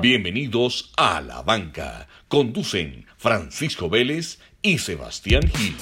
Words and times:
Bienvenidos 0.00 0.92
a 0.98 1.22
La 1.22 1.40
Banca. 1.40 2.06
Conducen 2.28 3.06
Francisco 3.16 3.88
Vélez 3.88 4.38
y 4.60 4.76
Sebastián 4.76 5.40
Gil. 5.54 5.74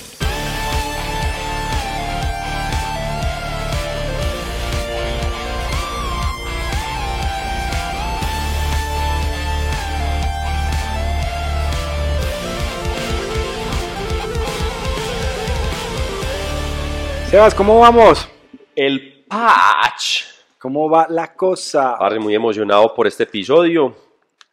Sebas, 17.30 17.54
¿cómo 17.56 17.80
vamos? 17.80 18.28
El 18.76 19.24
patch. 19.26 20.22
¿Cómo 20.64 20.88
va 20.88 21.06
la 21.10 21.34
cosa? 21.34 21.96
Parce, 21.98 22.20
muy 22.20 22.34
emocionado 22.34 22.94
por 22.94 23.06
este 23.08 23.24
episodio. 23.24 24.03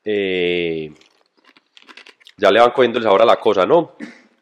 Eh, 0.04 0.91
ya 2.37 2.50
le 2.51 2.60
van 2.60 2.71
cogiendo 2.71 2.97
el 2.97 3.04
sabor 3.04 3.21
a 3.21 3.25
la 3.25 3.37
cosa, 3.37 3.65
¿no? 3.65 3.93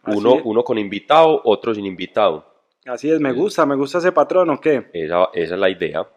Uno, 0.08 0.36
uno 0.44 0.64
con 0.64 0.78
invitado, 0.78 1.42
otro 1.44 1.74
sin 1.76 1.86
invitado. 1.86 2.46
Así 2.86 3.12
es, 3.12 3.20
me 3.20 3.32
gusta, 3.34 3.66
me 3.66 3.76
gusta 3.76 3.98
ese 4.00 4.12
patrón, 4.12 4.50
¿o 4.50 4.60
qué? 4.60 4.90
Esa, 4.94 5.30
esa 5.34 5.54
es 5.54 5.60
la 5.60 5.70
idea. 5.70 6.08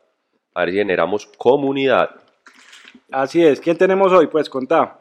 A 0.55 0.60
ver 0.60 0.70
si 0.70 0.77
generamos 0.77 1.27
comunidad. 1.37 2.10
Así 3.10 3.45
es, 3.45 3.60
¿quién 3.60 3.77
tenemos 3.77 4.12
hoy? 4.12 4.28
Pues 4.28 4.48
contá. 4.48 4.98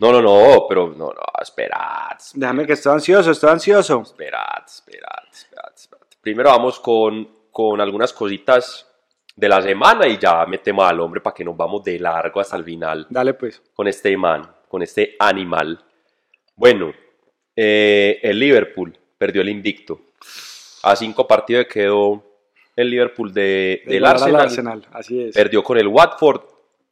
No, 0.00 0.10
no, 0.10 0.20
no, 0.20 0.66
pero 0.68 0.88
no, 0.88 1.06
no, 1.06 1.22
esperad, 1.40 2.18
Déjame 2.34 2.66
que 2.66 2.72
estoy 2.72 2.94
ansioso, 2.94 3.30
estoy 3.30 3.50
ansioso. 3.50 4.02
esperad, 4.02 4.64
esperad, 4.66 5.22
esperad, 5.32 5.72
esperad. 5.74 6.06
Primero 6.20 6.50
vamos 6.50 6.80
con, 6.80 7.28
con 7.52 7.80
algunas 7.80 8.12
cositas 8.12 8.90
de 9.36 9.48
la 9.48 9.60
semana 9.60 10.06
y 10.06 10.18
ya 10.18 10.46
metemos 10.46 10.88
al 10.88 11.00
hombre 11.00 11.20
para 11.20 11.34
que 11.34 11.44
nos 11.44 11.56
vamos 11.56 11.82
de 11.82 11.98
largo 11.98 12.40
hasta 12.40 12.56
el 12.56 12.64
final. 12.64 13.06
Dale 13.10 13.34
pues. 13.34 13.62
con 13.74 13.88
este 13.88 14.16
man, 14.16 14.42
con 14.68 14.82
este 14.82 15.16
animal. 15.18 15.82
Bueno, 16.56 16.92
eh, 17.56 18.20
el 18.22 18.38
Liverpool 18.38 18.96
perdió 19.18 19.42
el 19.42 19.48
invicto. 19.48 20.00
A 20.82 20.94
cinco 20.94 21.26
partidos 21.26 21.66
quedó 21.66 22.22
el 22.76 22.90
Liverpool 22.90 23.32
de, 23.32 23.82
De 23.86 23.94
del 23.94 24.04
Arsenal. 24.04 24.40
Arsenal, 24.42 24.86
así 24.92 25.22
es. 25.22 25.34
Perdió 25.34 25.62
con 25.62 25.78
el 25.78 25.88
Watford 25.88 26.42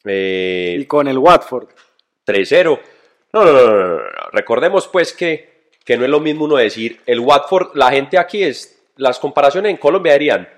Y 0.05 0.07
eh, 0.07 0.85
con 0.89 1.07
el 1.09 1.19
Watford. 1.19 1.69
3-0. 2.27 2.81
No, 3.33 3.45
no, 3.45 3.53
no, 3.53 3.67
no, 3.67 3.77
no, 3.77 3.97
no. 3.97 4.03
Recordemos 4.33 4.89
pues 4.89 5.13
que, 5.13 5.69
que 5.85 5.97
no 5.97 6.05
es 6.05 6.11
lo 6.11 6.21
mismo 6.21 6.45
uno 6.45 6.57
decir 6.57 7.01
el 7.07 7.21
Watford, 7.21 7.75
la 7.75 7.91
gente 7.91 8.19
aquí 8.19 8.43
es, 8.43 8.83
las 8.97 9.19
comparaciones 9.19 9.71
en 9.71 9.77
Colombia 9.77 10.13
dirían, 10.13 10.49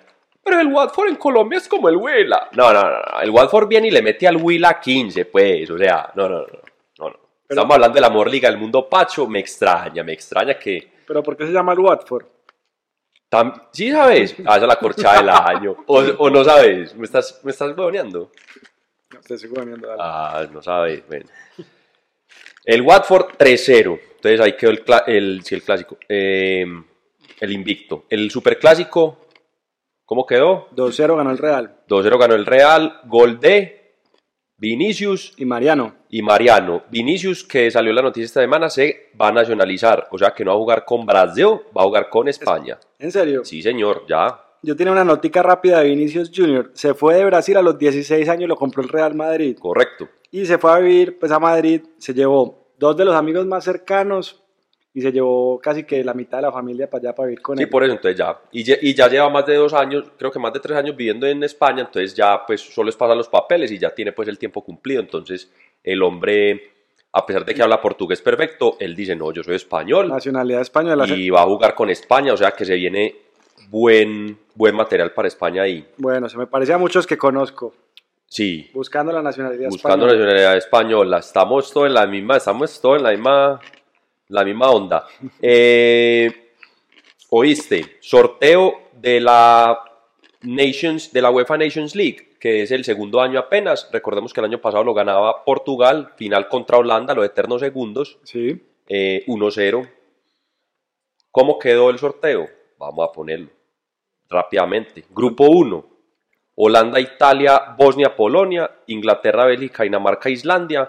pero 0.45 0.61
el 0.61 0.67
Watford 0.69 1.09
en 1.09 1.17
Colombia 1.17 1.59
es 1.59 1.67
como 1.69 1.89
el 1.89 1.97
Huila. 1.97 2.49
No, 2.53 2.73
no, 2.73 2.83
no, 2.83 2.91
no. 2.91 3.21
El 3.23 3.31
Watford 3.31 3.67
viene 3.69 3.89
y 3.89 3.91
le 3.91 4.03
mete 4.03 4.29
al 4.29 4.37
Huila 4.37 4.79
15, 4.81 5.25
pues, 5.27 5.69
o 5.71 5.79
sea, 5.79 6.13
no, 6.15 6.29
no, 6.29 6.39
no, 6.41 6.47
no, 6.47 7.09
no. 7.11 7.17
Pero- 7.47 7.61
Estamos 7.61 7.75
hablando 7.75 7.95
de 7.97 8.01
la 8.01 8.07
Amor 8.09 8.31
Liga 8.31 8.49
del 8.51 8.59
Mundo 8.59 8.89
Pacho, 8.89 9.27
me 9.27 9.39
extraña, 9.41 10.03
me 10.03 10.13
extraña 10.13 10.59
que... 10.59 10.93
¿Pero 11.07 11.23
por 11.23 11.37
qué 11.37 11.47
se 11.47 11.53
llama 11.53 11.73
el 11.73 11.79
Watford? 11.81 12.27
tam- 13.31 13.69
¿Sí 13.73 13.91
sabes? 13.91 14.35
Ah, 14.47 14.57
esa 14.57 14.63
es 14.63 14.69
la 14.69 14.77
corchada 14.77 15.19
del 15.19 15.29
año. 15.29 15.77
O, 15.87 15.99
o 16.01 16.31
no 16.31 16.45
sabes, 16.45 16.95
me 16.95 17.05
estás, 17.05 17.41
me 17.43 17.51
estás 17.51 17.77
huevoneando? 17.77 18.31
No, 19.13 19.21
te 19.21 19.49
poniendo, 19.49 19.89
dale. 19.89 20.01
Ah, 20.03 20.47
no 20.53 20.63
sabes, 20.63 21.07
bueno. 21.07 21.27
El 22.65 22.83
Watford 22.83 23.37
3-0. 23.39 24.01
Entonces 24.17 24.41
ahí 24.41 24.57
quedó 24.57 24.71
el, 24.71 24.83
el, 25.07 25.43
sí, 25.45 25.55
el 25.55 25.63
clásico. 25.63 25.99
Eh, 26.09 26.65
el 27.41 27.53
invicto. 27.53 28.05
El 28.09 28.31
superclásico, 28.31 29.24
¿cómo 30.05 30.27
quedó? 30.27 30.69
2-0 30.75 31.17
ganó 31.17 31.31
el 31.31 31.39
Real. 31.39 31.77
2-0 31.89 32.19
ganó 32.19 32.35
el 32.35 32.47
Real. 32.47 33.01
Gol 33.07 33.41
de 33.41 33.97
Vinicius 34.57 35.35
Y 35.37 35.45
Mariano. 35.45 35.95
y 36.09 36.23
Mariano. 36.23 36.85
Vinicius, 36.91 37.45
que 37.45 37.71
salió 37.71 37.91
en 37.91 37.97
la 37.97 38.03
noticia 38.03 38.27
esta 38.27 38.41
semana, 38.41 38.71
se 38.71 39.11
va 39.21 39.29
a 39.29 39.33
nacionalizar. 39.33 40.09
O 40.11 40.19
sea 40.19 40.31
que 40.31 40.45
no 40.45 40.53
va 40.53 40.57
a 40.57 40.61
jugar 40.61 40.85
con 40.85 41.05
Brasil, 41.05 41.47
va 41.77 41.83
a 41.83 41.85
jugar 41.85 42.09
con 42.09 42.29
España. 42.29 42.79
¿En 42.99 43.11
serio? 43.11 43.45
Sí, 43.45 43.61
señor, 43.63 44.05
ya. 44.09 44.41
Yo 44.63 44.75
tenía 44.77 44.93
una 44.93 45.05
notica 45.05 45.43
rápida 45.43 45.81
de 45.81 45.89
Vinicius 45.91 46.31
Jr. 46.35 46.71
Se 46.73 46.95
fue 46.95 47.17
de 47.17 47.25
Brasil 47.27 47.57
a 47.57 47.63
los 47.63 47.79
16 47.79 48.27
años 48.29 48.49
lo 48.49 48.57
compró 48.57 48.83
el 48.83 48.89
Real 48.89 49.15
Madrid. 49.15 49.59
Correcto. 49.59 50.09
Y 50.31 50.47
se 50.47 50.57
fue 50.57 50.73
a 50.73 50.79
vivir 50.79 51.19
pues, 51.19 51.31
a 51.33 51.39
Madrid. 51.39 51.83
Se 51.99 52.15
llevó 52.15 52.73
dos 52.79 52.97
de 52.97 53.05
los 53.05 53.15
amigos 53.15 53.47
más 53.47 53.65
cercanos 53.65 54.44
y 54.97 55.01
se 55.01 55.11
llevó 55.11 55.59
casi 55.61 55.83
que 55.85 56.05
la 56.05 56.15
mitad 56.15 56.39
de 56.39 56.43
la 56.43 56.53
familia 56.53 56.89
para 56.89 57.01
allá 57.09 57.15
para 57.15 57.27
vivir 57.27 57.43
con 57.43 57.57
Sí, 57.57 57.65
él. 57.65 57.69
por 57.69 57.83
eso, 57.83 57.93
entonces 57.95 58.17
ya. 58.17 58.39
Y, 58.53 58.63
ya- 58.63 58.77
y 58.81 58.95
ya 58.95 59.09
lleva 59.09 59.29
más 59.29 59.45
de 59.45 59.57
dos 59.57 59.75
años, 59.75 60.05
creo 60.17 60.31
que 60.31 60.39
más 60.39 60.53
de 60.53 60.61
tres 60.61 60.77
años 60.79 60.95
viviendo 60.97 61.27
en 61.27 61.43
España, 61.43 61.81
entonces 61.81 62.15
ya 62.15 62.47
pues 62.47 62.61
solo 62.61 62.91
es 62.91 62.97
pasar 62.97 63.17
los 63.17 63.29
papeles 63.29 63.73
y 63.73 63.79
ya 63.79 63.91
tiene 63.91 64.13
pues 64.13 64.29
el 64.29 64.39
tiempo 64.39 64.63
cumplido. 64.63 65.01
Entonces 65.01 65.51
el 65.83 66.01
hombre, 66.03 66.71
a 67.13 67.27
pesar 67.27 67.45
de 67.45 67.55
que 67.55 67.63
habla 67.63 67.81
portugués 67.81 68.23
perfecto, 68.23 68.77
él 68.79 68.95
dice, 68.95 69.17
no, 69.17 69.33
yo 69.33 69.43
soy 69.43 69.57
español 69.57 70.09
Nacionalidad 70.09 70.61
española. 70.61 71.07
y 71.09 71.29
va 71.29 71.43
a 71.43 71.47
jugar 71.47 71.75
con 71.75 71.91
España, 71.91 72.33
o 72.33 72.37
sea 72.37 72.53
que 72.53 72.65
se 72.65 72.75
viene 72.77 73.17
buen, 73.69 74.39
buen 74.55 74.75
material 74.77 75.13
para 75.13 75.27
España 75.29 75.63
ahí. 75.63 75.85
Bueno, 75.97 76.29
se 76.29 76.39
me 76.39 76.47
parece 76.47 76.73
a 76.73 76.79
muchos 76.79 77.07
que 77.07 77.17
conozco. 77.19 77.75
Sí, 78.27 78.71
Buscando 78.75 79.13
la 79.13 79.23
nacionalidad 79.23 79.69
buscando 79.71 80.07
española. 80.07 80.13
nacionalidad 80.25 80.57
española. 80.57 81.19
Estamos 81.19 81.73
todos 81.73 81.87
en 81.87 81.95
la 81.95 82.07
misma, 82.07 82.37
estamos 82.37 82.81
todos 82.81 82.99
en 82.99 83.03
la 83.05 83.11
misma, 83.11 83.61
la 84.29 84.45
misma 84.45 84.71
onda. 84.71 85.07
Eh, 85.41 86.41
Oíste, 87.31 87.97
sorteo 88.01 88.83
de 88.93 89.21
la 89.21 89.81
Nations, 90.43 91.13
de 91.13 91.21
la 91.23 91.31
UEFA 91.31 91.57
Nations 91.57 91.97
League, 91.97 92.37
que 92.39 92.63
es 92.63 92.71
el 92.71 92.85
segundo 92.85 93.21
año 93.21 93.39
apenas. 93.41 93.89
Recordemos 93.93 94.33
que 94.33 94.41
el 94.41 94.47
año 94.47 94.61
pasado 94.61 94.85
lo 94.85 94.95
ganaba 94.95 95.45
Portugal, 95.45 96.13
final 96.17 96.47
contra 96.49 96.79
Holanda, 96.79 97.13
los 97.15 97.25
eternos 97.27 97.61
segundos, 97.61 98.19
Sí. 98.25 98.63
eh, 98.89 99.25
1-0. 99.27 99.89
¿Cómo 101.33 101.59
quedó 101.59 101.91
el 101.91 101.99
sorteo? 101.99 102.49
Vamos 102.79 103.09
a 103.09 103.13
ponerlo 103.13 103.49
rápidamente. 104.29 105.05
Grupo 105.11 105.47
1. 105.49 105.85
Holanda, 106.57 107.01
Italia, 107.01 107.75
Bosnia, 107.77 108.15
Polonia, 108.15 108.71
Inglaterra, 108.87 109.47
Bélgica, 109.47 109.83
Dinamarca, 109.83 110.31
Islandia, 110.31 110.89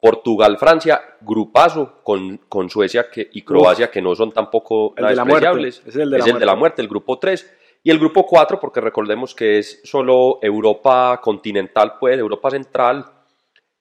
Portugal, 0.00 0.58
Francia, 0.58 1.00
grupazo 1.20 2.00
con, 2.02 2.38
con 2.48 2.68
Suecia 2.68 3.10
que, 3.10 3.28
y 3.32 3.42
Croacia, 3.42 3.90
que 3.90 4.02
no 4.02 4.14
son 4.14 4.30
tampoco 4.32 4.94
El 4.96 5.02
nada 5.02 5.10
de 5.10 5.16
la 5.16 5.24
muerte, 5.24 5.46
despreciables. 5.46 5.82
es 5.86 5.96
el 5.96 6.10
de 6.10 6.18
la 6.18 6.24
de 6.24 6.30
la 6.32 6.36
muerte. 6.36 6.56
muerte, 6.56 6.82
el 6.82 6.88
grupo 6.88 7.18
3. 7.18 7.56
Y 7.82 7.90
el 7.90 7.98
grupo 7.98 8.26
4, 8.26 8.58
porque 8.58 8.80
recordemos 8.80 9.34
que 9.34 9.58
es 9.58 9.80
solo 9.84 10.38
Europa 10.42 11.20
continental, 11.22 11.94
pues, 12.00 12.18
Europa 12.18 12.50
central, 12.50 13.04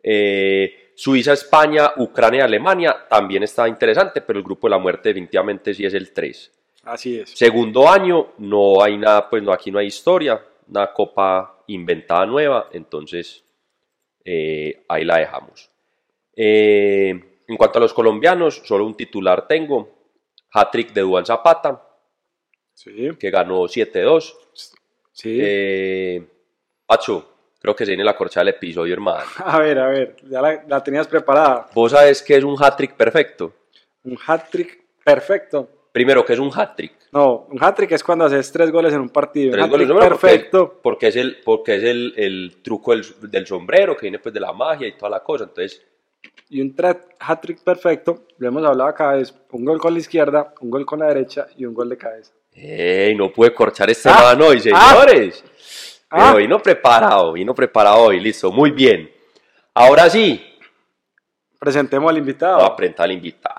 eh, 0.02 0.92
Suiza, 0.96 1.34
España, 1.34 1.92
Ucrania, 1.98 2.46
Alemania, 2.46 2.96
también 3.10 3.44
está 3.44 3.68
interesante, 3.68 4.22
pero 4.22 4.40
el 4.40 4.46
grupo 4.46 4.68
de 4.68 4.72
la 4.72 4.78
muerte 4.78 5.10
definitivamente 5.10 5.74
sí 5.74 5.86
es 5.86 5.94
el 5.94 6.14
3. 6.14 6.52
Así 6.84 7.20
es. 7.20 7.32
Segundo 7.32 7.90
año, 7.90 8.34
no 8.38 8.82
hay 8.82 8.98
nada, 8.98 9.28
pues 9.30 9.42
no, 9.42 9.52
aquí 9.52 9.72
no 9.72 9.80
hay 9.80 9.88
historia, 9.88 10.40
una 10.70 10.94
copa 10.94 11.64
inventada 11.68 12.26
nueva, 12.26 12.70
entonces 12.72 13.44
eh, 14.24 14.84
ahí 14.88 15.04
la 15.04 15.18
dejamos. 15.18 15.72
Eh, 16.36 17.42
en 17.48 17.58
cuanto 17.58 17.78
a 17.78 17.82
los 17.82 17.94
colombianos, 17.94 18.62
solo 18.66 18.86
un 18.86 18.96
titular 18.96 19.48
tengo, 19.48 19.90
hat-trick 20.52 20.92
de 20.94 21.02
Duan 21.02 21.26
Zapata, 21.26 21.82
Sí. 22.74 23.10
que 23.20 23.30
ganó 23.32 23.68
7-2. 23.68 24.36
Sí. 25.12 25.38
Eh, 25.42 26.26
Pacho, 26.86 27.26
creo 27.60 27.76
que 27.76 27.86
se 27.86 27.92
viene 27.92 28.04
la 28.04 28.16
corcha 28.18 28.42
del 28.42 28.50
episodio, 28.50 28.94
hermano. 28.94 29.24
A 29.46 29.60
ver, 29.60 29.80
a 29.80 29.88
ver. 29.88 30.16
Ya 30.30 30.42
la, 30.42 30.64
la 30.68 30.84
tenías 30.84 31.08
preparada. 31.08 31.68
Vos 31.74 31.92
sabes 31.92 32.22
que 32.22 32.36
es 32.36 32.44
un 32.44 32.56
hat-trick 32.62 32.94
perfecto. 32.96 33.54
Un 34.04 34.18
hat-trick 34.28 34.84
perfecto. 35.04 35.70
Primero, 35.92 36.26
que 36.26 36.34
es 36.34 36.40
un 36.40 36.52
hat-trick? 36.54 36.94
No, 37.14 37.48
un 37.50 37.64
hat-trick 37.64 37.94
es 37.94 38.04
cuando 38.04 38.26
haces 38.26 38.52
tres 38.52 38.70
goles 38.70 38.94
en 38.94 39.00
un 39.00 39.10
partido. 39.10 39.54
Tres 39.54 39.64
un 39.64 39.72
goles, 39.72 39.88
no, 39.88 39.94
porque- 39.96 40.10
perfecto. 40.10 40.80
Porque, 40.84 41.08
es 41.08 41.16
el, 41.16 41.38
porque 41.46 41.76
es 41.78 41.84
el, 41.84 42.14
el 42.18 42.58
truco 42.62 42.92
del, 42.92 43.06
del 43.32 43.48
sombrero, 43.48 43.96
que 43.96 44.02
viene 44.02 44.20
pues 44.20 44.34
de 44.34 44.42
la 44.42 44.52
magia 44.52 44.88
y 44.88 44.98
toda 44.98 45.10
la 45.12 45.24
cosa. 45.24 45.46
Entonces, 45.46 45.82
Y 46.50 46.62
un 46.62 46.76
hat-trick 47.20 47.64
perfecto, 47.64 48.26
lo 48.38 48.48
hemos 48.48 48.64
hablado 48.64 48.90
acá, 48.90 49.18
es 49.18 49.34
un 49.52 49.66
gol 49.66 49.80
con 49.80 49.94
la 49.94 50.00
izquierda, 50.00 50.54
un 50.62 50.70
gol 50.70 50.86
con 50.86 51.00
la 51.00 51.08
derecha 51.08 51.48
y 51.58 51.66
un 51.66 51.74
gol 51.74 51.90
de 51.90 51.98
cabeza. 51.98 52.32
¡ey! 52.54 53.16
No 53.16 53.32
pude 53.32 53.54
corchar 53.54 53.90
este 53.90 54.10
Ah, 54.10 54.22
man 54.36 54.42
hoy, 54.42 54.58
ah, 54.74 54.94
señores. 55.06 55.44
ah. 56.10 56.26
Pero 56.28 56.38
vino 56.38 56.60
preparado, 56.62 57.34
vino 57.34 57.54
preparado 57.56 58.04
hoy, 58.04 58.20
listo, 58.20 58.52
muy 58.52 58.72
bien. 58.72 59.10
Ahora 59.74 60.10
sí, 60.10 60.42
Presentemos 61.60 62.12
al 62.12 62.18
invitado. 62.18 62.58
vamos 62.58 62.72
a 62.72 62.76
presentar 62.76 63.06
al 63.06 63.12
invitado. 63.14 63.56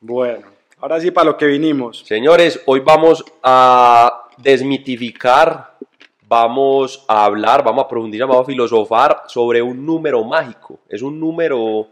Bueno, 0.00 0.46
ahora 0.78 1.00
sí 1.00 1.10
para 1.10 1.30
lo 1.30 1.36
que 1.38 1.46
vinimos. 1.46 2.00
Señores, 2.04 2.60
hoy 2.66 2.80
vamos 2.80 3.24
a 3.42 4.24
desmitificar, 4.36 5.72
vamos 6.28 7.04
a 7.08 7.24
hablar, 7.24 7.64
vamos 7.64 7.84
a 7.84 7.88
profundizar, 7.88 8.26
vamos 8.28 8.42
a 8.42 8.46
filosofar 8.46 9.22
sobre 9.26 9.62
un 9.62 9.86
número 9.86 10.22
mágico. 10.24 10.80
Es 10.88 11.00
un 11.02 11.18
número 11.18 11.88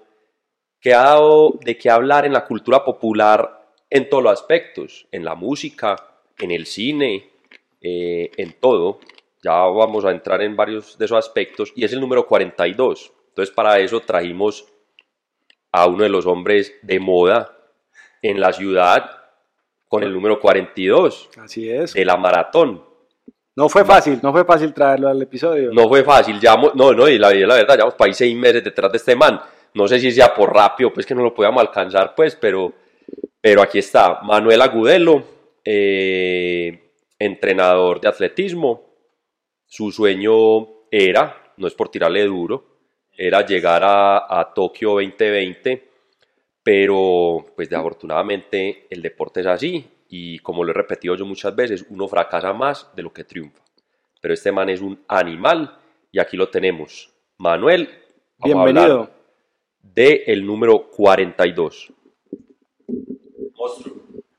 que 0.84 0.92
ha 0.92 1.02
dado 1.02 1.58
de 1.64 1.78
qué 1.78 1.88
hablar 1.88 2.26
en 2.26 2.34
la 2.34 2.44
cultura 2.44 2.84
popular 2.84 3.72
en 3.88 4.10
todos 4.10 4.22
los 4.22 4.32
aspectos, 4.34 5.06
en 5.10 5.24
la 5.24 5.34
música, 5.34 5.96
en 6.38 6.50
el 6.50 6.66
cine, 6.66 7.30
eh, 7.80 8.30
en 8.36 8.52
todo. 8.60 9.00
Ya 9.42 9.52
vamos 9.52 10.04
a 10.04 10.10
entrar 10.10 10.42
en 10.42 10.54
varios 10.54 10.98
de 10.98 11.06
esos 11.06 11.16
aspectos 11.16 11.72
y 11.74 11.86
es 11.86 11.92
el 11.94 12.00
número 12.00 12.26
42. 12.26 13.12
Entonces 13.28 13.54
para 13.54 13.78
eso 13.78 14.00
trajimos 14.00 14.66
a 15.72 15.86
uno 15.86 16.02
de 16.02 16.10
los 16.10 16.26
hombres 16.26 16.74
de 16.82 17.00
moda 17.00 17.56
en 18.20 18.38
la 18.38 18.52
ciudad 18.52 19.10
con 19.88 20.02
el 20.02 20.12
número 20.12 20.38
42 20.38 21.30
Así 21.38 21.70
es. 21.70 21.94
de 21.94 22.04
la 22.04 22.18
maratón. 22.18 22.84
No 23.56 23.70
fue 23.70 23.86
fácil, 23.86 24.20
no 24.22 24.32
fue 24.32 24.44
fácil 24.44 24.74
traerlo 24.74 25.08
al 25.08 25.22
episodio. 25.22 25.72
No 25.72 25.88
fue 25.88 26.04
fácil, 26.04 26.38
llevamos, 26.38 26.74
no, 26.74 26.92
no, 26.92 27.08
y 27.08 27.18
la, 27.18 27.32
la 27.32 27.54
verdad, 27.54 27.76
llevamos 27.76 27.94
para 27.94 28.08
ahí 28.08 28.14
seis 28.14 28.36
meses 28.36 28.62
detrás 28.62 28.92
de 28.92 28.98
este 28.98 29.16
man. 29.16 29.40
No 29.74 29.88
sé 29.88 29.98
si 29.98 30.12
sea 30.12 30.32
por 30.32 30.54
rápido, 30.54 30.92
pues 30.92 31.04
que 31.04 31.14
no 31.14 31.22
lo 31.22 31.34
podíamos 31.34 31.60
alcanzar, 31.60 32.14
pues, 32.14 32.36
pero, 32.36 32.72
pero 33.40 33.60
aquí 33.60 33.78
está. 33.78 34.20
Manuel 34.22 34.62
Agudelo, 34.62 35.24
eh, 35.64 36.92
entrenador 37.18 38.00
de 38.00 38.08
atletismo. 38.08 38.94
Su 39.66 39.90
sueño 39.90 40.86
era, 40.90 41.52
no 41.56 41.66
es 41.66 41.74
por 41.74 41.88
tirarle 41.88 42.24
duro, 42.24 42.74
era 43.16 43.44
llegar 43.44 43.82
a, 43.84 44.52
Tokio 44.54 44.90
2020, 44.90 45.90
pero 46.62 47.44
pues 47.56 47.68
desafortunadamente 47.68 48.86
el 48.90 49.02
deporte 49.02 49.40
es 49.40 49.46
así 49.46 49.84
y 50.08 50.38
como 50.38 50.62
lo 50.62 50.70
he 50.70 50.74
repetido 50.74 51.16
yo 51.16 51.26
muchas 51.26 51.54
veces, 51.54 51.86
uno 51.90 52.06
fracasa 52.06 52.52
más 52.52 52.90
de 52.94 53.02
lo 53.02 53.12
que 53.12 53.24
triunfa. 53.24 53.62
Pero 54.20 54.34
este 54.34 54.52
man 54.52 54.68
es 54.68 54.80
un 54.80 55.04
animal 55.08 55.76
y 56.12 56.20
aquí 56.20 56.36
lo 56.36 56.48
tenemos. 56.48 57.10
Manuel, 57.38 57.88
Bienvenido. 58.38 59.10
De 59.92 60.24
el 60.26 60.44
número 60.44 60.90
42. 60.90 61.92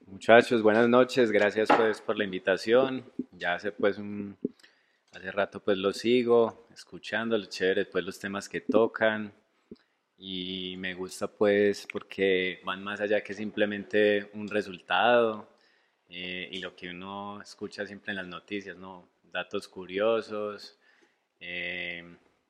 Muchachos, 0.07 0.61
buenas 0.61 0.89
noches, 0.89 1.31
gracias 1.31 1.69
pues 1.75 2.01
por 2.01 2.17
la 2.17 2.23
invitación. 2.23 3.05
Ya 3.31 3.55
hace 3.55 3.71
pues 3.71 3.97
un 3.97 4.37
hace 5.11 5.31
rato 5.31 5.59
pues 5.59 5.77
lo 5.77 5.93
sigo, 5.93 6.67
escuchando 6.73 7.37
los 7.37 7.49
chéveres 7.49 7.87
pues 7.91 8.03
los 8.03 8.19
temas 8.19 8.49
que 8.49 8.61
tocan 8.61 9.31
y 10.17 10.75
me 10.77 10.93
gusta 10.93 11.27
pues 11.27 11.87
porque 11.91 12.59
van 12.65 12.83
más 12.83 12.99
allá 12.99 13.21
que 13.21 13.33
simplemente 13.33 14.31
un 14.33 14.47
resultado 14.47 15.47
eh, 16.09 16.49
y 16.51 16.59
lo 16.59 16.75
que 16.75 16.89
uno 16.89 17.41
escucha 17.41 17.85
siempre 17.85 18.11
en 18.11 18.17
las 18.17 18.27
noticias, 18.27 18.77
¿no? 18.77 19.07
Datos 19.23 19.67
curiosos. 19.67 20.77
eh, 21.39 22.03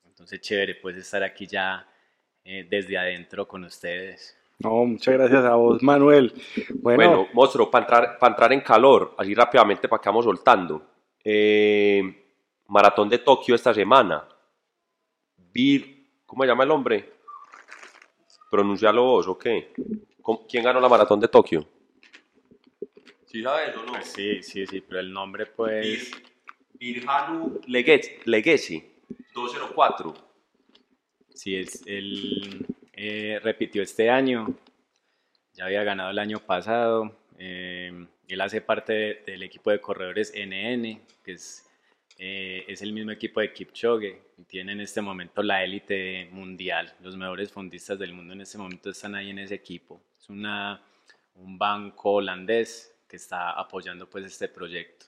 entonces 0.06 0.40
chévere 0.40 0.76
pues 0.76 0.96
estar 0.96 1.22
aquí 1.24 1.46
ya 1.46 1.86
eh, 2.46 2.66
desde 2.70 2.98
adentro 2.98 3.48
con 3.48 3.64
ustedes. 3.64 4.38
No, 4.60 4.86
muchas 4.86 5.16
gracias 5.16 5.44
a 5.44 5.56
vos, 5.56 5.82
Manuel. 5.84 6.34
Bueno, 6.76 6.96
Bueno, 6.96 7.28
monstruo, 7.34 7.70
para 7.70 7.84
entrar, 7.86 8.20
para 8.20 8.34
entrar 8.34 8.54
en 8.54 8.62
calor, 8.62 9.16
así 9.18 9.34
rápidamente 9.34 9.90
para 9.90 10.02
que 10.02 10.10
vamos 10.10 10.26
soltando. 10.26 10.82
Eh, 11.24 12.26
maratón 12.68 13.10
de 13.10 13.18
Tokio 13.18 13.56
esta 13.56 13.74
semana. 13.74 14.28
Bir, 15.52 16.22
¿cómo 16.26 16.44
se 16.44 16.48
llama 16.48 16.64
el 16.64 16.72
hombre? 16.72 17.14
Pronuncialo 18.50 19.04
vos, 19.04 19.28
¿o 19.28 19.38
¿Quién 19.38 20.64
ganó 20.64 20.80
la 20.80 20.88
maratón 20.88 21.20
de 21.20 21.28
Tokio? 21.28 21.68
¿Sí 23.26 23.42
sabes 23.42 23.76
o 23.76 23.84
no? 23.84 23.94
Pues 23.94 24.06
sí, 24.06 24.42
sí, 24.44 24.66
sí, 24.66 24.82
pero 24.82 25.00
el 25.02 25.12
nombre 25.12 25.48
pues... 25.48 26.12
Birhanu 26.74 27.60
Legacy, 27.68 28.84
204. 29.34 30.25
Sí, 31.36 31.56
es, 31.56 31.84
él 31.86 32.66
eh, 32.94 33.40
repitió 33.44 33.84
este 33.84 34.10
año, 34.10 34.56
ya 35.54 35.66
había 35.66 35.84
ganado 35.84 36.10
el 36.12 36.20
año 36.20 36.40
pasado. 36.40 37.16
eh, 37.38 37.92
él 38.30 38.42
hace 38.42 38.62
parte 38.62 38.94
de- 38.94 39.22
del 39.26 39.44
equipo 39.44 39.70
de 39.70 39.80
corredores 39.82 40.32
NN, 40.34 41.02
que 41.24 41.34
es, 41.34 41.66
eh, 42.18 42.64
es 42.68 42.82
el 42.82 42.94
mismo 42.94 43.12
equipo 43.12 43.42
de 43.42 43.52
Kipchoge. 43.54 44.22
Y 44.38 44.44
tiene 44.46 44.72
en 44.72 44.80
este 44.82 45.02
momento 45.02 45.44
la 45.44 45.64
élite 45.64 46.30
mundial. 46.32 46.94
Los 47.04 47.18
mejores 47.18 47.52
fondistas 47.52 48.00
del 48.00 48.14
mundo 48.14 48.34
en 48.34 48.42
este 48.42 48.58
momento 48.58 48.90
están 48.90 49.16
ahí 49.16 49.30
en 49.32 49.40
ese 49.40 49.56
equipo. 49.56 50.02
Es 50.20 50.30
una, 50.30 50.82
un 51.36 51.58
banco 51.58 52.14
holandés 52.14 52.96
que 53.08 53.18
está 53.18 53.52
apoyando 53.52 54.10
pues 54.10 54.26
este 54.26 54.48
proyecto. 54.48 55.06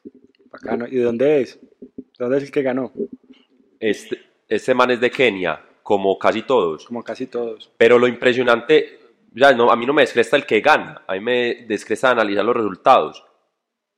bacano. 0.51 0.85
¿Y 0.87 0.97
de 0.97 1.03
dónde 1.03 1.41
es? 1.41 1.59
¿De 1.61 2.03
dónde 2.19 2.37
es 2.39 2.43
el 2.43 2.51
que 2.51 2.61
ganó? 2.61 2.91
Este, 3.79 4.19
este 4.49 4.73
man 4.73 4.91
es 4.91 4.99
de 4.99 5.09
Kenia, 5.09 5.61
como 5.87 6.19
casi 6.19 6.41
todos. 6.41 6.85
Como 6.85 7.01
casi 7.01 7.27
todos. 7.27 7.71
Pero 7.77 7.97
lo 7.97 8.09
impresionante, 8.09 8.99
ya 9.33 9.53
no, 9.53 9.71
a 9.71 9.75
mí 9.77 9.85
no 9.85 9.93
me 9.93 10.01
descresta 10.01 10.35
el 10.35 10.45
que 10.45 10.59
gana, 10.59 11.01
a 11.07 11.13
mí 11.13 11.21
me 11.21 11.65
descresta 11.65 12.11
analizar 12.11 12.43
los 12.43 12.57
resultados. 12.57 13.23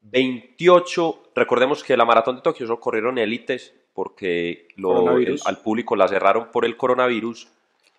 28, 0.02 1.32
recordemos 1.34 1.84
que 1.84 1.98
la 1.98 2.06
maratón 2.06 2.36
de 2.36 2.42
Tokio 2.44 2.68
solo 2.68 2.80
corrieron 2.80 3.18
élites 3.18 3.74
porque 3.92 4.68
lo- 4.76 4.90
Coronavirus. 4.94 5.42
el- 5.42 5.48
al 5.48 5.62
público 5.64 5.96
la 5.96 6.08
cerraron 6.08 6.52
por 6.52 6.64
el 6.64 6.78
coronavirus. 6.78 7.48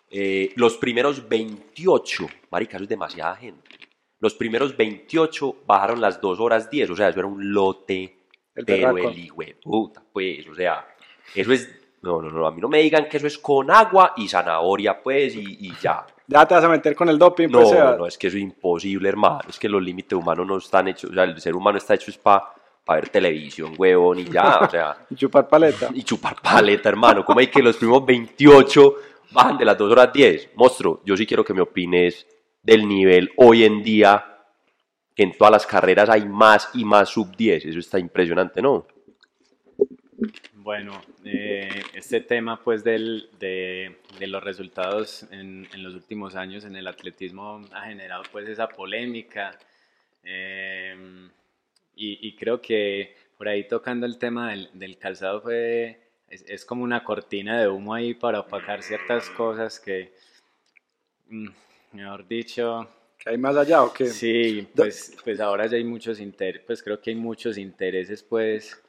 Eh, 0.09 0.53
los 0.55 0.77
primeros 0.77 1.27
28, 1.27 2.27
marica, 2.49 2.77
eso 2.77 2.83
es 2.83 2.89
demasiada 2.89 3.35
gente. 3.35 3.71
Los 4.21 4.35
primeros 4.35 4.77
28 4.77 5.57
bajaron 5.67 5.99
las 5.99 6.21
2 6.21 6.39
horas 6.39 6.69
10, 6.69 6.89
o 6.91 6.95
sea, 6.95 7.09
eso 7.09 7.19
era 7.19 7.27
un 7.27 7.51
lote, 7.53 8.19
El 8.55 8.65
pero 8.65 8.97
el 8.97 9.53
puta, 9.61 10.01
pues, 10.13 10.47
o 10.47 10.55
sea, 10.55 10.87
eso 11.35 11.51
es, 11.51 11.69
no, 12.01 12.21
no, 12.21 12.29
no, 12.29 12.47
a 12.47 12.51
mí 12.51 12.59
no 12.61 12.67
me 12.67 12.79
digan 12.79 13.07
que 13.07 13.17
eso 13.17 13.27
es 13.27 13.37
con 13.37 13.69
agua 13.69 14.13
y 14.17 14.27
zanahoria, 14.27 15.01
pues, 15.01 15.35
y, 15.35 15.67
y 15.67 15.73
ya. 15.81 16.05
Ya 16.27 16.45
te 16.47 16.55
vas 16.55 16.63
a 16.63 16.69
meter 16.69 16.95
con 16.95 17.09
el 17.09 17.19
doping, 17.19 17.49
No, 17.49 17.59
pues, 17.59 17.69
Sebas. 17.69 17.97
no, 17.97 18.07
es 18.07 18.17
que 18.17 18.27
eso 18.27 18.37
es 18.37 18.43
imposible, 18.43 19.09
hermano. 19.09 19.41
Es 19.49 19.59
que 19.59 19.67
los 19.69 19.81
límites 19.83 20.17
humanos 20.17 20.47
no 20.47 20.57
están 20.57 20.87
hechos. 20.87 21.11
O 21.11 21.13
sea, 21.13 21.23
el 21.25 21.39
ser 21.39 21.55
humano 21.55 21.77
está 21.77 21.93
hecho 21.93 22.09
es 22.09 22.17
para 22.17 22.45
ver 22.87 23.09
televisión, 23.09 23.73
huevón, 23.77 24.19
y 24.19 24.25
ya. 24.25 24.59
O 24.59 24.69
sea, 24.69 24.97
Y 25.09 25.15
chupar 25.15 25.47
paleta. 25.47 25.89
y 25.93 26.03
chupar 26.03 26.35
paleta, 26.41 26.89
hermano. 26.89 27.23
¿Cómo 27.25 27.39
hay 27.39 27.47
que 27.47 27.61
los 27.61 27.75
primeros 27.77 28.05
28 28.05 28.95
bajan 29.31 29.57
de 29.57 29.65
las 29.65 29.77
2 29.77 29.91
horas 29.91 30.11
10? 30.13 30.51
Monstruo, 30.55 31.01
yo 31.05 31.15
sí 31.17 31.25
quiero 31.27 31.43
que 31.45 31.53
me 31.53 31.61
opines 31.61 32.25
del 32.63 32.87
nivel 32.87 33.29
hoy 33.37 33.63
en 33.65 33.83
día, 33.83 34.25
que 35.15 35.23
en 35.23 35.37
todas 35.37 35.51
las 35.51 35.67
carreras 35.67 36.09
hay 36.09 36.25
más 36.27 36.69
y 36.73 36.85
más 36.85 37.09
sub 37.09 37.35
10. 37.35 37.65
Eso 37.65 37.79
está 37.79 37.99
impresionante, 37.99 38.61
¿no? 38.61 38.87
Bueno, 40.71 41.01
eh, 41.25 41.83
este 41.93 42.21
tema 42.21 42.63
pues 42.63 42.81
del, 42.81 43.29
de, 43.41 43.97
de 44.17 44.27
los 44.27 44.41
resultados 44.41 45.23
en, 45.23 45.67
en 45.73 45.83
los 45.83 45.93
últimos 45.95 46.37
años 46.37 46.63
en 46.63 46.77
el 46.77 46.87
atletismo 46.87 47.61
ha 47.73 47.81
generado 47.87 48.23
pues 48.31 48.47
esa 48.47 48.69
polémica 48.69 49.59
eh, 50.23 50.95
y, 51.93 52.25
y 52.25 52.35
creo 52.37 52.61
que 52.61 53.13
por 53.37 53.49
ahí 53.49 53.67
tocando 53.67 54.05
el 54.05 54.17
tema 54.17 54.51
del, 54.51 54.69
del 54.73 54.97
calzado 54.97 55.41
fue, 55.41 55.99
es, 56.29 56.45
es 56.47 56.63
como 56.63 56.85
una 56.85 57.03
cortina 57.03 57.59
de 57.59 57.67
humo 57.67 57.93
ahí 57.93 58.13
para 58.13 58.39
opacar 58.39 58.81
ciertas 58.81 59.29
cosas 59.31 59.77
que, 59.77 60.13
mm, 61.27 61.49
mejor 61.91 62.25
dicho, 62.25 62.89
¿Que 63.17 63.31
hay 63.31 63.37
más 63.37 63.57
allá 63.57 63.83
o 63.83 63.91
qué? 63.91 64.07
Sí, 64.07 64.65
pues, 64.73 65.17
pues 65.21 65.41
ahora 65.41 65.67
ya 65.67 65.75
hay 65.75 65.83
muchos 65.83 66.21
intereses, 66.21 66.65
pues 66.65 66.81
creo 66.81 67.01
que 67.01 67.09
hay 67.09 67.17
muchos 67.17 67.57
intereses, 67.57 68.23
pues 68.23 68.81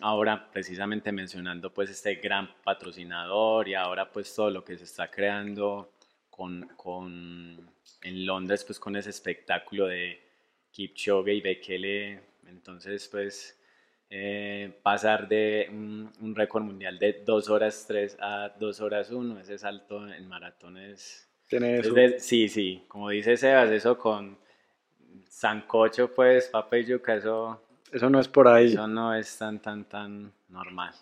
ahora 0.00 0.50
precisamente 0.50 1.10
mencionando 1.12 1.72
pues 1.72 1.90
este 1.90 2.16
gran 2.16 2.48
patrocinador 2.62 3.68
y 3.68 3.74
ahora 3.74 4.10
pues 4.10 4.34
todo 4.34 4.50
lo 4.50 4.64
que 4.64 4.76
se 4.78 4.84
está 4.84 5.10
creando 5.10 5.92
con, 6.30 6.68
con 6.76 7.70
en 8.02 8.26
Londres 8.26 8.64
pues 8.64 8.78
con 8.78 8.96
ese 8.96 9.10
espectáculo 9.10 9.86
de 9.86 10.20
Kipchoge 10.70 11.34
y 11.34 11.40
Bekele, 11.40 12.20
entonces 12.46 13.08
pues 13.08 13.58
eh, 14.10 14.78
pasar 14.82 15.28
de 15.28 15.68
un, 15.70 16.12
un 16.20 16.34
récord 16.34 16.62
mundial 16.62 16.98
de 16.98 17.22
2 17.24 17.50
horas 17.50 17.84
3 17.86 18.16
a 18.20 18.52
2 18.58 18.80
horas 18.80 19.10
1, 19.10 19.40
ese 19.40 19.58
salto 19.58 20.06
en 20.08 20.28
maratones 20.28 21.28
sí, 22.18 22.48
sí, 22.48 22.84
como 22.88 23.10
dice 23.10 23.36
Sebas, 23.36 23.70
eso 23.70 23.98
con 23.98 24.38
sancocho, 25.28 26.14
pues, 26.14 26.48
papa 26.48 26.78
y 26.78 26.84
yuca, 26.84 27.14
eso, 27.14 27.60
Eso 27.92 28.08
no 28.10 28.18
es 28.18 28.28
por 28.28 28.48
ahí. 28.48 28.68
eso 28.72 28.86
no 28.88 29.14
es 29.14 29.36
tan, 29.38 29.60
tan, 29.60 29.84
tan 29.84 30.32
normal. 30.48 30.92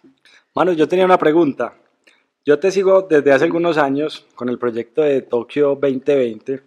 Manu, 0.54 0.72
yo 0.72 0.88
tenía 0.88 1.04
una 1.04 1.18
pregunta. 1.18 1.74
Yo 2.44 2.58
te 2.58 2.70
sigo 2.70 3.02
desde 3.02 3.32
hace 3.32 3.44
algunos 3.44 3.78
años 3.78 4.26
con 4.34 4.48
el 4.48 4.58
proyecto 4.58 5.02
de 5.02 5.22
Tokio 5.22 5.76
2020 5.80 6.62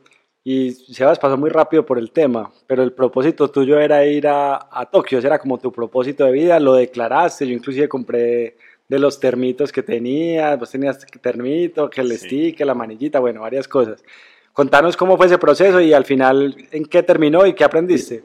y 0.46 0.72
Sebas 0.72 1.20
pasó 1.20 1.38
muy 1.38 1.50
rápido 1.50 1.86
por 1.86 1.98
el 1.98 2.12
tema, 2.12 2.52
pero 2.68 2.84
el 2.84 2.92
propósito 2.94 3.50
tuyo 3.50 3.80
era 3.80 4.06
ir 4.06 4.28
a, 4.28 4.68
a 4.72 4.86
Tokio, 4.86 5.18
ese 5.18 5.28
era 5.28 5.40
como 5.40 5.58
tu 5.58 5.72
propósito 5.72 6.26
de 6.26 6.32
vida, 6.32 6.60
lo 6.60 6.74
declaraste, 6.74 7.48
yo 7.48 7.54
inclusive 7.54 7.88
compré 7.90 8.56
de 8.88 9.00
los 9.00 9.20
termitos 9.20 9.72
que 9.72 9.82
tenías, 9.82 10.60
vos 10.60 10.70
tenías 10.70 11.00
termito, 11.22 11.90
que 11.90 12.02
el 12.02 12.12
Sí. 12.18 12.28
stick, 12.28 12.58
que 12.58 12.66
la 12.66 12.74
manillita, 12.76 13.20
bueno, 13.20 13.42
varias 13.42 13.68
cosas. 13.68 14.04
Contanos 14.52 14.96
cómo 14.96 15.18
fue 15.18 15.26
ese 15.26 15.38
proceso 15.40 15.82
y 15.82 15.94
al 15.94 16.06
final 16.06 16.56
en 16.72 16.86
qué 16.86 17.02
terminó 17.02 17.46
y 17.48 17.54
qué 17.54 17.64
aprendiste. 17.64 18.22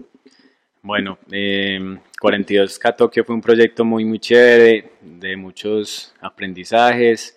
Bueno, 0.82 1.18
eh, 1.30 1.98
42K 2.20 2.96
Tokio 2.96 3.24
fue 3.24 3.34
un 3.34 3.40
proyecto 3.40 3.84
muy, 3.84 4.04
muy 4.04 4.18
chévere, 4.18 4.92
de 5.00 5.36
muchos 5.36 6.14
aprendizajes, 6.20 7.36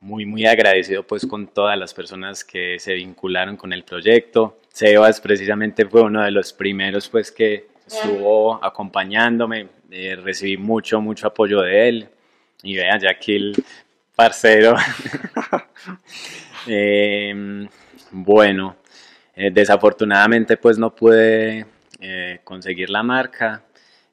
muy, 0.00 0.26
muy 0.26 0.46
agradecido 0.46 1.02
pues 1.02 1.26
con 1.26 1.46
todas 1.48 1.78
las 1.78 1.94
personas 1.94 2.44
que 2.44 2.78
se 2.78 2.94
vincularon 2.94 3.56
con 3.56 3.72
el 3.72 3.84
proyecto. 3.84 4.58
Sebas 4.68 5.20
precisamente 5.20 5.86
fue 5.86 6.02
uno 6.02 6.22
de 6.22 6.30
los 6.30 6.52
primeros 6.52 7.08
pues 7.08 7.32
que 7.32 7.68
estuvo 7.86 8.62
acompañándome, 8.62 9.68
eh, 9.90 10.16
recibí 10.16 10.56
mucho, 10.56 11.00
mucho 11.00 11.26
apoyo 11.28 11.60
de 11.62 11.88
él. 11.88 12.08
Y 12.62 12.76
vean, 12.76 13.00
ya 13.00 13.10
aquí 13.10 13.36
el 13.36 13.64
parcero. 14.14 14.76
Eh, 16.66 17.66
Bueno, 18.10 18.76
eh, 19.36 19.50
desafortunadamente 19.52 20.56
pues 20.56 20.78
no 20.78 20.94
pude 20.94 21.66
eh, 22.06 22.40
conseguir 22.44 22.90
la 22.90 23.02
marca. 23.02 23.64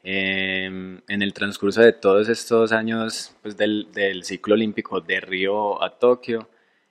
Em, 0.03 1.00
en 1.07 1.21
el 1.21 1.33
transcurso 1.33 1.81
de 1.81 1.91
todos 1.91 2.29
estos 2.29 2.71
años 2.71 3.36
pues, 3.41 3.55
del, 3.57 3.91
del 3.91 4.24
ciclo 4.24 4.55
olímpico 4.55 5.01
de 5.01 5.19
Río 5.19 5.83
a 5.83 5.89
Tokio, 6.00 6.50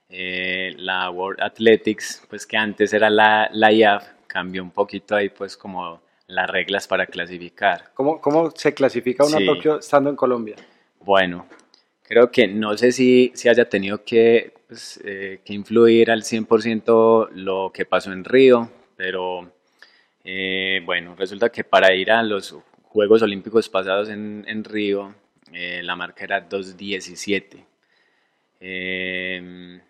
eh, 0.09 0.73
la 0.77 1.09
World 1.09 1.41
Athletics, 1.41 2.23
pues 2.29 2.45
que 2.45 2.55
antes 2.55 2.93
era 2.93 3.09
la, 3.09 3.49
la 3.51 3.71
IAF, 3.71 4.05
cambió 4.27 4.61
un 4.61 4.71
poquito 4.71 5.15
ahí 5.15 5.29
pues 5.29 5.57
como 5.57 6.01
las 6.27 6.49
reglas 6.49 6.87
para 6.87 7.07
clasificar. 7.07 7.91
¿Cómo, 7.95 8.21
cómo 8.21 8.51
se 8.51 8.73
clasifica 8.73 9.25
una 9.25 9.39
Sí. 9.39 9.45
Tokio 9.45 9.79
estando 9.79 10.09
en 10.11 10.15
Colombia? 10.15 10.55
Bueno, 10.99 11.47
creo 12.03 12.31
que 12.31 12.47
no 12.47 12.77
sé 12.77 12.91
si, 12.91 13.31
si 13.33 13.49
haya 13.49 13.67
tenido 13.67 14.05
que, 14.05 14.53
pues, 14.67 15.01
eh, 15.03 15.41
que 15.43 15.53
influir 15.53 16.11
al 16.11 16.23
100% 16.23 17.29
lo 17.33 17.71
que 17.73 17.85
pasó 17.85 18.13
en 18.13 18.23
Río, 18.23 18.69
pero 18.95 19.51
eh, 20.23 20.81
bueno, 20.85 21.15
resulta 21.15 21.49
que 21.49 21.63
para 21.63 21.93
ir 21.93 22.11
a 22.11 22.21
los 22.23 22.55
Juegos 22.83 23.21
Olímpicos 23.21 23.69
pasados 23.69 24.09
en, 24.09 24.45
en 24.47 24.63
Río, 24.63 25.15
eh, 25.53 25.81
la 25.83 25.95
marca 25.95 26.23
era 26.23 26.47
2.17. 26.47 27.65
Eh, 28.59 29.81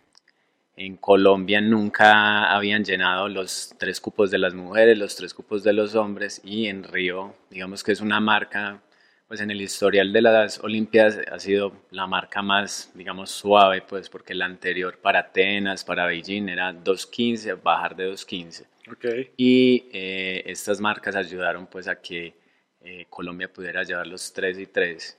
en 0.76 0.96
Colombia 0.96 1.60
nunca 1.60 2.50
habían 2.52 2.84
llenado 2.84 3.28
los 3.28 3.74
tres 3.78 4.00
cupos 4.00 4.30
de 4.30 4.38
las 4.38 4.54
mujeres, 4.54 4.96
los 4.96 5.14
tres 5.14 5.34
cupos 5.34 5.62
de 5.62 5.72
los 5.74 5.94
hombres 5.94 6.40
y 6.44 6.66
en 6.66 6.84
Río, 6.84 7.34
digamos 7.50 7.84
que 7.84 7.92
es 7.92 8.00
una 8.00 8.20
marca, 8.20 8.80
pues 9.28 9.40
en 9.40 9.50
el 9.50 9.60
historial 9.60 10.12
de 10.12 10.22
las 10.22 10.58
Olimpiadas 10.60 11.20
ha 11.30 11.38
sido 11.38 11.72
la 11.90 12.06
marca 12.06 12.40
más, 12.42 12.90
digamos, 12.94 13.30
suave, 13.30 13.82
pues 13.82 14.08
porque 14.08 14.34
la 14.34 14.46
anterior 14.46 14.98
para 14.98 15.20
Atenas, 15.20 15.84
para 15.84 16.06
Beijing 16.06 16.48
era 16.48 16.72
2.15, 16.72 17.62
bajar 17.62 17.94
de 17.94 18.10
2.15 18.10 18.71
Ok. 18.90 19.04
y 19.36 19.84
eh, 19.92 20.42
estas 20.46 20.80
marcas 20.80 21.14
ayudaron 21.14 21.66
pues 21.66 21.86
a 21.88 22.00
que 22.00 22.34
eh, 22.80 23.06
Colombia 23.08 23.52
pudiera 23.52 23.82
llevar 23.84 24.06
los 24.06 24.32
3 24.32 24.58
y 24.58 24.66
3. 24.66 25.18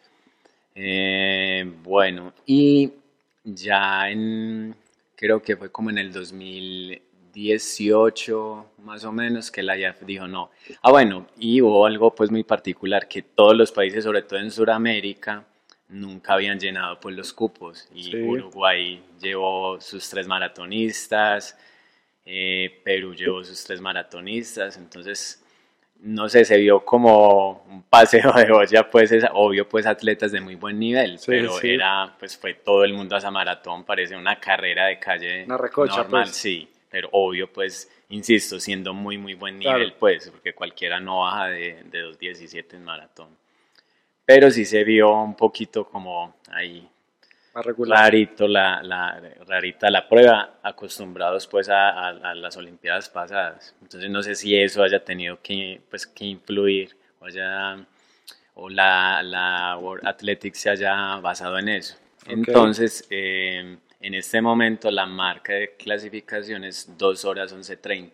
Eh, 0.75 1.71
bueno, 1.83 2.33
y 2.45 2.91
ya 3.43 4.09
en, 4.09 4.75
creo 5.15 5.41
que 5.41 5.55
fue 5.55 5.71
como 5.71 5.89
en 5.91 5.97
el 5.97 6.11
2018 6.11 8.65
más 8.79 9.05
o 9.05 9.11
menos 9.11 9.49
que 9.51 9.63
la 9.63 9.77
IAF 9.77 10.01
dijo 10.03 10.27
no. 10.27 10.51
Ah 10.81 10.91
bueno, 10.91 11.27
y 11.37 11.61
hubo 11.61 11.85
algo 11.85 12.13
pues 12.13 12.31
muy 12.31 12.43
particular 12.43 13.07
que 13.07 13.21
todos 13.21 13.55
los 13.55 13.71
países, 13.71 14.03
sobre 14.03 14.23
todo 14.23 14.39
en 14.39 14.51
Sudamérica, 14.51 15.45
nunca 15.89 16.33
habían 16.33 16.59
llenado 16.59 16.99
pues 16.99 17.15
los 17.15 17.31
cupos 17.33 17.87
y 17.93 18.03
Sí. 18.11 18.15
Uruguay 18.17 19.01
llevó 19.21 19.79
sus 19.79 20.09
tres 20.09 20.27
maratonistas, 20.27 21.57
eh, 22.25 22.81
Perú 22.83 23.13
llevó 23.15 23.43
sus 23.43 23.63
tres 23.63 23.81
maratonistas, 23.81 24.77
entonces 24.77 25.39
no 26.05 26.27
sé, 26.27 26.43
se 26.43 26.57
vio 26.57 26.83
como 26.83 27.63
un 27.69 27.83
paseo 27.83 28.33
de 28.33 28.51
olla, 28.51 28.89
pues 28.89 29.11
es 29.13 29.23
obvio, 29.33 29.67
pues 29.69 29.85
atletas 29.85 30.31
de 30.33 30.41
muy 30.41 30.55
buen 30.55 30.77
nivel, 30.77 31.17
Sí, 31.17 31.25
pero 31.27 31.51
sí. 31.59 31.69
era, 31.71 32.13
pues 32.19 32.37
fue 32.37 32.55
todo 32.55 32.83
el 32.83 32.93
mundo 32.93 33.15
a 33.15 33.19
esa 33.19 33.31
maratón, 33.31 33.85
parece 33.85 34.15
una 34.17 34.37
carrera 34.39 34.87
de 34.87 34.99
calle 34.99 35.45
Una 35.45 35.57
recocha, 35.57 35.97
normal, 35.97 36.23
pues. 36.25 36.35
sí, 36.35 36.67
pero 36.89 37.07
obvio, 37.13 37.51
pues, 37.51 37.89
insisto, 38.09 38.59
siendo 38.59 38.93
muy, 38.93 39.17
muy 39.17 39.33
buen 39.33 39.59
Claro. 39.59 39.77
nivel, 39.79 39.93
pues, 39.93 40.29
porque 40.29 40.53
cualquiera 40.53 40.99
no 40.99 41.21
baja 41.21 41.47
de, 41.47 41.83
de 41.85 41.99
2.17 42.03 42.75
en 42.75 42.83
maratón. 42.83 43.29
Pero 44.25 44.51
sí 44.51 44.65
se 44.65 44.83
vio 44.83 45.11
un 45.11 45.35
poquito 45.35 45.85
como 45.87 46.35
ahí 46.49 46.87
Más 47.53 47.65
regular. 47.65 47.99
rarito 47.99 48.47
la, 48.47 48.81
la, 48.83 49.21
rarita 49.47 49.89
la 49.91 50.07
prueba, 50.07 50.59
acostumbrados 50.63 51.47
pues 51.47 51.69
a, 51.69 51.89
a- 51.89 52.31
a 52.31 52.35
las 52.35 52.57
Olimpiadas 52.57 53.09
pasadas. 53.09 53.75
Entonces 53.81 54.09
no 54.09 54.23
sé 54.23 54.35
si 54.35 54.55
eso 54.57 54.81
haya 54.83 55.03
tenido 55.03 55.39
que, 55.41 55.81
pues, 55.89 56.07
que 56.07 56.25
influir 56.25 56.95
o, 57.19 57.25
haya, 57.25 57.85
o 58.55 58.69
la, 58.69 59.21
la 59.23 59.77
World 59.79 60.07
Athletics 60.07 60.59
se 60.59 60.69
haya 60.71 61.17
basado 61.17 61.57
en 61.59 61.69
eso. 61.69 61.95
Ok. 62.21 62.29
Entonces, 62.29 63.05
eh, 63.09 63.77
en 63.99 64.13
este 64.15 64.41
momento 64.41 64.89
la 64.91 65.05
marca 65.05 65.53
de 65.53 65.75
clasificación 65.77 66.63
es 66.63 66.97
2 66.97 67.23
horas 67.25 67.53
11.30. 67.55 68.11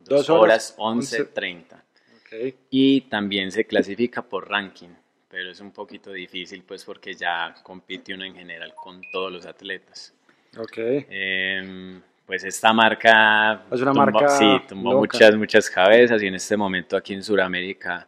2 0.00 0.08
Dos 0.08 0.30
horas 0.30 0.74
horas 0.76 0.76
11.30 0.78 1.64
Ok. 1.74 2.54
y 2.70 3.02
también 3.02 3.52
se 3.52 3.64
clasifica 3.66 4.22
por 4.22 4.48
ranking, 4.48 4.88
pero 5.32 5.50
es 5.50 5.60
un 5.60 5.72
poquito 5.72 6.12
difícil 6.12 6.62
pues 6.62 6.84
porque 6.84 7.14
ya 7.14 7.54
compite 7.62 8.12
uno 8.14 8.24
en 8.24 8.34
general 8.34 8.74
con 8.74 9.00
todos 9.10 9.32
los 9.32 9.46
atletas. 9.46 10.14
Ok. 10.58 10.76
Em, 10.76 12.02
pues 12.26 12.44
esta 12.44 12.70
marca 12.74 13.64
Es 13.72 13.80
una 13.80 13.92
tumbó- 13.92 14.12
marca 14.12 14.28
sí, 14.28 14.60
tumbó 14.68 14.92
loca. 14.92 15.00
muchas, 15.00 15.36
muchas 15.36 15.70
cabezas 15.70 16.22
y 16.22 16.26
en 16.26 16.34
este 16.34 16.54
momento 16.56 16.98
aquí 16.98 17.14
en 17.14 17.22
Sudamérica 17.22 18.06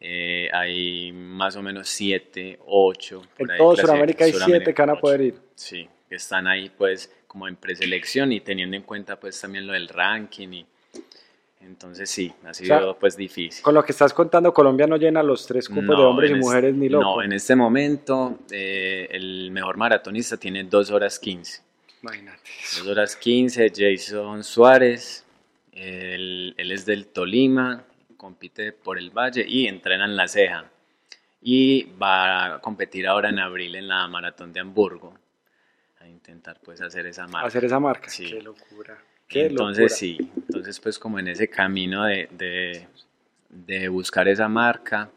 eh, 0.00 0.48
hay 0.52 1.10
más 1.12 1.56
o 1.56 1.62
menos 1.62 1.88
7, 1.88 2.60
8. 2.66 3.22
En 3.38 3.48
todo 3.58 3.74
Sudamérica 3.76 4.24
hay 4.24 4.32
siete 4.32 4.72
que 4.72 4.82
van 4.82 4.90
a 4.90 5.00
poder 5.00 5.20
ir. 5.22 5.34
Sí, 5.56 5.88
que 6.08 6.14
están 6.14 6.46
ahí 6.46 6.70
pues 6.70 7.12
como 7.26 7.48
en 7.48 7.56
preselección 7.56 8.30
y 8.30 8.40
teniendo 8.40 8.76
en 8.76 8.82
cuenta 8.84 9.18
pues 9.18 9.40
también 9.40 9.66
lo 9.66 9.72
del 9.72 9.88
ranking 9.88 10.48
y 10.52 10.66
entonces 11.64 12.10
sí, 12.10 12.32
ha 12.44 12.54
sido 12.54 12.96
pues 12.98 13.16
difícil. 13.16 13.62
Con 13.62 13.74
lo 13.74 13.84
que 13.84 13.92
estás 13.92 14.12
contando, 14.12 14.52
Colombia 14.52 14.86
no 14.86 14.96
llena 14.96 15.22
los 15.22 15.46
tres 15.46 15.68
cupos 15.68 15.88
de 15.88 15.94
No, 15.96 16.10
hombres 16.10 16.30
y 16.30 16.34
mujeres 16.34 16.74
ni 16.74 16.88
loco. 16.88 17.16
No, 17.16 17.22
en 17.22 17.32
este 17.32 17.56
momento 17.56 18.40
eh, 18.50 19.08
el 19.10 19.50
mejor 19.50 19.76
maratonista 19.76 20.36
tiene 20.36 20.64
2 20.64 20.90
horas 20.90 21.18
15. 21.18 21.62
Imagínate. 22.02 22.40
2 22.78 22.86
horas 22.86 23.16
15, 23.16 23.72
Jason 23.74 24.44
Suárez. 24.44 25.24
Él, 25.72 26.54
él 26.56 26.70
es 26.70 26.86
del 26.86 27.06
Tolima, 27.08 27.84
compite 28.16 28.72
por 28.72 28.98
el 28.98 29.10
Valle 29.10 29.44
y 29.46 29.66
entrena 29.66 30.04
en 30.04 30.16
La 30.16 30.28
Ceja. 30.28 30.70
Y 31.40 31.84
va 32.00 32.54
a 32.54 32.60
competir 32.60 33.06
ahora 33.06 33.28
en 33.28 33.38
abril 33.38 33.74
en 33.74 33.88
la 33.88 34.06
maratón 34.08 34.52
de 34.52 34.60
Hamburgo. 34.60 35.14
A 36.00 36.06
intentar 36.06 36.60
pues 36.62 36.80
hacer 36.80 37.06
esa 37.06 37.26
marca. 37.26 37.48
Hacer 37.48 37.64
esa 37.64 37.80
marca. 37.80 38.08
Sí. 38.08 38.26
Qué 38.26 38.42
locura. 38.42 38.98
Qué 39.28 39.50
Entonces 39.50 39.50
locura. 39.50 39.98
sí, 39.98 40.18
entonces 40.36 40.78
pues 40.80 40.98
como 40.98 41.18
en 41.18 41.28
ese 41.28 41.48
camino 41.48 42.04
de, 42.04 42.28
de, 42.32 42.86
de 43.50 43.88
buscar 43.88 44.28
esa 44.28 44.48
marca, 44.48 45.10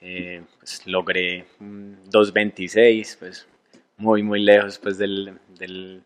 eh, 0.00 0.42
pues 0.58 0.86
logré 0.86 1.46
mm, 1.60 2.10
2.26, 2.10 3.16
pues 3.18 3.46
muy 3.98 4.22
muy 4.22 4.42
lejos 4.42 4.78
pues 4.78 4.98
del, 4.98 5.38
del, 5.58 6.02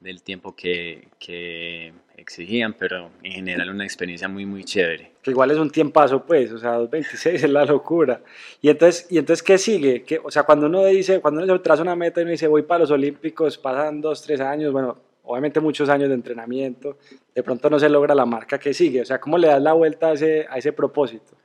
del 0.00 0.22
tiempo 0.22 0.54
que, 0.56 1.08
que 1.18 1.92
exigían, 2.16 2.74
pero 2.74 3.10
en 3.22 3.32
general 3.32 3.70
una 3.70 3.84
experiencia 3.84 4.28
muy 4.28 4.46
muy 4.46 4.64
chévere. 4.64 5.12
Que 5.22 5.30
igual 5.30 5.50
es 5.50 5.56
un 5.58 5.70
tiempazo, 5.70 6.26
pues, 6.26 6.52
o 6.52 6.58
sea, 6.58 6.72
2.26 6.72 7.42
es 7.44 7.50
la 7.50 7.64
locura. 7.64 8.22
Y 8.60 8.68
entonces, 8.68 9.06
¿y 9.10 9.16
entonces 9.16 9.42
qué 9.42 9.56
sigue? 9.56 10.02
¿Qué- 10.04 10.20
o 10.22 10.30
sea, 10.30 10.42
cuando 10.42 10.66
uno 10.66 10.84
dice, 10.84 11.20
cuando 11.20 11.42
uno 11.42 11.54
se 11.56 11.62
traza 11.62 11.82
una 11.82 11.96
meta 11.96 12.20
y 12.20 12.24
uno 12.24 12.32
dice, 12.32 12.46
voy 12.46 12.62
para 12.62 12.80
los 12.80 12.90
Olímpicos, 12.90 13.56
pasan 13.56 14.02
dos, 14.02 14.20
tres 14.22 14.40
años, 14.40 14.70
bueno, 14.72 14.98
obviamente 15.24 15.60
muchos 15.60 15.88
años 15.88 16.08
de 16.08 16.14
entrenamiento, 16.14 16.98
de 17.34 17.42
pronto 17.42 17.68
no 17.70 17.78
se 17.78 17.88
logra 17.88 18.14
la 18.14 18.26
marca 18.26 18.58
que 18.58 18.72
sigue. 18.74 19.02
O 19.02 19.04
sea, 19.04 19.18
¿cómo 19.20 19.38
le 19.38 19.48
das 19.48 19.60
la 19.62 19.72
vuelta 19.72 20.08
a 20.08 20.12
ese, 20.12 20.46
a 20.48 20.58
ese 20.58 20.72
propósito? 20.72 21.36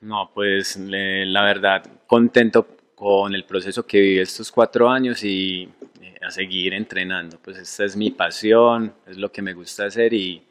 No, 0.00 0.30
pues 0.34 0.76
la 0.78 1.42
verdad, 1.42 1.84
contento 2.06 2.66
con 2.94 3.34
el 3.34 3.44
proceso 3.44 3.86
que 3.86 4.00
viví 4.00 4.18
estos 4.18 4.52
cuatro 4.52 4.88
años 4.88 5.24
y 5.24 5.68
eh, 6.00 6.14
a 6.22 6.30
seguir 6.30 6.74
entrenando. 6.74 7.38
Pues 7.42 7.58
esta 7.58 7.84
es 7.84 7.96
mi 7.96 8.10
pasión, 8.10 8.92
es 9.06 9.16
lo 9.16 9.30
que 9.32 9.42
me 9.42 9.52
gusta 9.52 9.86
hacer 9.86 10.12
y 10.12 10.42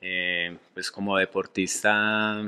eh, 0.00 0.56
pues 0.74 0.90
como 0.90 1.16
deportista 1.16 2.42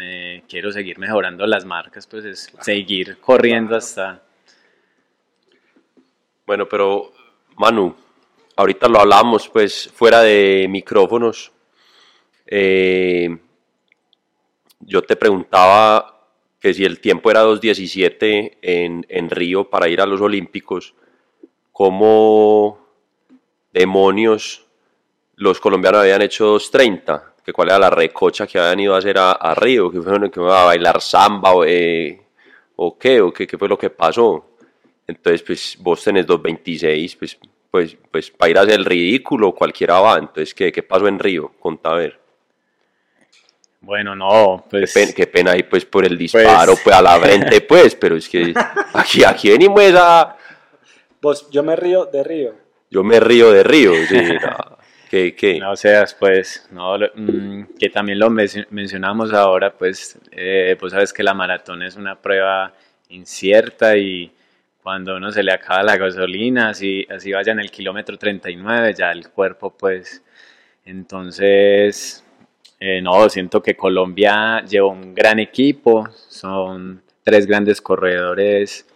eh, 0.00 0.42
quiero 0.48 0.72
seguir 0.72 0.98
mejorando 0.98 1.46
las 1.46 1.64
marcas, 1.64 2.06
pues 2.06 2.24
es 2.24 2.52
seguir 2.62 3.18
corriendo 3.20 3.68
Claro. 3.68 3.78
hasta... 3.78 4.22
Bueno, 6.46 6.66
pero 6.68 7.12
Manu, 7.56 7.94
ahorita 8.56 8.88
lo 8.88 9.00
hablamos 9.00 9.48
pues 9.48 9.90
fuera 9.94 10.22
de 10.22 10.66
micrófonos. 10.68 11.52
Eh, 12.46 13.36
yo 14.80 15.02
te 15.02 15.16
preguntaba 15.16 16.28
que 16.58 16.74
si 16.74 16.84
el 16.84 17.00
tiempo 17.00 17.30
era 17.30 17.44
2.17 17.44 18.58
en, 18.62 19.06
en 19.08 19.30
Río 19.30 19.68
para 19.68 19.88
ir 19.88 20.00
a 20.00 20.06
los 20.06 20.20
Olímpicos, 20.20 20.94
¿cómo 21.72 22.78
demonios 23.72 24.64
los 25.36 25.60
colombianos 25.60 26.00
habían 26.00 26.22
hecho 26.22 26.56
2.30? 26.56 27.34
Que 27.44 27.52
cuál 27.52 27.68
era 27.68 27.78
la 27.78 27.90
recocha 27.90 28.46
que 28.46 28.58
habían 28.58 28.80
ido 28.80 28.94
a 28.94 28.98
hacer 28.98 29.16
a, 29.18 29.54
Río, 29.54 29.90
que 29.90 30.00
fue 30.00 30.30
que 30.30 30.40
a 30.40 30.64
bailar 30.64 31.00
samba 31.00 31.52
eh, 31.66 32.20
o 32.76 32.98
qué, 32.98 33.20
o 33.20 33.32
qué, 33.32 33.46
qué 33.46 33.56
fue 33.56 33.68
lo 33.68 33.78
que 33.78 33.90
pasó. 33.90 34.56
Entonces, 35.06 35.42
pues 35.42 35.76
vos 35.80 36.02
tenés 36.02 36.26
2.26, 36.26 37.16
pues, 37.18 37.38
pues, 37.76 37.94
pues 38.10 38.30
para 38.30 38.50
ir 38.50 38.58
a 38.58 38.62
hacer 38.62 38.72
el 38.72 38.86
ridículo 38.86 39.52
cualquiera 39.52 40.00
va. 40.00 40.16
Entonces, 40.16 40.54
¿qué, 40.54 40.72
qué 40.72 40.82
pasó 40.82 41.06
en 41.08 41.18
Río? 41.18 41.52
Contá 41.60 41.90
a 41.90 41.96
ver. 41.96 42.18
Bueno, 43.82 44.16
no, 44.16 44.64
Qué, 44.64 44.78
pues... 44.78 44.94
pen- 44.94 45.12
qué 45.14 45.26
pena 45.26 45.52
ahí 45.52 45.62
pues 45.62 45.84
por 45.84 46.06
el 46.06 46.16
disparo, 46.16 46.72
pues, 46.82 46.96
a 46.96 47.02
la 47.02 47.20
frente, 47.20 47.60
pues, 47.68 47.94
pero 47.94 48.16
es 48.16 48.28
que 48.30 48.54
aquí, 48.94 49.22
aquí 49.24 49.50
venimos 49.50 49.82
a... 49.94 50.36
Vos, 51.20 51.50
yo 51.50 51.62
me 51.62 51.76
río 51.76 52.06
de 52.06 52.24
Río. 52.24 52.54
Yo 52.90 53.04
me 53.04 53.20
río 53.20 53.52
de 53.52 53.62
Río, 53.62 53.92
sí, 54.08 54.16
no. 54.42 54.78
que, 55.10 55.34
que 55.36 55.58
No, 55.60 55.72
o 55.72 55.76
sea, 55.76 56.06
pues, 56.18 56.66
no, 56.72 56.96
lo- 56.96 57.10
mm, 57.14 57.74
que 57.78 57.90
también 57.90 58.18
lo 58.18 58.30
men- 58.30 58.66
mencionamos 58.70 59.32
ahora, 59.34 59.72
pues, 59.76 60.18
eh, 60.32 60.76
pues 60.80 60.92
sabes 60.94 61.12
que 61.12 61.22
la 61.22 61.34
maratón 61.34 61.82
es 61.82 61.96
una 61.96 62.16
prueba 62.16 62.72
incierta 63.10 63.96
y 63.98 64.32
cuando 64.86 65.16
uno 65.16 65.32
se 65.32 65.42
le 65.42 65.50
acaba 65.50 65.82
la 65.82 65.96
gasolina, 65.96 66.68
así, 66.68 67.04
así 67.10 67.32
vaya 67.32 67.50
en 67.50 67.58
el 67.58 67.72
kilómetro 67.72 68.16
39, 68.16 68.94
ya 68.96 69.10
el 69.10 69.28
cuerpo, 69.30 69.76
pues, 69.76 70.22
entonces, 70.84 72.22
eh, 72.78 73.02
no, 73.02 73.28
siento 73.28 73.60
que 73.60 73.74
Colombia 73.74 74.62
lleva 74.64 74.86
un 74.86 75.12
gran 75.12 75.40
equipo, 75.40 76.08
son 76.28 77.02
tres 77.24 77.48
grandes 77.48 77.80
corredores 77.80 78.86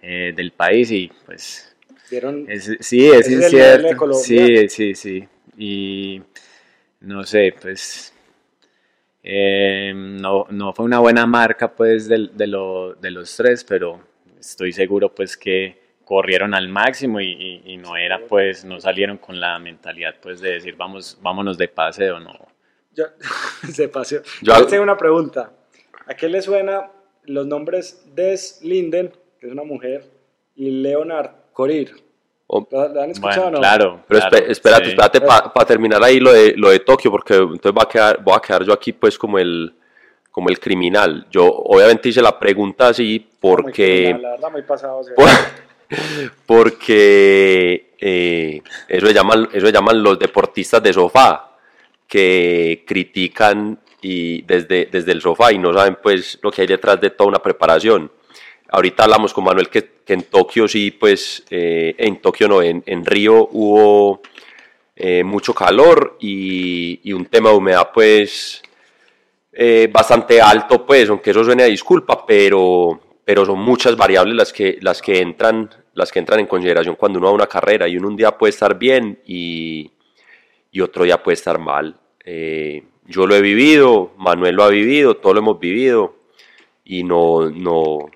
eh, 0.00 0.32
del 0.34 0.52
país 0.52 0.90
y 0.90 1.12
pues 1.26 1.76
Dieron- 2.10 2.46
es- 2.48 2.78
sí, 2.80 3.06
es 3.06 3.28
es 3.28 3.52
el 3.52 3.52
nivel 3.52 3.82
de 3.82 3.88
incierto. 3.90 4.14
Sí, 4.14 4.68
sí, 4.70 4.94
sí. 4.94 5.28
Y 5.58 6.22
no 7.00 7.24
sé, 7.24 7.54
pues 7.60 8.14
eh, 9.22 9.92
no, 9.94 10.46
no 10.48 10.72
fue 10.72 10.86
una 10.86 11.00
buena 11.00 11.26
marca 11.26 11.70
pues 11.74 12.08
de, 12.08 12.46
lo- 12.46 12.94
de 12.94 13.10
los 13.10 13.36
tres, 13.36 13.64
pero 13.64 14.15
estoy 14.50 14.72
seguro 14.72 15.14
pues 15.14 15.36
que 15.36 15.84
corrieron 16.04 16.54
al 16.54 16.68
máximo 16.68 17.20
y, 17.20 17.26
y- 17.32 17.62
y 17.72 17.76
no 17.78 17.96
era 17.96 18.20
pues, 18.28 18.64
no 18.64 18.80
salieron 18.80 19.18
con 19.18 19.40
la 19.40 19.58
mentalidad 19.58 20.14
pues 20.22 20.40
de 20.40 20.52
decir 20.52 20.76
vamos, 20.76 21.18
vámonos 21.20 21.58
de 21.58 21.68
paseo, 21.68 22.20
no. 22.20 22.32
Yo, 22.94 23.04
se 23.72 23.88
paseó. 23.88 24.22
Yo- 24.42 24.54
Yo 24.58 24.66
tengo 24.66 24.82
una 24.82 24.96
pregunta. 24.96 25.52
¿A 26.06 26.14
qué 26.14 26.28
le 26.28 26.40
suena 26.42 26.90
los 27.24 27.46
nombres 27.46 28.06
Des 28.14 28.60
Linden, 28.62 29.12
que 29.40 29.46
es 29.48 29.52
una 29.52 29.64
mujer, 29.64 30.04
y 30.54 30.70
Leonard 30.70 31.30
Corir? 31.52 31.92
Oh. 32.46 32.64
¿Lo, 32.70 32.88
lo 32.88 33.02
han 33.02 33.10
escuchado 33.10 33.42
Bueno, 33.42 33.48
o 33.48 33.50
no? 33.50 33.58
claro. 33.58 34.04
Pero 34.06 34.20
claro, 34.20 34.36
espérate, 34.46 34.84
sí. 34.84 34.90
espérate 34.92 35.20
para 35.20 35.66
terminar 35.66 36.02
ahí 36.04 36.20
lo 36.20 36.32
de, 36.32 36.54
lo 36.56 36.70
de 36.70 36.78
Tokio, 36.78 37.10
porque 37.10 37.34
entonces 37.34 37.72
va 37.76 37.82
a 37.82 37.88
quedar, 37.88 38.22
voy 38.22 38.34
a 38.36 38.40
quedar 38.40 38.62
yo 38.62 38.72
aquí 38.72 38.92
pues 38.92 39.18
como 39.18 39.36
el, 39.40 39.74
como 40.36 40.50
el 40.50 40.60
criminal. 40.60 41.26
Yo 41.30 41.46
obviamente 41.46 42.10
hice 42.10 42.20
la 42.20 42.38
pregunta 42.38 42.88
así 42.88 43.26
porque... 43.40 44.14
la 44.20 44.32
verdad, 44.32 44.50
muy 44.52 44.60
pasado. 44.60 45.00
porque 46.46 47.94
eh, 47.98 48.60
eso, 48.86 49.06
se 49.06 49.14
llaman, 49.14 49.48
eso 49.50 49.64
se 49.64 49.72
llaman 49.72 50.02
los 50.02 50.18
deportistas 50.18 50.82
de 50.82 50.92
sofá, 50.92 51.56
que 52.06 52.84
critican 52.86 53.78
y 54.02 54.42
desde, 54.42 54.84
desde 54.92 55.12
el 55.12 55.22
sofá 55.22 55.54
y 55.54 55.58
no 55.58 55.72
saben 55.72 55.96
pues 56.02 56.38
lo 56.42 56.52
que 56.52 56.60
hay 56.60 56.68
detrás 56.68 57.00
de 57.00 57.08
toda 57.08 57.28
una 57.28 57.42
preparación. 57.42 58.12
Ahorita 58.68 59.04
hablamos 59.04 59.32
con 59.32 59.42
Manuel 59.42 59.70
que, 59.70 59.88
que 60.04 60.12
en 60.12 60.24
Tokio 60.24 60.68
sí, 60.68 60.90
pues 60.90 61.44
eh, 61.48 61.94
en 61.96 62.20
Tokio 62.20 62.46
no, 62.46 62.60
en, 62.60 62.82
en 62.84 63.06
Río 63.06 63.48
hubo 63.52 64.20
eh, 64.96 65.24
mucho 65.24 65.54
calor 65.54 66.18
y, 66.20 67.00
y 67.04 67.14
un 67.14 67.24
tema 67.24 67.48
de 67.48 67.56
humedad 67.56 67.88
pues 67.94 68.62
eh, 69.58 69.88
bastante 69.90 70.38
alto, 70.38 70.84
pues, 70.84 71.08
aunque 71.08 71.30
eso 71.30 71.42
suene 71.42 71.62
a 71.62 71.66
disculpa, 71.66 72.26
pero, 72.26 73.00
pero 73.24 73.46
son 73.46 73.58
muchas 73.58 73.96
variables 73.96 74.36
las 74.36 74.52
que, 74.52 74.76
las 74.82 75.00
que 75.00 75.18
entran, 75.20 75.70
las 75.94 76.12
que 76.12 76.18
entran 76.18 76.40
en 76.40 76.46
consideración 76.46 76.94
cuando 76.96 77.18
uno 77.18 77.28
va 77.28 77.30
a 77.32 77.36
una 77.36 77.46
carrera. 77.46 77.88
Y 77.88 77.96
uno 77.96 78.08
un 78.08 78.16
día 78.16 78.36
puede 78.36 78.50
estar 78.50 78.78
bien 78.78 79.18
y, 79.24 79.90
y 80.70 80.80
otro 80.82 81.04
día 81.04 81.22
puede 81.22 81.36
estar 81.36 81.58
mal. 81.58 81.98
Eh, 82.22 82.82
yo 83.06 83.26
lo 83.26 83.34
he 83.34 83.40
vivido, 83.40 84.12
Manuel 84.18 84.56
lo 84.56 84.64
ha 84.64 84.68
vivido, 84.68 85.16
todos 85.16 85.34
lo 85.34 85.40
hemos 85.40 85.58
vivido 85.58 86.16
y 86.84 87.02
no, 87.02 87.48
no, 87.48 88.10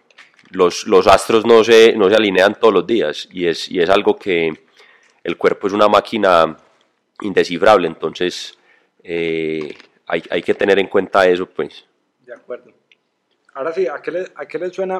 los, 0.50 0.86
los 0.86 1.06
astros 1.06 1.46
no 1.46 1.64
se, 1.64 1.94
no 1.94 2.10
se 2.10 2.16
alinean 2.16 2.58
todos 2.60 2.74
los 2.74 2.86
días. 2.86 3.28
Y 3.32 3.46
es, 3.46 3.70
y 3.70 3.80
es 3.80 3.88
algo 3.88 4.16
que 4.16 4.52
el 5.24 5.36
cuerpo 5.38 5.68
es 5.68 5.72
una 5.72 5.88
máquina 5.88 6.54
indescifrable, 7.22 7.86
entonces 7.86 8.58
eh, 9.02 9.74
hay, 10.10 10.22
hay 10.30 10.42
que 10.42 10.54
tener 10.54 10.78
en 10.78 10.88
cuenta 10.88 11.26
eso, 11.26 11.46
pues. 11.46 11.84
De 12.26 12.34
acuerdo. 12.34 12.72
Ahora 13.54 13.72
sí, 13.72 13.86
¿a 13.86 14.00
qué, 14.02 14.10
le, 14.10 14.24
¿a 14.34 14.46
qué 14.46 14.58
les 14.58 14.72
suena? 14.74 14.98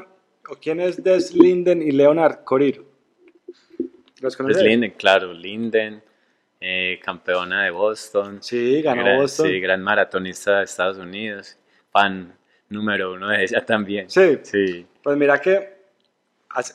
¿O 0.48 0.54
quién 0.60 0.80
es 0.80 1.02
Des 1.02 1.34
Linden 1.34 1.82
y 1.82 1.90
Leonard 1.92 2.44
Corir? 2.44 2.84
¿Los 4.20 4.36
conoces? 4.36 4.62
Linden, 4.62 4.92
claro, 4.92 5.32
Linden, 5.32 6.02
eh, 6.60 6.98
campeona 7.02 7.64
de 7.64 7.70
Boston. 7.70 8.42
Sí, 8.42 8.82
ganó 8.82 9.02
gran, 9.02 9.18
Boston. 9.18 9.46
Sí, 9.46 9.60
gran 9.60 9.82
maratonista 9.82 10.58
de 10.58 10.64
Estados 10.64 10.98
Unidos. 10.98 11.56
Fan 11.90 12.36
número 12.68 13.12
uno 13.14 13.28
de 13.28 13.42
ella 13.44 13.64
también. 13.64 14.08
Sí. 14.10 14.38
Sí. 14.42 14.86
Pues 15.02 15.16
mira 15.16 15.40
que 15.40 15.80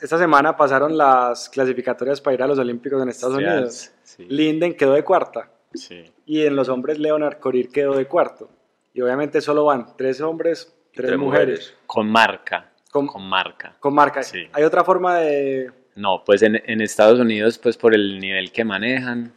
esta 0.02 0.18
semana 0.18 0.56
pasaron 0.56 0.96
las 0.96 1.48
clasificatorias 1.48 2.20
para 2.20 2.34
ir 2.34 2.42
a 2.42 2.46
los 2.46 2.58
Olímpicos 2.58 3.02
en 3.02 3.08
Estados 3.10 3.36
Sí, 3.36 3.44
Unidos. 3.44 3.92
sí. 4.02 4.26
Linden 4.28 4.74
quedó 4.74 4.94
de 4.94 5.04
cuarta 5.04 5.50
Sí. 5.76 6.04
y 6.26 6.44
en 6.46 6.56
los 6.56 6.68
hombres 6.68 6.98
Leonard 6.98 7.38
Corir 7.38 7.70
quedó 7.70 7.94
de 7.96 8.06
cuarto. 8.06 8.50
Y 8.94 9.00
obviamente 9.02 9.40
solo 9.40 9.64
van 9.66 9.96
tres 9.96 10.20
hombres, 10.20 10.74
tres, 10.94 11.08
tres 11.08 11.18
mujeres. 11.18 11.48
mujeres. 11.58 11.74
Con 11.86 12.08
marca. 12.10 12.72
Con- 12.90 13.06
Con, 13.06 13.28
marca. 13.28 13.76
Con 13.78 13.94
marca. 13.94 14.22
Sí. 14.22 14.48
Hay 14.52 14.62
otra 14.64 14.82
forma 14.82 15.18
de... 15.18 15.70
No, 15.96 16.22
pues 16.24 16.42
en, 16.42 16.60
en 16.64 16.80
Estados 16.80 17.18
Unidos, 17.20 17.58
pues 17.58 17.76
por 17.76 17.94
el 17.94 18.18
nivel 18.18 18.52
que 18.52 18.64
manejan, 18.64 19.32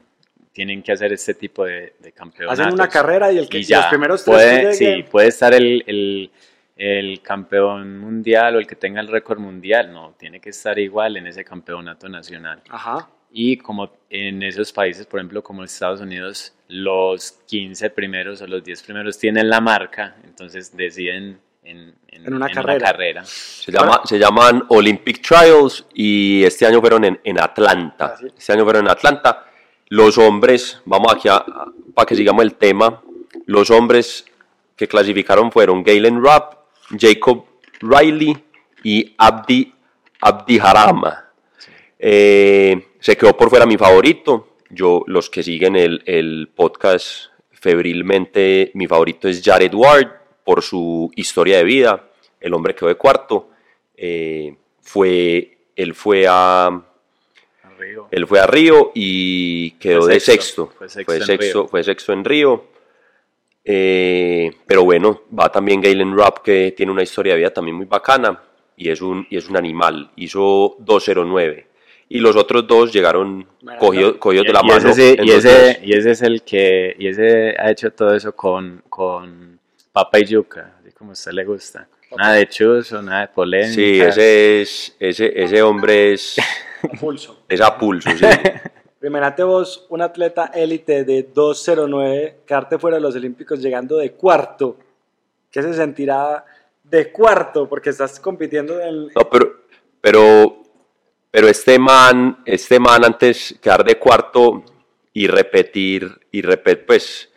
tienen 0.53 0.81
que 0.81 0.91
hacer 0.93 1.11
este 1.13 1.33
tipo 1.33 1.65
de, 1.65 1.93
de 1.99 2.11
campeonatos. 2.13 2.59
Hacen 2.59 2.73
una 2.73 2.87
carrera 2.87 3.31
y 3.31 3.37
el 3.37 3.49
que 3.49 3.57
Y 3.57 3.61
y 3.61 3.63
ya, 3.65 3.77
los 3.79 3.85
primeros 3.87 4.23
tres 4.23 4.35
puede, 4.35 4.49
que 4.49 4.71
lleguen, 4.77 5.03
sí, 5.03 5.09
puede 5.11 5.27
estar 5.27 5.53
el, 5.53 5.83
el, 5.87 6.31
el 6.77 7.21
campeón 7.21 7.97
mundial 7.99 8.55
o 8.55 8.59
el 8.59 8.67
que 8.67 8.75
tenga 8.75 9.01
el 9.01 9.07
récord 9.09 9.39
mundial, 9.39 9.91
no, 9.91 10.13
tiene 10.17 10.39
que 10.39 10.49
estar 10.51 10.77
igual 10.79 11.17
en 11.17 11.27
ese 11.27 11.43
campeonato 11.43 12.07
nacional. 12.09 12.61
Ajá. 12.69 13.09
Y 13.31 13.57
como 13.57 13.91
en 14.09 14.41
esos 14.43 14.71
países, 14.73 15.05
por 15.05 15.19
ejemplo, 15.19 15.43
como 15.43 15.63
Estados 15.63 16.01
Unidos, 16.01 16.53
los 16.67 17.33
15 17.47 17.89
primeros 17.91 18.41
o 18.41 18.47
los 18.47 18.63
10 18.63 18.81
primeros 18.83 19.17
tienen 19.19 19.49
la 19.49 19.61
marca, 19.61 20.15
entonces 20.23 20.75
deciden 20.75 21.39
en, 21.63 21.93
En 22.07 22.33
una 22.33 22.49
carrera. 22.49 22.79
carrera. 22.91 23.23
Se, 23.25 23.71
llama, 23.71 24.01
se 24.05 24.17
llaman 24.17 24.63
Olympic 24.69 25.21
Trials 25.21 25.85
y 25.93 26.43
este 26.43 26.65
año 26.65 26.79
fueron 26.81 27.03
en, 27.05 27.19
en 27.23 27.39
Atlanta. 27.39 28.13
Ah, 28.13 28.17
sí. 28.19 28.27
Este 28.35 28.53
año 28.53 28.63
fueron 28.63 28.85
en 28.85 28.91
Atlanta. 28.91 29.45
Los 29.89 30.17
hombres, 30.17 30.81
vamos 30.85 31.13
aquí 31.13 31.27
a- 31.27 31.35
a- 31.37 31.71
para 31.93 32.05
que 32.07 32.15
sigamos 32.15 32.43
el 32.43 32.55
tema, 32.55 33.01
los 33.45 33.69
hombres 33.69 34.25
que 34.75 34.87
clasificaron 34.87 35.51
fueron 35.51 35.83
Galen 35.83 36.23
Rapp, 36.23 36.53
Jacob 36.99 37.45
Riley 37.81 38.35
y 38.83 39.13
Abdi, 39.17 39.71
Abdi 40.21 40.59
Harama. 40.59 41.25
Eh, 41.99 42.87
se 42.99 43.17
quedó 43.17 43.35
por 43.35 43.49
fuera 43.49 43.65
mi 43.65 43.77
favorito. 43.77 44.47
Yo, 44.69 45.03
los 45.07 45.29
que 45.29 45.41
siguen 45.43 45.75
el, 45.75 46.03
el 46.05 46.49
podcast 46.53 47.31
febrilmente, 47.51 48.71
mi 48.75 48.87
favorito 48.87 49.27
es 49.27 49.41
Jared 49.43 49.73
Ward 49.73 50.07
por 50.43 50.61
su 50.61 51.11
historia 51.15 51.57
de 51.57 51.63
vida. 51.63 52.09
El 52.39 52.53
hombre 52.53 52.75
quedó 52.75 52.87
de 52.87 52.95
cuarto. 52.95 53.49
Eh, 53.95 54.55
fue, 54.81 55.57
él 55.75 55.93
fue 55.93 56.25
a 56.27 56.67
Arriba. 57.63 58.07
él 58.11 58.27
fue 58.27 58.39
a 58.39 58.47
Río 58.47 58.91
y 58.95 59.71
quedó 59.71 60.03
Fue 60.03 60.13
de 60.13 60.19
sexto, 60.19 60.65
sexto. 60.65 60.77
fue 60.77 60.89
sexto 60.89 61.05
Fue 61.05 61.15
en 61.17 61.23
sexto, 61.23 61.59
Río. 61.61 61.67
fue 61.67 61.83
sexto 61.83 62.13
en 62.13 62.25
Río. 62.25 62.65
Eh, 63.63 64.51
pero 64.65 64.83
bueno, 64.83 65.23
va 65.37 65.51
también 65.51 65.81
Galen 65.81 66.17
Rapp, 66.17 66.39
que 66.39 66.73
tiene 66.75 66.91
una 66.91 67.03
historia 67.03 67.33
de 67.33 67.39
vida 67.39 67.53
también 67.53 67.75
muy 67.75 67.85
bacana 67.85 68.41
y 68.75 68.89
es 68.89 69.01
un, 69.01 69.27
y 69.29 69.37
es 69.37 69.49
un 69.49 69.57
animal. 69.57 70.11
Hizo 70.15 70.77
2.09. 70.79 71.65
Y 72.09 72.19
los 72.19 72.35
otros 72.35 72.65
dos 72.67 72.91
llegaron 72.91 73.47
cogidos, 73.79 74.17
cogidos 74.17 74.47
de 74.47 74.53
la 74.53 74.61
y 74.63 74.67
mano. 74.67 74.89
ese, 74.89 75.17
y, 75.21 75.29
ese, 75.29 75.79
y 75.83 75.93
ese 75.93 76.11
es 76.11 76.21
el 76.23 76.41
que, 76.41 76.95
y 76.97 77.07
ese 77.07 77.55
ha 77.57 77.69
hecho 77.69 77.91
todo 77.91 78.15
eso 78.15 78.35
con, 78.35 78.83
con 78.89 79.59
papa 79.91 80.19
y 80.19 80.25
yuca, 80.25 80.73
así 80.79 80.91
como 80.91 81.11
a 81.11 81.13
usted 81.13 81.31
le 81.33 81.45
gusta. 81.45 81.87
Nada 82.17 82.33
de 82.33 82.47
chuzo, 82.47 83.01
nada 83.01 83.21
de 83.21 83.27
polémica. 83.27 83.73
Sí, 83.73 84.01
ese, 84.01 84.61
es, 84.61 84.95
ese, 84.99 85.31
ese 85.43 85.61
hombre 85.61 86.13
es, 86.13 86.37
a 86.81 86.99
pulso. 86.99 87.43
es 87.47 87.61
a 87.61 87.77
pulso, 87.77 88.09
sí. 88.09 88.25
Imagínate 89.01 89.43
vos, 89.43 89.85
un 89.89 90.01
atleta 90.01 90.51
élite 90.53 91.05
de 91.05 91.33
2.09, 91.33 92.33
quedarte 92.45 92.77
fuera 92.77 92.97
de 92.97 93.01
los 93.01 93.15
Olímpicos 93.15 93.61
llegando 93.61 93.97
de 93.97 94.11
cuarto. 94.11 94.77
¿Qué 95.49 95.61
se 95.61 95.73
sentirá 95.73 96.43
de 96.83 97.11
cuarto? 97.11 97.69
Porque 97.69 97.91
estás 97.91 98.19
compitiendo 98.19 98.79
en... 98.81 99.07
No, 99.07 99.29
pero, 99.31 99.61
pero, 100.01 100.58
pero 101.31 101.47
este 101.47 101.77
man, 101.79 102.39
este 102.45 102.79
man 102.79 103.05
antes 103.05 103.55
quedar 103.61 103.83
de 103.83 103.97
cuarto 103.97 104.63
y 105.13 105.27
repetir, 105.27 106.19
y 106.31 106.41
repetir, 106.41 106.85
pues 106.85 107.29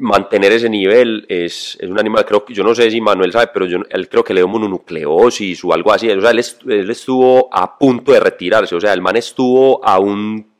mantener 0.00 0.52
ese 0.52 0.68
nivel 0.68 1.24
es, 1.28 1.76
es 1.80 1.88
un 1.88 1.98
animal, 1.98 2.24
creo 2.24 2.44
que, 2.44 2.54
yo 2.54 2.64
no 2.64 2.74
sé 2.74 2.90
si 2.90 3.00
Manuel 3.00 3.32
sabe, 3.32 3.48
pero 3.52 3.66
yo, 3.66 3.78
él 3.90 4.08
creo 4.08 4.24
que 4.24 4.32
le 4.34 4.40
dio 4.40 4.48
mononucleosis 4.48 5.62
o 5.64 5.72
algo 5.72 5.92
así, 5.92 6.10
o 6.10 6.20
sea, 6.20 6.30
él, 6.30 6.38
est- 6.38 6.62
él 6.66 6.90
estuvo 6.90 7.48
a 7.52 7.78
punto 7.78 8.12
de 8.12 8.20
retirarse, 8.20 8.74
o 8.74 8.80
sea, 8.80 8.92
el 8.92 9.02
man 9.02 9.16
estuvo 9.16 9.84
a 9.86 9.98
un 9.98 10.50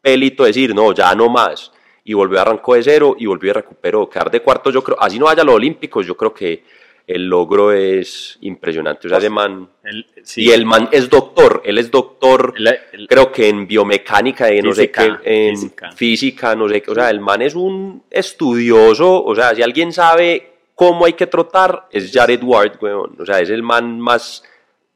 pelito 0.00 0.44
de 0.44 0.48
decir, 0.50 0.74
no, 0.74 0.94
ya 0.94 1.14
no 1.14 1.28
más, 1.28 1.72
y 2.04 2.14
volvió 2.14 2.38
a 2.38 2.42
arrancó 2.42 2.74
de 2.74 2.82
cero 2.82 3.16
y 3.18 3.26
volvió 3.26 3.50
y 3.50 3.54
recuperó, 3.54 4.08
quedar 4.08 4.30
de 4.30 4.40
cuarto, 4.40 4.70
yo 4.70 4.82
creo, 4.82 4.96
así 5.00 5.18
no 5.18 5.26
vaya 5.26 5.42
a 5.42 5.44
los 5.44 5.56
Olímpicos, 5.56 6.06
yo 6.06 6.16
creo 6.16 6.32
que 6.32 6.64
el 7.06 7.26
logro 7.28 7.72
es 7.72 8.38
impresionante. 8.42 9.06
O 9.06 9.10
sea, 9.10 9.18
ese 9.18 9.30
man... 9.30 9.68
El- 9.84 10.06
sí, 10.22 10.44
Y 10.44 10.50
el 10.52 10.64
man 10.64 10.88
es 10.92 11.10
doctor, 11.10 11.62
él 11.64 11.78
es 11.78 11.90
doctor, 11.90 12.54
el- 12.56 12.78
el- 12.92 13.08
creo 13.08 13.32
que 13.32 13.48
en 13.48 13.66
biomecánica, 13.66 14.48
en 14.48 14.64
no 14.66 14.72
sé 14.72 14.82
Física, 14.88 15.20
qué, 15.22 15.48
en 15.48 15.56
física. 15.56 15.92
física. 15.92 16.54
no 16.54 16.68
sé 16.68 16.80
qué. 16.82 16.90
O 16.90 16.94
sea, 16.94 17.10
el 17.10 17.20
man 17.20 17.42
es 17.42 17.54
un 17.54 18.02
estudioso. 18.10 19.22
O 19.24 19.34
sea, 19.34 19.54
si 19.54 19.62
alguien 19.62 19.92
sabe 19.92 20.50
cómo 20.74 21.04
hay 21.04 21.12
que 21.14 21.26
trotar, 21.26 21.86
es 21.90 22.10
Jared 22.12 22.42
Ward, 22.42 22.78
weón. 22.80 23.16
O 23.20 23.26
sea, 23.26 23.40
es 23.40 23.50
el 23.50 23.62
man 23.62 24.00
más 24.00 24.42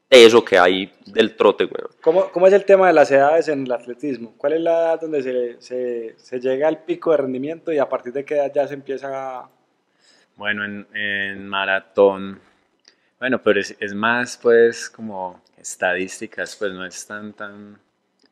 teso 0.09 0.43
que 0.45 0.57
hay 0.57 0.91
del 1.05 1.35
trote, 1.35 1.65
weón. 1.65 1.89
¿Cómo, 2.01 2.29
¿Cómo 2.31 2.47
es 2.47 2.53
el 2.53 2.63
tema 2.65 2.87
de 2.87 2.93
las 2.93 3.11
edades 3.11 3.49
en 3.49 3.65
el 3.65 3.71
atletismo? 3.71 4.33
¿Cuál 4.37 4.53
es 4.53 4.61
la 4.61 4.71
edad 4.71 5.01
donde 5.01 5.21
se, 5.21 5.55
se, 5.61 6.15
se 6.17 6.39
llega 6.39 6.67
al 6.69 6.83
pico 6.83 7.11
de 7.11 7.17
rendimiento 7.17 7.71
y 7.73 7.77
a 7.77 7.89
partir 7.89 8.13
de 8.13 8.23
qué 8.23 8.35
edad 8.35 8.51
ya 8.55 8.67
se 8.67 8.73
empieza 8.75 9.09
a... 9.39 9.49
Bueno, 10.37 10.63
en, 10.65 10.87
en 10.93 11.47
maratón, 11.47 12.39
bueno, 13.19 13.41
pero 13.43 13.59
es, 13.59 13.75
es 13.79 13.93
más 13.93 14.37
pues 14.41 14.89
como 14.89 15.41
estadísticas, 15.57 16.55
pues 16.57 16.73
no 16.73 16.85
es 16.85 17.05
tan, 17.07 17.33
tan, 17.33 17.79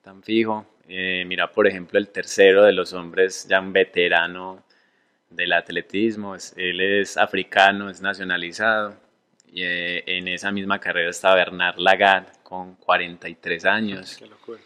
tan 0.03 0.23
fijo. 0.23 0.65
Eh, 0.87 1.23
mira, 1.27 1.51
por 1.51 1.67
ejemplo, 1.67 1.99
el 1.99 2.09
tercero 2.09 2.63
de 2.63 2.73
los 2.73 2.93
hombres, 2.93 3.47
ya 3.49 3.59
un 3.61 3.73
veterano 3.73 4.63
del 5.29 5.53
atletismo, 5.53 6.35
es- 6.35 6.53
él 6.57 6.81
es 6.81 7.17
africano, 7.17 7.89
es 7.89 8.01
nacionalizado. 8.01 8.97
Y 9.51 9.63
eh, 9.63 10.03
en 10.07 10.27
esa 10.29 10.51
misma 10.51 10.79
carrera 10.79 11.09
está 11.11 11.33
Bernard 11.35 11.77
Lagat 11.79 12.41
con 12.43 12.75
43 12.77 13.65
años. 13.65 14.17
Qué 14.17 14.27
locura. 14.27 14.59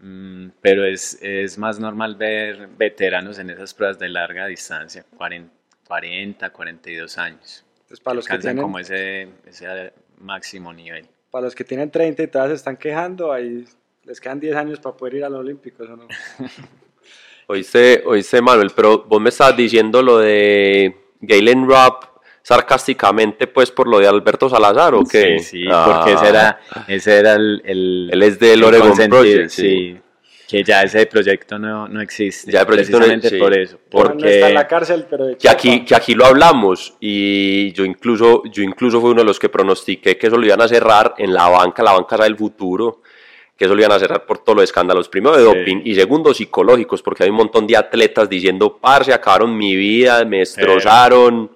Mm, 0.00 0.50
pero 0.60 0.84
es, 0.84 1.18
es 1.22 1.58
más 1.58 1.78
normal 1.80 2.14
ver 2.16 2.68
veteranos 2.68 3.38
en 3.38 3.50
esas 3.50 3.74
pruebas 3.74 3.98
de 3.98 4.08
larga 4.08 4.46
distancia, 4.46 5.04
40, 5.16 5.52
40 5.88 6.50
42 6.50 7.18
años. 7.18 7.64
Entonces, 7.80 8.00
para 8.00 8.14
los, 8.16 8.26
que 8.28 8.38
tienen, 8.38 8.62
como 8.62 8.78
ese, 8.78 9.28
ese 9.46 9.92
máximo 10.20 10.72
nivel. 10.72 11.06
para 11.30 11.46
los 11.46 11.54
que 11.54 11.64
tienen 11.64 11.90
30 11.90 12.22
y 12.22 12.26
todavía 12.28 12.54
se 12.54 12.58
están 12.58 12.76
quejando, 12.76 13.32
ahí 13.32 13.64
les 14.04 14.20
quedan 14.20 14.38
10 14.38 14.54
años 14.56 14.78
para 14.80 14.96
poder 14.96 15.14
ir 15.14 15.24
a 15.24 15.28
los 15.30 15.40
Olímpicos, 15.40 15.88
¿o 15.88 15.96
no? 15.96 16.06
Oíste, 17.50 18.02
oíste, 18.04 18.42
Manuel, 18.42 18.70
pero 18.76 19.04
vos 19.04 19.20
me 19.22 19.30
estabas 19.30 19.56
diciendo 19.56 20.02
lo 20.02 20.18
de 20.18 20.94
Galen 21.20 21.64
Rupp 21.66 22.04
sarcásticamente, 22.42 23.46
pues, 23.46 23.70
por 23.70 23.88
lo 23.88 23.98
de 23.98 24.06
Alberto 24.06 24.48
Salazar, 24.50 24.94
¿o 24.94 25.04
qué? 25.04 25.38
Sí, 25.38 25.44
sí, 25.44 25.64
Ah, 25.70 25.94
porque 25.96 26.12
ese 26.14 26.28
era, 26.28 26.60
ese 26.88 27.18
era 27.18 27.34
el, 27.34 27.62
el- 27.64 28.10
Él 28.12 28.22
es 28.22 28.38
del 28.38 28.58
el 28.58 28.64
Oregon 28.64 28.92
Project, 29.08 29.48
sí. 29.50 29.62
sí. 29.94 30.00
Que 30.48 30.64
ya 30.64 30.82
ese 30.82 31.04
proyecto 31.04 31.58
no, 31.58 31.86
no 31.88 32.00
existe. 32.00 32.50
Ya 32.50 32.60
el 32.60 32.66
proyecto 32.66 32.92
no- 32.92 32.98
precisamente 33.04 33.28
sí. 33.28 33.36
por 33.38 33.52
eso. 33.58 33.78
Por- 33.90 34.14
No, 34.14 34.22
no 34.22 34.26
está 34.26 34.48
en 34.48 34.54
la 34.54 34.60
Porque 34.62 34.70
cárcel, 34.70 35.06
pero 35.10 35.26
de 35.26 35.36
que 35.36 35.46
aquí, 35.48 35.84
que 35.84 35.94
aquí 35.94 36.14
lo 36.14 36.24
hablamos 36.24 36.94
y 37.00 37.70
yo 37.72 37.84
incluso, 37.84 38.42
yo 38.50 38.62
incluso 38.62 38.98
fui 39.00 39.10
uno 39.10 39.20
de 39.20 39.26
los 39.26 39.38
que 39.38 39.50
pronostiqué 39.50 40.16
que 40.16 40.28
eso 40.28 40.38
lo 40.38 40.46
iban 40.46 40.62
a 40.62 40.66
cerrar 40.68 41.14
en 41.18 41.34
la 41.34 41.48
banca, 41.50 41.82
la 41.82 41.92
banca 41.92 42.16
del 42.16 42.34
futuro, 42.36 43.02
que 43.58 43.66
eso 43.66 43.74
lo 43.74 43.80
iban 43.82 43.92
a 43.92 43.98
cerrar 43.98 44.24
por 44.24 44.38
todos 44.38 44.56
los 44.56 44.64
escándalos, 44.64 45.10
primero 45.10 45.36
de 45.36 45.42
Sí. 45.42 45.58
doping 45.58 45.82
y 45.84 45.94
segundo 45.94 46.32
psicológicos, 46.32 47.02
porque 47.02 47.24
hay 47.24 47.30
un 47.30 47.36
montón 47.36 47.66
de 47.66 47.76
atletas 47.76 48.26
diciendo, 48.30 48.78
parce, 48.80 49.12
acabaron 49.12 49.54
mi 49.54 49.76
vida, 49.76 50.24
me 50.24 50.38
destrozaron, 50.38 51.50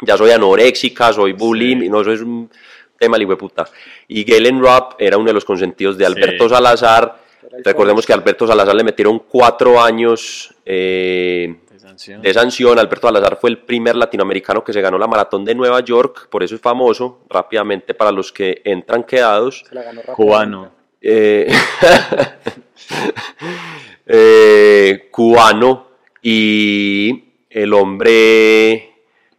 ya 0.00 0.16
soy 0.16 0.30
anoréxica, 0.30 1.12
soy 1.12 1.32
bullying, 1.32 1.90
no, 1.90 2.00
eso 2.00 2.12
es 2.12 2.22
un 2.22 2.48
tema 2.98 3.18
de 3.18 3.26
puta. 3.36 3.66
Y 4.08 4.24
Galen 4.24 4.60
Rupp 4.60 4.94
era 4.98 5.18
uno 5.18 5.26
de 5.26 5.34
los 5.34 5.44
consentidos 5.44 5.98
de 5.98 6.06
Sí. 6.06 6.12
Alberto 6.12 6.48
Salazar, 6.48 7.19
recordemos 7.64 8.06
que 8.06 8.12
a 8.12 8.16
Alberto 8.16 8.46
Salazar 8.46 8.74
le 8.74 8.84
metieron 8.84 9.20
cuatro 9.20 9.80
años... 9.80 10.54
eh, 10.64 11.56
de 11.70 11.78
sanción. 11.78 12.22
de 12.22 12.34
sanción. 12.34 12.78
Alberto 12.78 13.08
Salazar 13.08 13.38
fue 13.40 13.50
el 13.50 13.58
primer 13.58 13.96
latinoamericano 13.96 14.64
que 14.64 14.72
se 14.72 14.80
ganó 14.80 14.98
la 14.98 15.06
maratón 15.06 15.44
de 15.44 15.54
Nueva 15.54 15.80
York, 15.80 16.28
por 16.28 16.42
eso 16.42 16.54
es 16.54 16.60
famoso, 16.60 17.20
rápidamente 17.28 17.94
para 17.94 18.12
los 18.12 18.32
que 18.32 18.60
entran 18.64 19.04
quedados. 19.04 19.64
se 19.68 19.74
la 19.74 19.82
ganó 19.82 20.00
rápido. 20.00 20.16
Cubano. 20.16 20.80
Eh, 21.02 21.50
eh, 24.06 25.08
cubano 25.10 25.88
y 26.20 27.24
el 27.48 27.72
hombre 27.72 28.72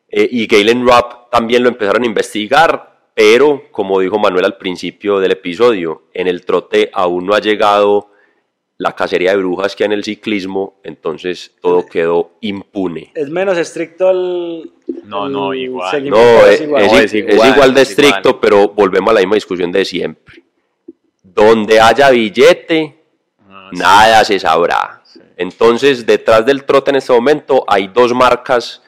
eh, 0.10 0.28
y 0.32 0.48
Galen 0.48 0.86
Rupp 0.86 1.30
también 1.32 1.64
lo 1.64 1.70
empezaron 1.70 2.04
a 2.04 2.08
investigar, 2.08 2.91
pero 3.22 3.66
como 3.72 4.00
dijo 4.00 4.18
Manuel 4.18 4.46
al 4.46 4.58
principio 4.58 5.20
del 5.20 5.34
episodio, 5.34 6.06
en 6.12 6.28
el 6.28 6.44
trote 6.44 6.90
aún 6.92 7.28
no 7.28 7.36
ha 7.36 7.40
llegado 7.40 8.10
la 8.78 8.96
cacería 8.96 9.30
de 9.32 9.38
brujas 9.38 9.76
que 9.76 9.84
hay 9.84 9.86
en 9.86 9.92
el 9.92 10.04
ciclismo, 10.04 10.80
entonces 10.84 11.54
todo 11.62 11.86
quedó 11.86 12.32
impune. 12.42 13.12
Es 13.14 13.30
menos 13.30 13.60
estricto 13.60 14.10
el... 14.10 14.72
No, 15.04 15.30
no, 15.30 15.54
igual. 15.54 16.10
No, 16.10 16.18
es 16.48 16.56
es, 16.56 16.62
igual. 16.62 16.82
es 16.84 16.94
es 16.94 17.12
de 17.12 17.82
es 17.84 17.90
estricto, 17.90 18.30
igual. 18.30 18.40
pero 18.42 18.68
volvemos 18.70 19.12
a 19.12 19.14
la 19.14 19.20
misma 19.20 19.36
discusión 19.36 19.72
de 19.72 19.86
siempre. 19.86 20.42
Donde 21.22 21.80
haya 21.80 22.10
billete, 22.10 22.98
Ah, 23.48 23.70
sí. 23.72 23.78
nada 23.80 24.26
se 24.26 24.40
sabrá. 24.40 25.04
Entonces, 25.38 26.08
detrás 26.08 26.44
del 26.44 26.64
trote 26.64 26.90
en 26.90 26.96
este 26.96 27.14
momento 27.14 27.64
hay 27.68 27.88
dos 27.88 28.16
marcas 28.16 28.82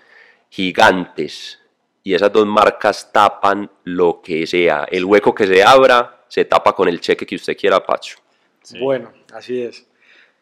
gigantes 0.50 1.60
y 2.04 2.14
esas 2.14 2.32
dos 2.32 2.46
marcas 2.46 3.12
tapan 3.12 3.70
lo 3.86 4.22
que 4.22 4.46
sea. 4.46 4.86
El 4.92 5.06
hueco 5.06 5.34
que 5.34 5.48
se 5.48 5.64
abra 5.64 6.24
se 6.28 6.46
tapa 6.46 6.74
con 6.74 6.88
el 6.90 7.00
cheque 7.00 7.26
que 7.26 7.36
usted 7.36 7.56
quiera, 7.56 7.84
Pacho. 7.86 8.18
Sí. 8.62 8.80
Bueno, 8.80 9.12
así 9.34 9.62
es. 9.62 9.88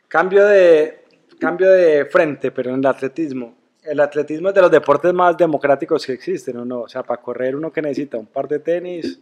Cambio 0.07 0.45
de, 0.45 1.05
cambio 1.39 1.69
de 1.69 2.05
frente, 2.05 2.51
pero 2.51 2.71
en 2.71 2.77
el 2.79 2.85
atletismo. 2.85 3.55
El 3.83 3.99
atletismo 3.99 4.49
es 4.49 4.55
de 4.55 4.61
los 4.61 4.71
deportes 4.71 5.13
más 5.13 5.35
democráticos 5.37 6.05
que 6.05 6.13
existen, 6.13 6.57
¿o 6.57 6.65
no? 6.65 6.81
O 6.81 6.87
sea, 6.87 7.03
para 7.03 7.21
correr 7.21 7.55
uno 7.55 7.71
que 7.71 7.81
necesita 7.81 8.17
un 8.17 8.27
par 8.27 8.47
de 8.47 8.59
tenis. 8.59 9.19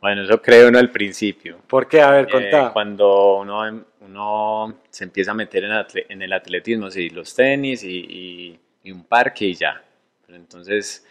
Bueno, 0.00 0.22
eso 0.22 0.40
creo 0.40 0.68
uno 0.68 0.78
al 0.78 0.90
principio. 0.90 1.58
¿Por 1.66 1.88
qué? 1.88 2.00
A 2.00 2.10
ver, 2.12 2.26
Eh, 2.28 2.30
contá. 2.30 2.72
cuando 2.72 3.38
uno, 3.38 3.84
uno 4.00 4.78
se 4.90 5.04
empieza 5.04 5.32
a 5.32 5.34
meter 5.34 5.64
en, 5.64 5.72
atle- 5.72 6.06
en 6.08 6.22
el 6.22 6.32
atletismo, 6.32 6.90
sí, 6.90 7.10
los 7.10 7.34
tenis 7.34 7.82
y, 7.82 7.96
y- 8.08 8.60
y 8.84 8.92
un 8.92 9.02
parque 9.04 9.46
y 9.46 9.54
ya. 9.54 9.82
Pero 10.24 10.36
entonces, 10.38 11.04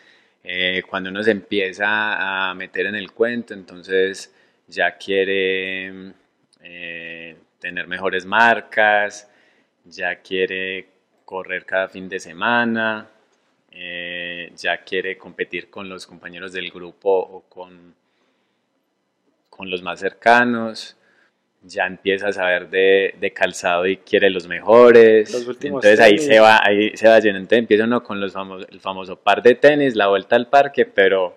eh, 0.50 0.82
cuando 0.90 1.10
uno 1.10 1.22
se 1.24 1.32
empieza 1.32 2.50
a 2.50 2.54
meter 2.54 2.86
en 2.86 2.96
el 2.96 3.12
cuento, 3.12 3.54
entonces 3.54 4.34
ya 4.68 4.98
quiere 4.98 6.14
eh, 6.62 7.36
tener 7.60 7.88
mejores 7.88 8.26
marcas, 8.26 9.30
ya 9.84 10.22
quiere 10.22 10.88
correr 11.26 11.66
cada 11.66 11.90
fin 11.90 12.08
de 12.08 12.22
semana, 12.22 13.10
eh, 13.72 14.54
ya 14.56 14.78
quiere 14.86 15.18
competir 15.18 15.70
con 15.70 15.90
los 15.90 16.08
compañeros 16.08 16.54
del 16.54 16.72
grupo 16.72 17.10
o 17.10 17.42
con 17.50 17.96
con 19.50 19.70
los 19.72 19.82
más 19.82 20.00
cercanos, 20.00 20.97
ya 21.64 21.86
empieza 21.86 22.28
a 22.30 22.34
saber 22.34 22.70
de, 22.70 23.16
de 23.20 23.32
calzado 23.34 23.86
y 23.88 23.98
quiere 23.98 24.30
los 24.30 24.48
mejores. 24.48 25.32
Los 25.34 25.48
últimos 25.48 25.84
Entonces 25.84 26.00
ahí 26.00 26.18
se 26.18 26.40
va, 26.40 26.60
ahí 26.64 26.96
se 26.96 27.08
va 27.08 27.20
llenando. 27.20 27.40
Entonces 27.40 27.60
empieza 27.60 27.84
uno 27.84 28.02
con 28.04 28.20
los 28.22 28.34
famos- 28.34 28.66
el 28.70 28.80
famoso 28.80 29.18
par 29.18 29.42
de 29.42 29.56
tenis, 29.56 29.96
la 29.96 30.08
vuelta 30.08 30.36
al 30.36 30.48
parque, 30.48 30.86
pero 30.86 31.36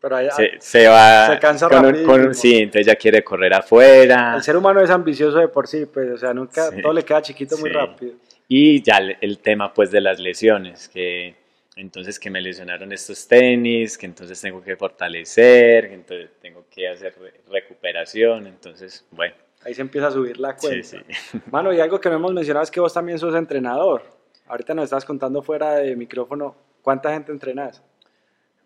Pero 0.00 0.16
ahí- 0.16 0.28
se, 0.36 0.52
se 0.60 0.86
va 0.86 1.26
se 1.32 1.38
cansa 1.40 1.68
con 1.68 1.78
un- 1.78 1.84
rapidísimo. 1.86 2.12
con 2.12 2.26
un- 2.26 2.34
sí, 2.34 2.56
entonces 2.58 2.86
ya 2.86 2.94
quiere 2.94 3.24
correr 3.24 3.54
afuera. 3.54 4.34
el 4.36 4.42
ser 4.42 4.56
humano 4.56 4.80
es 4.80 4.90
ambicioso 4.90 5.38
de 5.38 5.48
por 5.48 5.66
sí, 5.66 5.86
pues, 5.92 6.10
o 6.12 6.16
sea, 6.18 6.32
nunca, 6.32 6.70
Sí. 6.70 6.80
todo 6.82 6.92
le 6.92 7.02
queda 7.02 7.22
chiquito 7.22 7.56
muy 7.58 7.70
rápido. 7.70 8.12
Y 8.48 8.80
ya 8.82 8.98
el, 8.98 9.16
el 9.20 9.38
tema 9.40 9.74
pues 9.74 9.90
de 9.90 10.00
las 10.00 10.20
lesiones, 10.20 10.88
que 10.88 11.34
entonces 11.76 12.18
que 12.18 12.30
me 12.30 12.40
lesionaron 12.40 12.90
estos 12.92 13.28
tenis, 13.28 13.96
que 13.98 14.06
entonces 14.06 14.40
tengo 14.40 14.62
que 14.62 14.76
fortalecer, 14.76 15.88
que 15.88 15.94
entonces 15.94 16.30
tengo 16.40 16.64
que 16.70 16.88
hacer 16.88 17.14
re- 17.20 17.40
recuperación, 17.48 18.46
entonces 18.46 19.06
bueno, 19.10 19.34
Ahí 19.64 19.74
se 19.74 19.82
empieza 19.82 20.06
a 20.08 20.10
subir 20.12 20.38
la 20.38 20.56
sí, 20.56 20.66
cuenta. 20.68 20.86
sí. 20.88 21.38
Mano, 21.50 21.72
y 21.72 21.80
algo 21.80 22.00
que 22.00 22.08
no 22.08 22.16
hemos 22.16 22.32
mencionado 22.32 22.62
es 22.64 22.70
que 22.70 22.78
vos 22.80 22.92
también 22.94 23.18
sos 23.18 23.34
entrenador. 23.34 24.02
Ahorita 24.46 24.74
nos 24.74 24.84
estás 24.84 25.04
contando 25.04 25.42
fuera 25.42 25.74
de 25.76 25.96
micrófono 25.96 26.54
cuánta 26.82 27.12
gente 27.12 27.32
entrenas. 27.32 27.82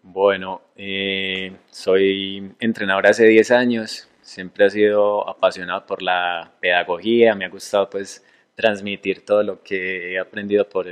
Bueno, 0.03 0.61
eh, 0.77 1.57
soy 1.71 2.53
entrenador 2.59 3.07
hace 3.07 3.27
10 3.27 3.51
años, 3.51 4.09
siempre 4.23 4.67
he 4.67 4.71
sido 4.71 5.29
apasionado 5.29 5.87
por 5.87 6.03
la 6.03 6.53
pedagogía, 6.61 7.35
me 7.35 7.45
ha 7.45 7.49
gustado 7.49 7.89
pues 7.91 8.25
transmitir 8.55 9.25
todo 9.25 9.43
lo 9.43 9.63
que 9.63 10.13
he 10.15 10.19
aprendido 10.19 10.69
por, 10.69 10.87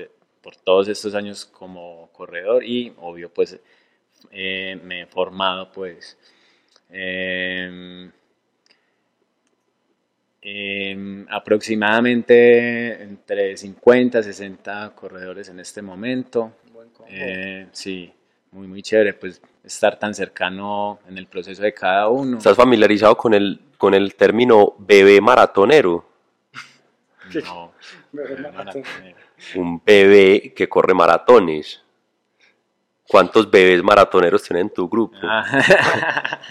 por 0.48 0.56
todos 0.56 0.88
estos 0.88 1.14
años 1.14 1.44
como 1.44 2.08
corredor 2.11 2.64
y 2.64 2.90
obvio 3.02 3.30
pues 3.30 3.61
eh, 4.30 4.80
me 4.82 5.02
he 5.02 5.06
formado 5.06 5.70
pues 5.70 6.16
em, 6.88 8.11
em, 10.40 11.26
aproximadamente 11.28 13.02
entre 13.02 13.58
50 13.58 14.22
60 14.22 14.94
corredores 14.94 15.50
en 15.50 15.61
este 15.61 15.82
momento. 15.82 16.52
Buen 16.72 16.88
combo. 16.92 17.11
Eh, 17.12 17.66
sí, 17.72 18.11
muy, 18.50 18.66
muy 18.66 18.80
chévere, 18.80 19.12
pues 19.12 19.42
estar 19.62 19.98
tan 19.98 20.14
cercano 20.14 21.00
en 21.11 21.18
el 21.18 21.26
proceso 21.26 21.62
de 21.62 21.74
cada 21.74 22.08
uno. 22.08 22.38
¿Estás 22.38 22.56
familiarizado 22.56 23.18
con 23.18 23.34
el, 23.34 23.61
con 23.76 23.92
el 23.92 24.14
término 24.14 24.76
bebé 24.78 25.20
maratonero? 25.20 26.06
No, 27.45 27.73
no, 28.12 28.64
no. 28.64 28.73
Un 29.57 29.83
bebé 29.85 30.53
que 30.55 30.69
corre 30.69 30.95
maratones. 30.95 31.83
¿Cuántos 33.09 33.51
bebés 33.51 33.83
maratoneros 33.83 34.43
tienen 34.43 34.67
en 34.67 34.71
tu 34.75 34.88
grupo? 34.88 35.17
Ah. 35.23 36.38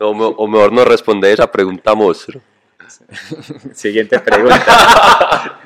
O, 0.00 0.14
me- 0.14 0.32
o 0.36 0.46
mejor 0.46 0.72
no 0.72 0.84
responde 0.84 1.32
esa 1.32 1.50
pregunta, 1.50 1.92
monstruo. 1.92 2.40
Siguiente 3.74 4.20
pregunta. 4.20 5.58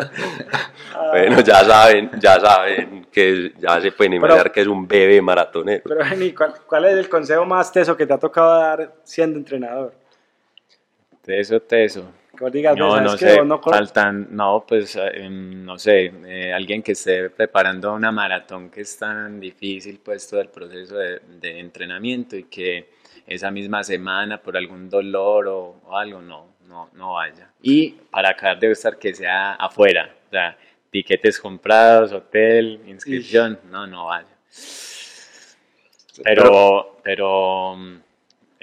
Bueno, 1.11 1.41
ya 1.43 1.63
saben, 1.65 2.11
ya 2.19 2.41
saben 2.41 3.07
que 3.13 3.53
ya 3.59 3.79
se 3.83 3.93
pueden 3.93 4.13
Pero- 4.13 4.25
imaginar 4.27 4.51
que 4.51 4.63
es 4.63 4.67
un 4.67 4.89
bebé 4.89 5.21
maratonero. 5.21 5.83
Pero, 5.85 6.01
¿cuál, 6.35 6.55
cuál 6.67 6.85
es 6.87 6.97
el 6.97 7.11
consejo 7.11 7.45
más 7.45 7.71
teso 7.71 7.95
que 7.95 8.07
te 8.07 8.15
ha 8.15 8.19
tocado 8.19 8.59
dar 8.59 8.95
siendo 9.05 9.39
entrenador? 9.39 9.93
Teso, 11.21 11.61
teso. 11.61 12.11
Que 12.39 12.51
digas, 12.51 12.77
No, 12.77 12.93
"¿Sabes 12.93 13.13
no 13.13 13.19
qué? 13.19 13.29
sé, 13.35 13.45
no 13.45 13.61
faltan, 13.61 14.29
no, 14.31 14.65
pues, 14.67 14.97
eh, 14.97 15.29
no 15.29 15.79
sé, 15.79 16.13
eh, 16.27 16.53
alguien 16.53 16.83
que 16.83 16.93
esté 16.93 17.29
preparando 17.31 17.93
una 17.93 18.11
maratón 18.11 18.71
que 18.71 18.81
es 18.81 18.97
tan 18.99 19.39
difícil, 19.39 20.01
pues, 20.03 20.29
todo 20.29 20.41
el 20.41 20.49
proceso 20.49 20.97
de, 20.97 21.21
de 21.41 21.61
entrenamiento 21.61 22.35
y 22.37 22.45
que 22.45 22.89
esa 23.27 23.51
misma 23.51 23.85
semana 23.85 24.39
por 24.41 24.57
algún 24.57 24.89
dolor 24.89 25.47
o, 25.49 25.81
o 25.85 25.97
algo, 25.97 26.21
no, 26.23 26.47
no, 26.67 26.89
no 26.95 27.13
vaya. 27.15 27.51
Y 27.63 27.91
para 28.11 28.31
acabar 28.31 28.59
debe 28.59 28.73
estar 28.73 28.97
que 28.99 29.15
sea 29.15 29.53
afuera, 29.53 30.11
o 30.27 30.31
sea, 30.31 30.57
tiquetes 30.91 31.39
comprados, 31.39 32.13
hotel, 32.13 32.81
inscripción, 32.87 33.59
no, 33.71 33.87
no 33.87 34.07
vaya. 34.07 34.27
Pero, 36.25 36.99
pero, 37.03 37.77
mm, 37.77 37.97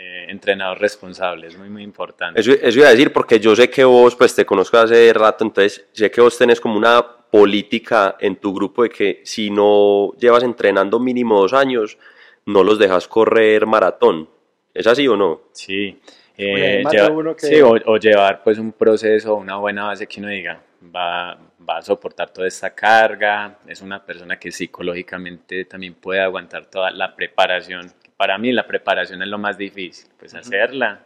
eh, 0.02 0.26
entrenador 0.30 0.80
responsable, 0.80 1.48
es 1.48 1.58
muy, 1.58 1.70
muy 1.70 1.84
importante. 1.84 2.40
Eso, 2.40 2.52
eso 2.54 2.80
iba 2.80 2.88
a 2.88 2.92
decir 2.92 3.12
porque 3.12 3.40
yo 3.40 3.56
sé 3.56 3.70
que 3.70 3.84
vos, 3.84 4.16
pues 4.16 4.34
te 4.34 4.46
conozco 4.46 4.78
hace 4.78 5.12
rato, 5.14 5.44
entonces 5.44 5.86
sé 5.92 6.10
que 6.10 6.22
vos 6.22 6.38
tenés 6.38 6.62
como 6.62 6.78
una 6.78 7.06
política 7.30 8.16
en 8.20 8.38
tu 8.38 8.54
grupo 8.54 8.84
de 8.84 8.90
que 8.90 9.22
si 9.24 9.50
no 9.52 10.14
llevas 10.18 10.44
entrenando 10.44 11.00
mínimo 11.00 11.42
dos 11.42 11.54
años, 11.54 11.98
no 12.46 12.64
los 12.64 12.80
dejas 12.80 13.08
correr 13.08 13.66
maratón. 13.66 14.30
¿Es 14.74 14.88
así 14.88 15.08
o 15.08 15.18
no? 15.18 15.42
Sí, 15.52 16.00
eh, 16.38 16.82
más 16.84 16.94
lleva- 16.94 17.08
de 17.10 17.12
uno 17.12 17.36
que- 17.36 17.48
sí, 17.48 17.62
o, 17.62 17.76
o 17.86 17.98
llevar 17.98 18.42
pues 18.44 18.58
un 18.58 18.72
proceso, 18.72 19.36
una 19.36 19.58
buena 19.58 19.86
base 19.88 20.08
que 20.08 20.20
uno 20.22 20.30
diga, 20.30 20.62
va, 20.96 21.38
va 21.68 21.78
a 21.78 21.82
soportar 21.82 22.32
toda 22.32 22.48
esta 22.48 22.74
carga, 22.74 23.60
es 23.68 23.82
una 23.82 24.04
persona 24.04 24.40
que 24.40 24.52
psicológicamente 24.52 25.66
también 25.66 25.96
puede 25.96 26.22
aguantar 26.22 26.66
toda 26.68 26.90
la 26.92 27.16
preparación. 27.16 27.92
Para 28.20 28.38
mí 28.38 28.52
la 28.52 28.68
preparación 28.68 29.22
es 29.22 29.30
lo 29.30 29.38
más 29.38 29.58
difícil, 29.58 30.10
pues 30.20 30.36
hacerla. 30.36 31.06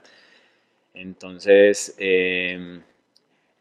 Entonces, 0.95 1.95
eh, 1.99 2.79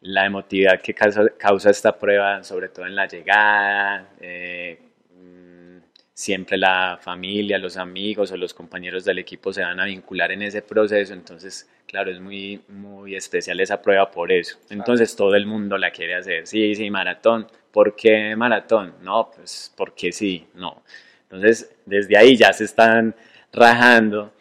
la 0.01 0.25
emotividad 0.25 0.81
que 0.81 0.95
causa, 0.95 1.29
causa 1.37 1.69
esta 1.69 1.99
prueba, 1.99 2.43
sobre 2.45 2.71
todo 2.71 2.87
en 2.87 2.97
la 2.97 3.07
llegada, 3.07 4.09
eh, 4.23 4.79
mm, 5.15 5.77
siempre 6.15 6.57
la 6.57 6.99
familia, 6.99 7.59
los 7.59 7.77
amigos 7.77 8.33
o 8.33 8.39
los 8.39 8.55
compañeros 8.55 9.05
del 9.05 9.19
equipo 9.19 9.53
se 9.53 9.61
van 9.61 9.81
a 9.81 9.85
vincular 9.85 10.33
en 10.33 10.41
ese 10.41 10.63
proceso, 10.63 11.13
entonces, 11.13 11.69
claro, 11.87 12.11
es 12.11 12.21
muy, 12.21 12.59
muy 12.69 13.17
especial 13.17 13.61
esa 13.61 13.83
prueba 13.83 14.11
por 14.11 14.33
eso. 14.33 14.57
Entonces, 14.71 15.15
todo 15.15 15.35
el 15.35 15.45
mundo 15.45 15.77
la 15.77 15.91
quiere 15.91 16.15
hacer. 16.15 16.47
Sí, 16.47 16.75
sí, 16.75 16.89
maratón. 16.89 17.47
¿Por 17.71 17.97
qué 17.97 18.35
maratón? 18.35 18.95
No, 19.03 19.31
pues 19.31 19.71
porque 19.77 20.11
sí, 20.11 20.47
no. 20.55 20.83
Entonces, 21.25 21.71
desde 21.85 22.17
ahí 22.17 22.35
ya 22.35 22.51
se 22.55 22.65
están 22.65 23.15
rajando. 23.53 24.33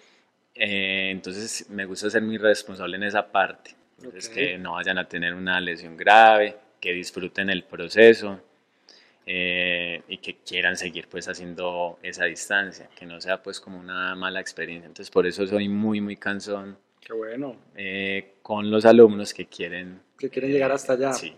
Eh, 0.55 1.09
entonces, 1.11 1.69
me 1.69 1.85
gusta 1.85 2.09
ser 2.09 2.21
muy 2.21 2.37
responsable 2.37 2.97
en 2.97 3.03
esa 3.03 3.31
parte. 3.31 3.75
Entonces, 3.97 4.29
Ok. 4.29 4.35
que 4.35 4.57
no 4.57 4.73
vayan 4.73 4.97
a 4.97 5.07
tener 5.07 5.33
una 5.33 5.59
lesión 5.59 5.95
grave, 5.97 6.57
que 6.79 6.91
disfruten 6.93 7.49
el 7.49 7.63
proceso 7.63 8.39
eh, 9.25 10.01
y 10.07 10.17
que 10.17 10.37
quieran 10.37 10.75
seguir 10.75 11.07
pues 11.07 11.27
haciendo 11.27 11.99
esa 12.01 12.25
distancia, 12.25 12.89
que 12.95 13.05
no 13.05 13.21
sea 13.21 13.41
pues 13.43 13.59
como 13.59 13.79
una 13.79 14.15
mala 14.15 14.39
experiencia. 14.39 14.87
Entonces, 14.87 15.11
por 15.11 15.27
eso 15.27 15.45
soy 15.45 15.69
muy, 15.69 16.01
muy 16.01 16.15
cansón 16.17 16.77
Qué 16.99 17.13
bueno, 17.13 17.55
eh, 17.75 18.35
con 18.41 18.69
los 18.69 18.85
alumnos 18.85 19.33
que 19.33 19.47
quieren... 19.47 20.01
que 20.17 20.29
quieren 20.29 20.51
llegar 20.51 20.71
hasta 20.71 20.93
allá. 20.93 21.13
Sí. 21.13 21.33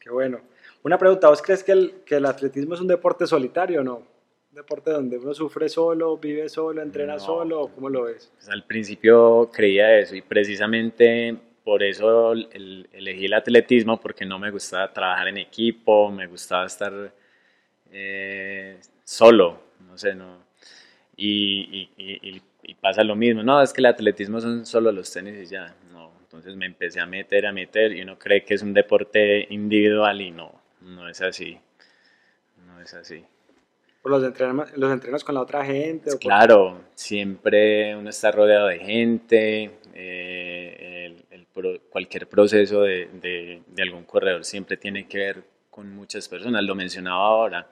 Qué 0.00 0.08
bueno. 0.10 0.40
Una 0.84 0.98
pregunta, 0.98 1.28
¿vos 1.28 1.42
crees 1.42 1.64
que 1.64 1.72
el, 1.72 1.94
que 2.06 2.16
el 2.16 2.26
atletismo 2.26 2.74
es 2.74 2.80
un 2.80 2.86
deporte 2.86 3.26
solitario 3.26 3.80
o 3.80 3.84
no? 3.84 4.02
¿Un 4.54 4.58
deporte 4.58 4.92
donde 4.92 5.18
uno 5.18 5.34
sufre 5.34 5.68
solo, 5.68 6.16
vive 6.16 6.48
solo, 6.48 6.80
entrena 6.80 7.14
No. 7.14 7.18
solo? 7.18 7.62
¿o 7.62 7.68
¿Cómo 7.74 7.88
lo 7.90 8.04
ves? 8.04 8.30
Pues, 8.36 8.48
al 8.50 8.62
principio 8.62 9.50
creía 9.52 9.98
eso 9.98 10.14
y 10.14 10.22
precisamente 10.22 11.36
por 11.64 11.82
eso 11.82 12.30
el- 12.34 12.88
elegí 12.92 13.24
el 13.24 13.34
atletismo 13.34 13.98
porque 14.00 14.24
no 14.24 14.38
me 14.38 14.52
gustaba 14.52 14.92
trabajar 14.92 15.26
en 15.26 15.38
equipo, 15.38 16.08
me 16.12 16.28
gustaba 16.28 16.66
estar 16.66 17.12
eh, 17.90 18.78
solo, 19.02 19.58
no 19.88 19.98
sé, 19.98 20.14
no. 20.14 20.38
Y, 21.16 21.62
y- 21.72 21.90
y- 21.96 22.28
y- 22.36 22.42
y 22.62 22.74
pasa 22.74 23.02
lo 23.02 23.16
mismo, 23.16 23.42
no, 23.42 23.60
es 23.60 23.72
que 23.72 23.80
el 23.80 23.86
atletismo 23.86 24.40
son 24.40 24.64
solo 24.66 24.92
los 24.92 25.12
tenis 25.12 25.36
y 25.36 25.46
ya, 25.46 25.74
no. 25.92 26.12
Entonces 26.22 26.54
me 26.54 26.66
empecé 26.66 27.00
a 27.00 27.06
meter, 27.06 27.44
a 27.46 27.52
meter 27.52 27.90
y 27.92 28.02
uno 28.02 28.16
cree 28.20 28.44
que 28.44 28.54
es 28.54 28.62
un 28.62 28.72
deporte 28.72 29.48
individual 29.50 30.20
y 30.20 30.30
no, 30.30 30.60
no 30.82 31.08
es 31.08 31.20
así, 31.22 31.58
no 32.68 32.80
es 32.80 32.94
así. 32.94 33.24
¿Por 34.04 34.10
los 34.12 34.22
entrenos, 34.22 34.68
los 34.76 35.24
con 35.24 35.34
la 35.34 35.40
otra 35.40 35.64
gente? 35.64 36.12
o 36.12 36.18
Claro, 36.18 36.78
siempre 36.94 37.96
uno 37.96 38.10
está 38.10 38.30
rodeado 38.30 38.66
de 38.66 38.78
gente, 38.78 39.70
eh, 39.94 41.06
el- 41.06 41.24
el 41.30 41.46
pro- 41.46 41.80
cualquier 41.88 42.28
proceso 42.28 42.82
de, 42.82 43.08
de- 43.14 43.62
de 43.66 43.82
algún 43.82 44.04
corredor 44.04 44.44
siempre 44.44 44.76
tiene 44.76 45.08
que 45.08 45.16
ver 45.16 45.42
con 45.70 45.90
muchas 45.96 46.28
personas, 46.28 46.62
lo 46.64 46.74
mencionaba 46.74 47.16
ahora, 47.16 47.66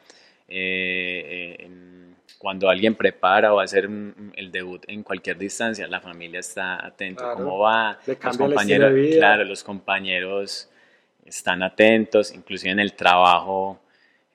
eh, 0.49 1.57
eh, 1.59 1.67
en- 1.67 2.17
cuando 2.39 2.71
alguien 2.71 2.95
prepara 2.95 3.53
o 3.53 3.57
va 3.57 3.63
a 3.63 3.65
hacer 3.67 3.87
un- 3.87 4.33
el 4.35 4.51
debut 4.51 4.83
en 4.89 5.03
cualquier 5.03 5.37
distancia, 5.37 5.87
la 5.87 6.01
familia 6.01 6.41
está 6.41 6.83
atenta, 6.83 7.25
Claro. 7.25 7.37
cómo 7.37 7.59
va, 7.59 7.99
los 8.07 8.39
compañeros, 8.39 8.91
claro, 9.19 9.45
los 9.45 9.63
compañeros 9.63 10.71
están 11.27 11.63
atentos, 11.63 12.35
inclusive 12.35 12.73
en 12.73 12.81
el 12.81 12.95
trabajo. 12.95 13.79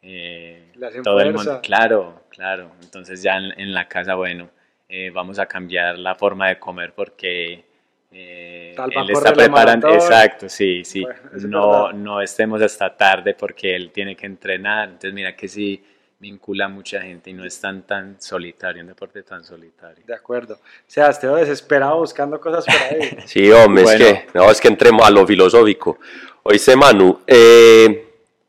Eh, 0.01 0.71
todo 1.03 1.19
el 1.19 1.33
mundo, 1.33 1.60
claro, 1.62 2.23
claro. 2.29 2.71
Entonces 2.81 3.21
ya 3.21 3.38
en, 3.38 3.60
en 3.60 3.73
la 3.73 3.88
casa, 3.88 4.15
bueno, 4.15 4.49
eh, 4.89 5.10
vamos 5.10 5.38
a 5.39 5.45
cambiar 5.45 5.97
la 5.97 6.15
forma 6.15 6.47
de 6.47 6.60
comer 6.60 6.93
porque 6.93 7.65
eh, 8.12 8.73
él 8.77 9.10
está 9.12 9.33
preparando, 9.33 9.93
exacto, 9.93 10.47
sí, 10.47 10.83
sí. 10.86 11.01
Bueno, 11.01 11.19
eso 11.27 11.38
es 11.38 11.45
no, 11.45 11.91
no 11.91 12.21
estemos 12.21 12.62
hasta 12.62 12.95
tarde 12.95 13.33
porque 13.33 13.75
él 13.75 13.91
tiene 13.91 14.15
que 14.15 14.25
entrenar. 14.25 14.88
Entonces 14.88 15.13
mira 15.13 15.36
que 15.36 15.47
sí 15.47 15.83
vincula 16.19 16.65
a 16.65 16.69
mucha 16.69 17.01
gente 17.01 17.29
y 17.29 17.33
no 17.33 17.43
es 17.45 17.60
tan 17.60 17.83
tan 17.83 18.19
solitario, 18.19 18.81
un 18.81 18.88
deporte 18.88 19.23
tan 19.23 19.43
solitario. 19.43 20.03
De 20.07 20.15
acuerdo. 20.15 20.60
Sebas, 20.88 21.19
te 21.19 21.27
veo 21.27 21.36
desesperado 21.36 21.97
buscando 21.99 22.39
cosas 22.39 22.65
por 22.65 22.75
ahí. 22.75 23.17
Sí, 23.25 23.51
hombre, 23.51 23.83
Bueno. 23.83 24.05
es 24.05 24.13
que, 24.23 24.27
no, 24.33 24.51
es 24.51 24.62
que 24.62 24.67
entremos 24.69 25.05
a 25.05 25.12
lo 25.12 25.27
filosófico. 25.27 25.99
Oíste, 26.43 26.77
Manu, 26.77 27.19
eh, 27.27 28.07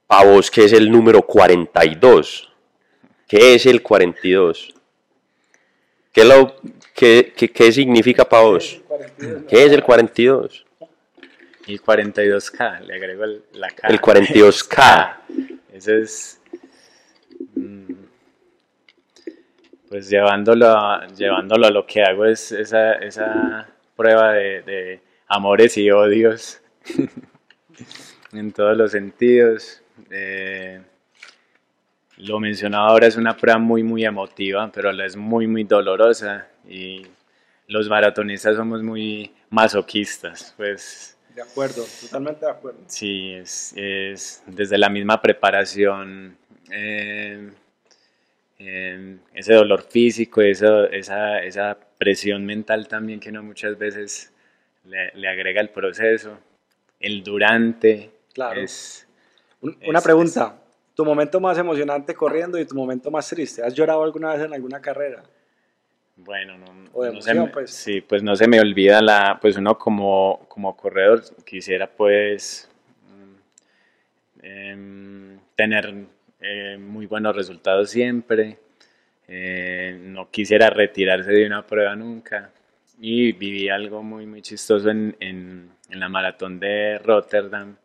para 0.09 0.29
vos, 0.29 0.51
¿qué 0.51 0.65
es 0.65 0.73
el 0.73 0.91
número 0.91 1.23
42? 1.23 2.51
¿Qué 3.29 3.55
es 3.55 3.67
el 3.67 3.83
42? 3.83 4.75
¿Qué, 6.13 6.25
lo, 6.25 6.57
qué, 6.95 7.33
qué, 7.37 7.51
qué 7.51 7.71
significa 7.71 8.25
para 8.25 8.43
vos? 8.45 8.81
¿Qué 9.49 9.67
es 9.67 9.73
el 9.73 9.83
42? 9.85 10.65
Y 11.67 11.79
42K, 11.79 12.81
le 12.81 12.95
agrego 12.95 13.25
el, 13.25 13.43
la 13.53 13.69
K. 13.69 13.87
El 13.89 14.01
42K. 14.01 15.17
Eso 15.75 15.93
es. 15.95 16.41
mm, 17.55 17.93
Pues 19.91 20.09
llevándolo 20.09 20.69
a, 20.69 21.07
llevándolo 21.09 21.67
a 21.67 21.71
lo 21.71 21.87
que 21.87 22.03
hago 22.03 22.25
es 22.25 22.51
esa, 22.53 22.95
esa 22.95 23.69
prueba 23.95 24.33
de, 24.33 24.63
de 24.63 25.01
amores 25.29 25.77
y 25.77 25.91
odios 25.91 26.63
en 28.33 28.53
todos 28.53 28.75
los 28.75 28.93
sentidos. 28.93 29.83
Eh, 30.11 30.81
lo 32.19 32.41
mencionado 32.41 32.89
ahora 32.89 33.07
es 33.07 33.17
una 33.17 33.37
prueba 33.37 33.59
muy, 33.59 33.83
muy 33.83 34.05
emotiva, 34.05 34.71
pero 34.73 34.91
la 34.93 35.05
vez 35.05 35.17
muy, 35.17 35.47
muy 35.47 35.65
dolorosa. 35.65 36.49
Y 36.69 37.07
los 37.69 37.89
maratonistas 37.89 38.57
somos 38.57 38.83
muy 38.83 39.33
masoquistas, 39.51 40.55
pues 40.57 41.17
De 41.35 41.43
acuerdo, 41.43 41.85
totalmente 42.01 42.45
de 42.45 42.51
acuerdo. 42.51 42.81
Sí, 42.87 43.33
es, 43.33 43.73
es 43.77 44.43
desde 44.47 44.79
la 44.79 44.89
misma 44.89 45.23
preparación, 45.23 46.37
eh, 46.71 47.51
eh, 48.59 49.17
ese 49.35 49.55
dolor 49.55 49.83
físico, 49.83 50.43
esa, 50.43 50.87
esa 50.87 51.79
presión 51.99 52.45
mental 52.45 52.89
también 52.89 53.21
que 53.21 53.31
uno 53.31 53.43
muchas 53.43 53.79
veces 53.79 54.33
le, 54.85 55.13
le 55.15 55.29
agrega 55.29 55.61
al 55.61 55.71
proceso, 55.71 56.39
el 57.01 57.23
durante. 57.23 58.11
Claro. 58.33 58.61
Es, 58.61 59.08
Un- 59.61 59.77
Una 59.87 60.01
pregunta. 60.01 60.57
¿Tu 60.95 61.05
momento 61.05 61.39
más 61.39 61.57
emocionante 61.59 62.15
corriendo 62.15 62.59
y 62.59 62.65
tu 62.65 62.75
momento 62.75 63.11
más 63.11 63.29
triste? 63.29 63.63
¿Has 63.63 63.73
llorado 63.75 64.03
alguna 64.03 64.33
vez 64.35 64.45
en 64.45 64.53
alguna 64.53 64.81
carrera? 64.81 65.23
Bueno, 66.17 66.59
no, 66.59 66.67
O 66.93 67.05
de 67.05 67.13
no 67.13 67.21
se 67.21 67.31
emoción, 67.31 67.47
me, 67.47 67.53
pues. 67.53 67.71
sí, 67.71 68.01
pues 68.01 68.23
no 68.25 68.35
se 68.35 68.49
me 68.49 68.59
olvida 68.61 69.01
la, 69.01 69.39
pues 69.41 69.57
uno 69.57 69.79
como, 69.79 70.41
como 70.49 70.77
corredor 70.77 71.23
quisiera 71.45 71.87
pues 71.89 72.69
em, 74.43 75.39
tener 75.55 75.95
eh, 76.41 76.77
muy 76.79 77.07
buenos 77.07 77.35
resultados 77.37 77.91
siempre, 77.91 78.59
eh, 79.29 79.97
no 80.01 80.31
quisiera 80.31 80.71
retirarse 80.71 81.31
de 81.31 81.47
una 81.47 81.67
prueba 81.67 81.95
nunca. 81.97 82.51
Y 83.01 83.33
viví 83.33 83.69
algo 83.69 84.03
muy, 84.03 84.27
muy 84.27 84.43
chistoso 84.43 84.91
en, 84.91 85.15
en, 85.21 85.71
en 85.91 86.01
la 86.01 86.09
maratón 86.09 86.59
de 86.59 86.99
Rotterdam, 86.99 87.77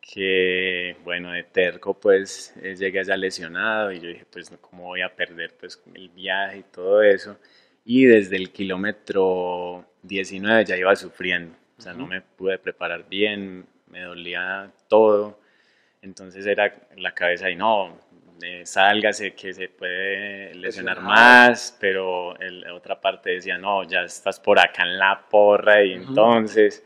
que, 0.00 0.96
bueno, 1.04 1.32
de 1.32 1.44
terco, 1.44 1.94
pues 1.94 2.54
eh, 2.62 2.74
llegué 2.74 3.00
allá 3.00 3.16
lesionado 3.16 3.92
y 3.92 4.00
yo 4.00 4.08
dije, 4.08 4.26
pues, 4.30 4.50
¿cómo 4.60 4.84
voy 4.84 5.02
a 5.02 5.14
perder 5.14 5.54
pues, 5.58 5.80
el 5.94 6.08
viaje 6.08 6.58
y 6.58 6.62
todo 6.62 7.02
eso? 7.02 7.38
Y 7.84 8.06
desde 8.06 8.36
el 8.36 8.50
kilómetro 8.50 9.84
19 10.02 10.64
ya 10.64 10.76
iba 10.76 10.94
sufriendo, 10.96 11.56
o 11.78 11.80
sea, 11.80 11.92
no 11.92 12.06
me 12.06 12.20
pude 12.20 12.58
preparar 12.58 13.08
bien, 13.08 13.66
me 13.88 14.02
dolía 14.02 14.70
todo, 14.88 15.40
entonces 16.02 16.46
era 16.46 16.72
la 16.96 17.12
cabeza 17.12 17.50
y 17.50 17.56
no, 17.56 17.98
eh, 18.42 18.64
sálgase 18.64 19.34
que 19.34 19.52
se 19.52 19.68
puede 19.68 20.54
lesionar 20.54 21.00
más, 21.00 21.76
pero 21.80 22.34
la 22.38 22.74
otra 22.74 23.00
parte 23.00 23.30
decía, 23.30 23.58
no, 23.58 23.84
ya 23.84 24.02
estás 24.02 24.40
por 24.40 24.58
acá 24.58 24.82
en 24.82 24.98
la 24.98 25.26
porra 25.28 25.84
y 25.84 25.92
entonces... 25.92 26.84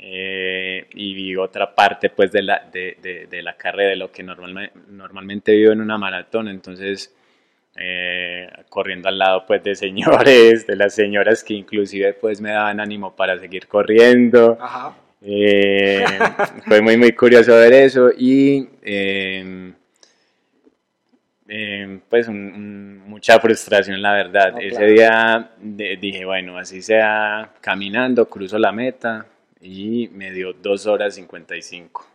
Eh, 0.00 0.86
y 0.94 1.34
otra 1.34 1.74
parte 1.74 2.10
pues 2.10 2.30
de 2.30 2.42
la, 2.42 2.68
de, 2.72 2.96
de, 3.02 3.26
de 3.26 3.42
la 3.42 3.56
carrera, 3.56 3.90
de 3.90 3.96
lo 3.96 4.12
que 4.12 4.22
normalmente, 4.22 4.78
normalmente 4.88 5.52
vivo 5.52 5.72
en 5.72 5.80
una 5.80 5.98
maratón, 5.98 6.46
entonces 6.46 7.12
eh, 7.80 8.48
corriendo 8.68 9.08
al 9.08 9.18
lado 9.18 9.44
pues 9.46 9.62
de 9.64 9.74
señores, 9.74 10.66
de 10.66 10.76
las 10.76 10.94
señoras 10.94 11.42
que 11.42 11.54
inclusive 11.54 12.12
pues 12.12 12.40
me 12.40 12.50
daban 12.50 12.78
ánimo 12.78 13.14
para 13.14 13.38
seguir 13.38 13.66
corriendo. 13.66 14.56
Eh, 15.20 16.04
fue 16.66 16.80
muy 16.80 16.96
muy 16.96 17.12
curioso 17.12 17.54
ver 17.54 17.72
eso 17.72 18.10
y 18.16 18.68
em, 18.82 19.74
pues 22.08 22.28
mucha 22.28 23.40
frustración 23.40 24.00
la 24.00 24.12
verdad. 24.12 24.54
Ese 24.60 24.86
día 24.86 25.50
dije 25.60 26.24
bueno 26.24 26.56
así 26.56 26.82
sea 26.82 27.52
caminando, 27.60 28.28
cruzo 28.28 28.58
la 28.58 28.70
meta, 28.70 29.26
y 29.60 30.08
me 30.08 30.32
dio 30.32 30.52
2 30.52 30.86
horas 30.86 31.14
55. 31.14 32.06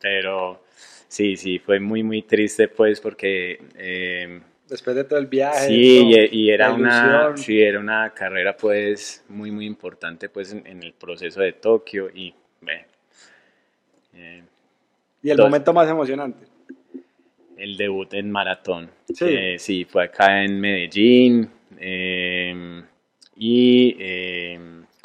Pero 0.00 0.62
sí, 1.08 1.36
sí, 1.36 1.58
fue 1.58 1.80
muy, 1.80 2.02
muy 2.02 2.22
triste 2.22 2.68
pues 2.68 3.00
porque... 3.00 3.60
Eh, 3.76 4.40
Después 4.68 4.96
de 4.96 5.04
todo 5.04 5.20
el 5.20 5.26
viaje. 5.26 5.68
Sí, 5.68 6.12
y, 6.32 6.50
era, 6.50 6.72
una, 6.72 7.36
sí 7.36 7.62
era 7.62 7.78
una 7.78 8.12
carrera 8.12 8.56
pues 8.56 9.24
muy, 9.28 9.52
muy 9.52 9.64
importante 9.64 10.28
pues 10.28 10.52
en, 10.52 10.82
el 10.82 10.92
proceso 10.92 11.40
de 11.40 11.52
Tokio 11.52 12.10
y... 12.12 12.34
Eh, 14.14 14.42
¿Y 15.22 15.30
el 15.30 15.38
momento 15.38 15.72
más 15.72 15.88
emocionante? 15.88 16.46
El 17.56 17.76
debut 17.76 18.12
en 18.14 18.30
maratón. 18.30 18.90
Sí, 19.12 19.24
eh, 19.28 19.56
sí 19.58 19.84
fue 19.84 20.04
acá 20.04 20.42
en 20.42 20.60
Medellín 20.60 21.48
y 23.36 23.96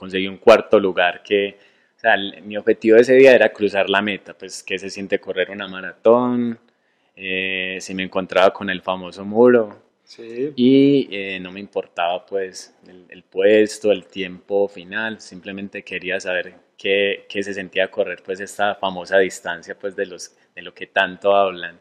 conseguí 0.01 0.27
un 0.27 0.37
cuarto 0.37 0.79
lugar 0.79 1.21
que, 1.21 1.59
o 1.95 1.99
sea, 1.99 2.15
mi 2.41 2.57
objetivo 2.57 2.97
ese 2.97 3.13
día 3.13 3.35
era 3.35 3.53
cruzar 3.53 3.87
la 3.87 4.01
meta, 4.01 4.33
pues 4.33 4.63
que 4.63 4.79
se 4.79 4.89
siente 4.89 5.19
correr 5.19 5.51
una 5.51 5.67
maratón, 5.67 6.57
eh, 7.15 7.77
si 7.79 7.93
me 7.93 8.01
encontraba 8.01 8.51
con 8.51 8.71
el 8.71 8.81
famoso 8.81 9.23
muro 9.23 9.83
sí. 10.03 10.53
y 10.55 11.07
eh, 11.11 11.39
no 11.39 11.51
me 11.51 11.59
importaba 11.59 12.25
pues 12.25 12.75
el, 13.09 13.21
puesto, 13.21 13.91
el 13.91 14.07
tiempo 14.07 14.67
final, 14.67 15.21
simplemente 15.21 15.83
quería 15.83 16.19
saber 16.19 16.55
qué, 16.75 17.27
qué, 17.29 17.43
se 17.43 17.53
sentía 17.53 17.91
correr 17.91 18.23
pues 18.25 18.39
esta 18.39 18.73
famosa 18.73 19.19
distancia 19.19 19.77
pues 19.77 19.95
de, 19.95 20.07
los, 20.07 20.35
de 20.55 20.63
lo 20.63 20.73
que 20.73 20.87
tanto 20.87 21.35
hablan. 21.35 21.79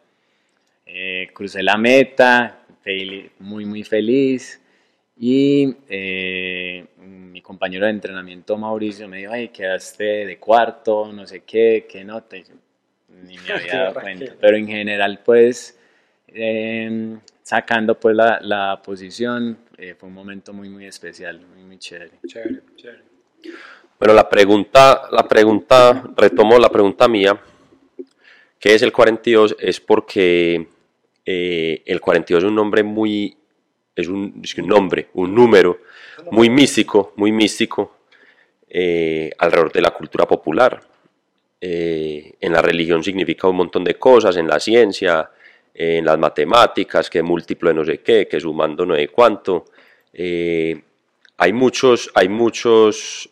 Eh, 0.85 1.31
crucé 1.33 1.63
la 1.63 1.79
meta, 1.79 2.67
muy 3.39 3.65
muy 3.65 3.83
feliz, 3.83 4.60
y 5.23 5.77
eh, 5.91 6.87
mi 6.97 7.43
compañero 7.43 7.85
de 7.85 7.91
entrenamiento, 7.91 8.57
Mauricio, 8.57 9.07
me 9.07 9.19
dijo, 9.19 9.33
ay, 9.35 9.49
quedaste 9.49 10.25
de 10.25 10.39
cuarto, 10.39 11.13
no 11.13 11.27
sé 11.27 11.41
qué, 11.41 11.87
qué 11.87 12.03
nota. 12.03 12.37
ni 12.37 13.37
me 13.37 13.53
había 13.53 13.83
dado 13.83 14.01
cuenta. 14.01 14.35
Pero 14.41 14.57
en 14.57 14.67
general, 14.67 15.21
pues, 15.23 15.79
em, 16.27 17.21
sacando 17.43 18.01
pues 18.01 18.17
la, 18.17 18.39
la 18.41 18.81
posición, 18.83 19.59
eh, 19.77 19.95
fue 19.95 20.09
un 20.09 20.15
momento 20.15 20.55
muy, 20.55 20.71
muy 20.71 20.87
especial, 20.87 21.39
muy, 21.55 21.65
muy 21.65 21.79
chévere. 21.79 22.13
Chévere, 22.27 22.63
chévere. 22.77 23.03
Bueno, 23.99 24.15
la 24.15 24.27
pregunta, 24.27 25.03
la 25.13 25.29
pregunta, 25.29 26.03
retomo 26.17 26.59
la 26.59 26.71
pregunta 26.71 27.09
mía, 27.09 27.39
¿qué 28.59 28.75
es 28.75 28.81
el 28.81 28.91
42? 28.91 29.57
Es 29.59 29.81
porque 29.81 30.67
eh, 31.27 31.83
el 31.85 32.01
42 32.01 32.43
es 32.43 32.49
un 32.49 32.55
nombre 32.55 32.83
muy 32.83 33.37
es 34.01 34.09
un, 34.09 34.43
nombre, 34.67 35.09
un 35.15 35.35
número 35.35 35.81
muy 36.31 36.51
místico, 36.51 37.13
muy 37.17 37.33
místico 37.33 37.99
eh, 38.69 39.31
alrededor 39.39 39.73
de 39.73 39.81
la 39.81 39.91
cultura 39.91 40.27
popular. 40.27 40.81
Eh, 41.61 42.35
en 42.41 42.53
la 42.53 42.63
religión 42.63 43.03
significa 43.05 43.49
un 43.49 43.57
montón 43.57 43.85
de 43.85 43.95
cosas, 43.95 44.37
en 44.37 44.49
la 44.49 44.59
ciencia, 44.59 45.31
en 45.75 46.05
las 46.05 46.19
matemáticas, 46.19 47.11
que 47.11 47.23
múltiplo 47.23 47.69
de 47.69 47.75
no 47.75 47.85
sé 47.85 47.99
qué, 48.01 48.27
que 48.27 48.41
sumando 48.41 48.87
no 48.87 48.97
sé 48.97 49.09
cuánto. 49.09 49.67
Eh, 50.13 50.81
hay 51.37 51.53
muchos, 51.53 52.11
hay 52.15 52.29
muchos 52.29 53.31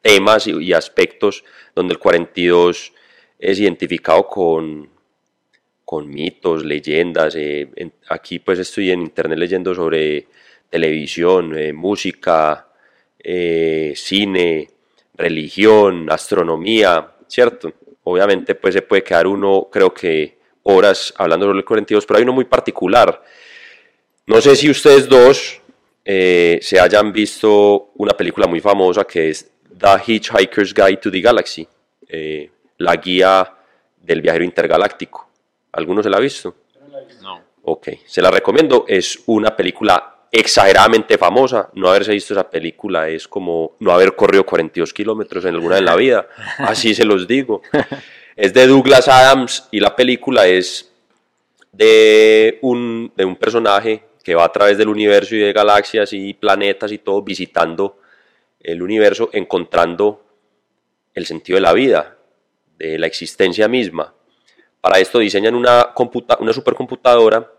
temas 0.00 0.46
y, 0.46 0.52
y, 0.52 0.72
aspectos 0.72 1.44
donde 1.74 1.92
el 1.92 1.98
42 1.98 2.92
es 3.38 3.60
identificado 3.60 4.26
con, 4.26 4.88
con 5.88 6.06
mitos, 6.06 6.66
leyendas. 6.66 7.34
Eh, 7.34 7.66
aquí 8.10 8.40
pues 8.40 8.58
estoy 8.58 8.90
en 8.90 9.00
internet 9.00 9.38
leyendo 9.38 9.74
sobre 9.74 10.26
televisión, 10.68 11.56
eh, 11.56 11.72
música, 11.72 12.68
eh, 13.18 13.94
cine, 13.96 14.68
religión, 15.14 16.10
astronomía, 16.10 17.14
¿cierto? 17.26 17.72
Obviamente 18.04 18.54
pues 18.54 18.74
se 18.74 18.82
puede 18.82 19.02
quedar 19.02 19.26
uno, 19.26 19.70
creo 19.72 19.94
que 19.94 20.36
horas 20.64 21.14
hablando 21.16 21.46
sobre 21.46 21.60
el 21.60 21.64
42, 21.64 22.04
pero 22.04 22.18
hay 22.18 22.24
uno 22.24 22.34
muy 22.34 22.44
particular. 22.44 23.24
No 24.26 24.42
sé 24.42 24.56
si 24.56 24.68
ustedes 24.68 25.08
dos 25.08 25.62
se 26.04 26.80
hayan 26.80 27.12
visto 27.14 27.92
una 27.96 28.12
película 28.12 28.46
muy 28.46 28.60
famosa 28.60 29.04
que 29.04 29.30
es 29.30 29.50
The 29.78 30.02
Hitchhiker's 30.06 30.74
Guide 30.74 30.98
to 30.98 31.10
the 31.10 31.22
Galaxy, 31.22 31.66
la 32.76 32.96
guía 32.96 33.54
del 33.96 34.20
viajero 34.20 34.44
intergaláctico. 34.44 35.27
¿Alguno 35.72 36.02
se 36.02 36.10
la 36.10 36.16
ha 36.16 36.20
visto? 36.20 36.54
No. 37.22 37.42
Ok, 37.62 37.88
se 38.06 38.22
la 38.22 38.30
recomiendo. 38.30 38.84
Es 38.88 39.20
una 39.26 39.54
película 39.54 40.18
exageradamente 40.30 41.18
famosa. 41.18 41.70
No 41.74 41.88
haberse 41.88 42.12
visto 42.12 42.34
esa 42.34 42.48
película 42.48 43.08
es 43.08 43.28
como 43.28 43.76
no 43.80 43.92
haber 43.92 44.14
corrido 44.14 44.44
42 44.44 44.92
kilómetros 44.92 45.44
en 45.44 45.54
alguna 45.54 45.76
de 45.76 45.82
la 45.82 45.96
vida. 45.96 46.28
Así 46.58 46.94
se 46.94 47.04
los 47.04 47.26
digo. 47.26 47.62
Es 48.36 48.54
de 48.54 48.66
Douglas 48.66 49.08
Adams 49.08 49.68
y 49.70 49.80
la 49.80 49.96
película 49.96 50.46
es 50.46 50.92
de 51.72 52.58
un, 52.62 53.12
de 53.16 53.24
un 53.24 53.36
personaje 53.36 54.04
que 54.22 54.34
va 54.34 54.44
a 54.44 54.52
través 54.52 54.76
del 54.78 54.88
universo 54.88 55.34
y 55.34 55.38
de 55.38 55.52
galaxias 55.52 56.12
y 56.12 56.34
planetas 56.34 56.92
y 56.92 56.98
todo, 56.98 57.22
visitando 57.22 57.98
el 58.60 58.82
universo, 58.82 59.30
encontrando 59.32 60.22
el 61.14 61.26
sentido 61.26 61.56
de 61.56 61.62
la 61.62 61.72
vida, 61.72 62.16
de 62.76 62.98
la 62.98 63.06
existencia 63.06 63.68
misma. 63.68 64.14
Para 64.80 64.98
esto 64.98 65.18
diseñan 65.18 65.54
una, 65.54 65.92
supercomputadora 66.52 67.50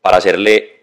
para 0.00 0.16
hacerle 0.16 0.82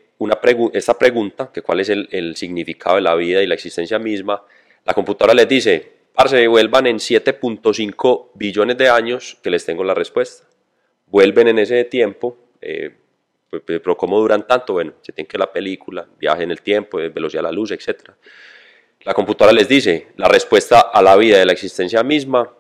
esta 0.74 0.98
pregunta, 0.98 1.50
que 1.52 1.62
cuál 1.62 1.80
es 1.80 1.90
el, 1.90 2.36
significado 2.36 2.98
de 2.98 3.02
la 3.02 3.16
vida 3.16 3.42
y 3.42 3.48
la 3.48 3.56
existencia 3.56 3.98
misma. 4.00 4.44
La 4.86 4.94
computadora 4.94 5.34
les 5.34 5.48
dice, 5.48 5.92
parce, 6.14 6.48
vuelvan 6.48 6.88
en 6.88 6.98
7.5 6.98 8.32
billones 8.36 8.78
de 8.78 8.90
años 8.90 9.38
que 9.42 9.50
les 9.50 9.66
tengo 9.66 9.84
la 9.84 9.94
respuesta. 9.94 10.48
Vuelven 11.08 11.48
en 11.48 11.60
ese 11.60 11.84
tiempo, 11.86 12.38
eh, 12.62 12.96
pero 13.66 13.98
¿cómo 13.98 14.20
duran 14.20 14.46
tanto? 14.46 14.74
Bueno, 14.74 14.94
se 15.02 15.12
tienen 15.12 15.28
que 15.28 15.38
la 15.38 15.52
película, 15.52 16.08
viaje 16.20 16.44
en 16.44 16.52
el 16.52 16.62
tiempo, 16.62 16.98
velocidad 16.98 17.42
de 17.42 17.48
la 17.48 17.52
luz, 17.52 17.72
etc. 17.72 18.12
La 19.02 19.14
computadora 19.14 19.54
les 19.54 19.68
dice, 19.68 20.10
la 20.18 20.28
respuesta 20.28 20.82
a 20.82 21.02
la 21.02 21.16
vida 21.16 21.42
y 21.42 21.46
la 21.46 21.54
existencia 21.54 22.04
misma 22.04 22.54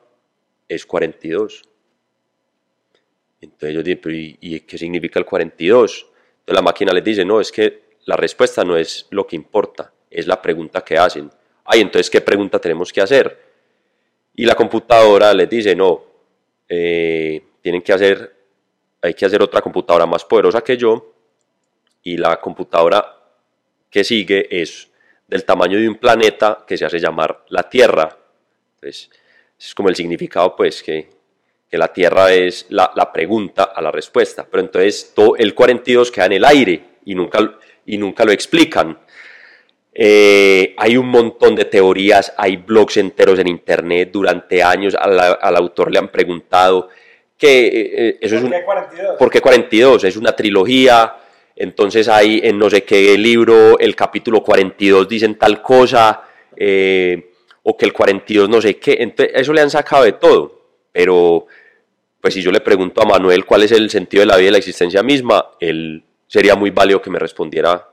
es 0.68 0.86
42. 0.86 1.69
Entonces 3.42 3.70
ellos 3.70 3.84
dicen, 3.84 4.38
¿y, 4.42 4.60
qué 4.62 4.78
significa 4.78 5.20
el 5.20 5.26
42? 5.26 6.08
Entonces 6.40 6.56
la 6.56 6.62
máquina 6.62 6.92
les 6.92 7.04
dice, 7.04 7.26
no, 7.26 7.40
es 7.40 7.52
que 7.52 7.90
la 8.06 8.16
respuesta 8.16 8.64
no 8.64 8.76
es 8.76 9.08
lo 9.12 9.26
que 9.26 9.36
importa, 9.36 9.94
es 10.10 10.28
la 10.28 10.42
pregunta 10.42 10.82
que 10.82 10.98
hacen. 10.98 11.30
Ay, 11.66 11.82
entonces, 11.82 12.10
¿qué 12.10 12.22
pregunta 12.22 12.60
tenemos 12.60 12.92
que 12.92 13.02
hacer? 13.02 13.40
Y 14.36 14.46
la 14.46 14.56
computadora 14.56 15.34
les 15.34 15.50
dice, 15.50 15.76
no, 15.76 16.04
eh, 16.68 17.42
tienen 17.62 17.82
que 17.82 17.94
hacer, 17.94 18.36
hay 19.02 19.14
que 19.14 19.26
hacer 19.26 19.42
otra 19.42 19.62
computadora 19.62 20.06
más 20.06 20.26
poderosa 20.26 20.62
que 20.62 20.78
yo, 20.78 21.14
y 22.04 22.18
la 22.18 22.40
computadora 22.40 23.18
que 23.90 24.04
sigue 24.04 24.48
es 24.62 24.90
del 25.28 25.46
tamaño 25.46 25.78
de 25.78 25.88
un 25.88 25.96
planeta 25.96 26.64
que 26.66 26.78
se 26.78 26.86
hace 26.86 27.00
llamar 27.00 27.46
la 27.50 27.70
Tierra. 27.70 28.18
Entonces, 28.76 29.10
es 29.60 29.76
como 29.76 29.90
el 29.90 29.96
significado, 29.96 30.56
pues, 30.56 30.82
que 30.82 31.10
que 31.70 31.78
la 31.78 31.94
Tierra 31.94 32.34
es 32.34 32.66
la, 32.70 32.92
la 32.96 33.12
pregunta 33.12 33.66
a 33.76 33.82
la 33.82 33.92
respuesta, 33.92 34.48
pero 34.50 34.62
entonces 34.62 35.12
todo 35.16 35.36
el 35.38 35.54
42 35.54 36.12
queda 36.12 36.26
en 36.26 36.34
el 36.34 36.46
aire 36.46 36.84
y 37.06 37.16
nunca, 37.16 37.58
y 37.86 37.98
nunca 37.98 38.26
lo 38.26 38.32
explican. 38.32 38.98
Eh, 39.94 40.76
hay 40.78 40.98
un 40.98 41.08
montón 41.08 41.56
de 41.56 41.66
teorías, 41.66 42.34
hay 42.38 42.58
blogs 42.58 42.98
enteros 42.98 43.38
en 43.40 43.48
internet, 43.48 44.10
durante 44.12 44.64
años 44.64 44.96
al, 44.96 45.20
al 45.20 45.56
autor 45.56 45.92
le 45.92 46.00
han 46.00 46.08
preguntado 46.10 46.90
que 47.38 47.68
eh, 47.68 48.18
eso 48.22 48.36
es 48.36 48.42
¿Por 48.42 48.52
un... 48.52 48.58
qué 48.58 48.64
42? 48.64 49.18
¿Por 49.18 49.30
qué 49.32 49.42
42? 49.42 50.04
Es 50.04 50.18
una 50.18 50.36
trilogía, 50.36 51.16
entonces 51.56 52.08
hay 52.08 52.42
en 52.44 52.58
no 52.60 52.70
sé 52.70 52.84
qué 52.84 53.18
libro, 53.18 53.80
el 53.80 53.96
capítulo 53.96 54.44
42 54.44 55.08
dicen 55.08 55.36
tal 55.36 55.62
cosa, 55.62 56.22
eh, 56.56 57.32
o 57.64 57.76
que 57.78 57.86
el 57.86 57.94
42 57.94 58.50
no 58.50 58.62
sé 58.62 58.78
qué, 58.78 58.98
entonces 59.00 59.36
eso 59.36 59.54
le 59.54 59.62
han 59.62 59.70
sacado 59.70 60.04
de 60.04 60.14
todo, 60.14 60.59
pero 60.92 61.48
pues 62.22 62.34
si 62.34 62.42
yo 62.42 62.52
le 62.52 62.62
pregunto 62.62 63.02
a 63.02 63.06
Manuel 63.06 63.46
cuál 63.46 63.64
es 63.64 63.72
el 63.72 63.90
sentido 63.90 64.22
de 64.22 64.28
la 64.28 64.38
vida 64.38 64.50
y 64.50 64.52
la 64.52 64.58
existencia 64.58 65.04
misma, 65.04 65.52
él 65.60 66.04
sería 66.28 66.56
muy 66.56 66.70
válido 66.70 67.02
que 67.02 67.10
me 67.10 67.20
respondiera 67.20 67.90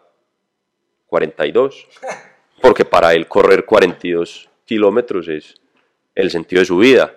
42, 1.07 1.87
porque 2.61 2.85
para 2.85 3.15
él 3.15 3.29
correr 3.29 3.65
42 3.65 4.49
kilómetros 4.65 5.29
es 5.29 5.55
el 6.15 6.31
sentido 6.31 6.61
de 6.61 6.67
su 6.67 6.79
vida. 6.79 7.15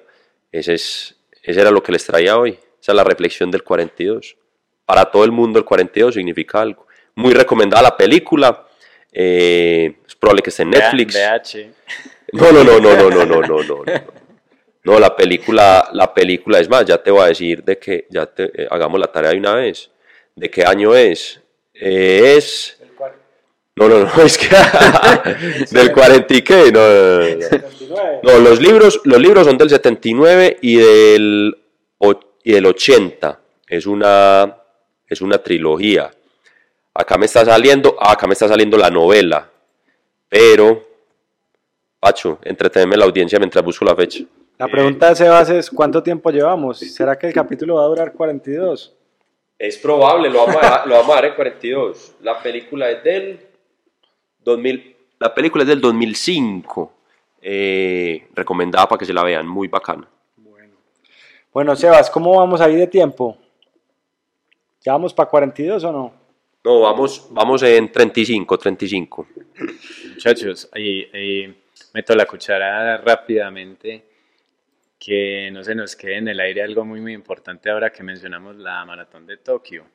Ese, 0.52 0.76
es, 0.76 1.16
ese 1.42 1.62
era 1.62 1.72
lo 1.72 1.82
que 1.82 1.92
les 1.92 2.06
traía 2.06 2.38
hoy, 2.38 2.52
esa 2.82 2.92
es 2.92 2.96
la 2.96 3.04
reflexión 3.04 3.50
del 3.50 3.64
42. 3.64 4.38
Para 4.86 5.06
todo 5.06 5.24
el 5.24 5.32
mundo 5.32 5.60
el 5.60 5.66
42 5.66 6.16
significa 6.16 6.62
algo. 6.62 6.88
Muy 7.16 7.34
recomendada 7.34 7.84
la 7.84 7.98
película, 7.98 8.68
eh, 9.12 9.98
es 10.08 10.16
probable 10.16 10.42
que 10.42 10.50
esté 10.52 10.64
en 10.64 10.72
Netflix. 10.72 11.14
No, 12.32 12.52
no, 12.52 12.64
no, 12.64 12.80
no, 12.80 12.96
no, 12.96 13.10
no, 13.10 13.26
no, 13.26 13.42
no. 13.42 13.64
no. 13.64 13.84
No, 14.84 15.00
la 15.00 15.16
película, 15.16 15.90
la 15.94 16.14
película 16.14 16.60
es 16.60 16.70
más, 16.70 16.86
ya 16.86 16.98
te 16.98 17.12
voy 17.12 17.22
a 17.24 17.28
decir 17.28 17.64
de 17.64 17.78
que, 17.78 18.08
ya 18.10 18.26
te, 18.26 18.64
eh, 18.64 18.68
hagamos 18.70 19.00
la 19.00 19.08
tarea 19.08 19.32
de 19.32 19.38
una 19.38 19.56
vez. 19.56 19.90
¿De 20.36 20.50
qué 20.50 20.64
año 20.64 20.96
es? 20.96 21.42
Eh, 21.74 22.36
es, 22.38 22.78
El 22.80 22.90
no, 23.76 23.90
no, 23.90 24.00
no, 24.00 24.24
es 24.24 24.38
que, 24.38 24.48
del 25.72 25.92
40 25.92 26.34
y 26.34 26.42
qué, 26.42 26.72
no, 26.72 26.80
no, 26.80 27.20
no, 27.20 27.36
no. 27.36 27.42
79. 27.42 28.20
No, 28.24 28.40
los 28.40 28.62
libros, 28.62 29.02
los 29.04 29.20
libros 29.20 29.46
son 29.46 29.58
del 29.58 29.70
79 29.70 30.58
y 30.62 30.78
del, 30.78 31.58
y 32.44 32.52
del 32.52 32.66
80. 32.66 33.40
Es 33.68 33.86
una, 33.86 34.58
es 35.08 35.22
una 35.22 35.38
trilogía. 35.38 36.12
Acá 36.94 37.18
me 37.18 37.26
está 37.26 37.46
saliendo, 37.46 37.96
ah, 38.00 38.14
acá 38.14 38.28
me 38.28 38.34
está 38.34 38.48
saliendo 38.48 38.78
la 38.78 38.90
novela. 38.90 39.50
Pero, 40.28 40.88
Pacho, 42.00 42.40
entretenme 42.44 42.98
la 42.98 43.06
audiencia 43.06 43.40
mientras 43.40 43.64
busco 43.64 43.86
la 43.86 43.96
fecha. 43.96 44.24
La 44.60 44.68
pregunta 44.68 45.08
de 45.08 45.16
Sebas 45.16 45.50
es, 45.52 45.70
¿cuánto 45.70 46.04
tiempo 46.04 46.30
llevamos? 46.32 46.80
¿Será 46.80 47.18
que 47.18 47.28
el 47.28 47.34
capítulo 47.34 47.76
va 47.76 47.84
a 47.84 47.88
durar 47.88 48.12
42? 48.12 48.94
Es 49.58 49.78
probable, 49.78 50.30
lo 50.30 50.40
vamos 50.40 50.58
a 50.58 50.60
dejar, 50.60 50.88
lo 50.88 50.96
vamos 50.96 51.12
a 51.12 51.16
dar 51.16 51.26
en 51.26 51.36
42. 51.36 52.16
La 52.20 52.44
película 52.44 52.90
es 52.90 53.02
del 53.02 53.40
2000, 54.40 54.98
la 55.18 55.34
película 55.34 55.64
es 55.64 55.70
del 55.70 55.80
2005. 55.80 56.92
Eh, 57.42 58.28
recomendada 58.36 58.86
para 58.86 59.00
que 59.00 59.06
se 59.06 59.14
la 59.14 59.24
vean, 59.24 59.48
muy 59.48 59.70
bacana. 59.70 60.06
Bueno, 61.54 61.74
Sebas, 61.78 62.10
¿cómo 62.10 62.36
vamos 62.36 62.60
ahí 62.60 62.76
de 62.76 62.88
tiempo? 62.88 63.38
¿Ya 64.82 64.92
vamos 64.92 65.14
para 65.14 65.30
42 65.30 65.86
o 65.86 65.92
no? 65.94 66.14
No, 66.66 66.82
vamos, 66.82 67.30
vamos 67.32 67.64
en 67.64 67.90
35, 67.90 68.58
35. 68.58 69.28
Muchachos, 70.16 70.70
y, 70.76 71.18
y 71.18 71.58
meto 71.94 72.14
la 72.14 72.26
cuchara 72.26 72.98
rápidamente, 72.98 74.09
que 75.00 75.50
no 75.52 75.64
se 75.64 75.76
nos 75.76 75.96
quede 75.96 76.18
en 76.18 76.28
el 76.28 76.40
aire 76.40 76.62
algo 76.64 76.84
muy, 76.86 77.00
muy 77.02 77.14
importante 77.14 77.70
ahora 77.70 77.92
que 77.92 78.04
mencionamos 78.04 78.58
la 78.58 78.84
maratón 78.86 79.26
de 79.26 79.38
Tokio. 79.38 79.86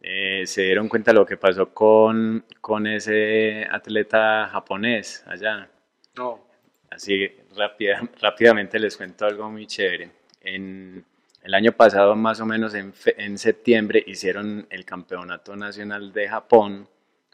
Eh, 0.00 0.44
se 0.46 0.62
dieron 0.62 0.88
cuenta 0.88 1.12
lo 1.12 1.26
que 1.26 1.36
pasó 1.36 1.72
con, 1.72 2.44
con 2.60 2.86
ese 2.86 3.66
atleta 3.70 4.48
japonés 4.52 5.24
allá. 5.26 5.68
No. 6.16 6.46
Así 6.90 7.26
rápida- 7.56 8.08
rápidamente 8.20 8.78
les 8.78 8.96
cuento 8.96 9.26
algo 9.26 9.50
muy 9.50 9.66
chévere. 9.66 10.10
En 10.42 11.04
el 11.42 11.54
año 11.54 11.72
pasado, 11.72 12.14
más 12.14 12.40
o 12.40 12.46
menos 12.46 12.74
en, 12.74 12.92
fe- 12.92 13.14
en 13.22 13.38
septiembre, 13.38 14.02
hicieron 14.06 14.66
el 14.70 14.84
campeonato 14.84 15.56
nacional 15.56 16.12
de 16.12 16.28
Japón 16.28 16.88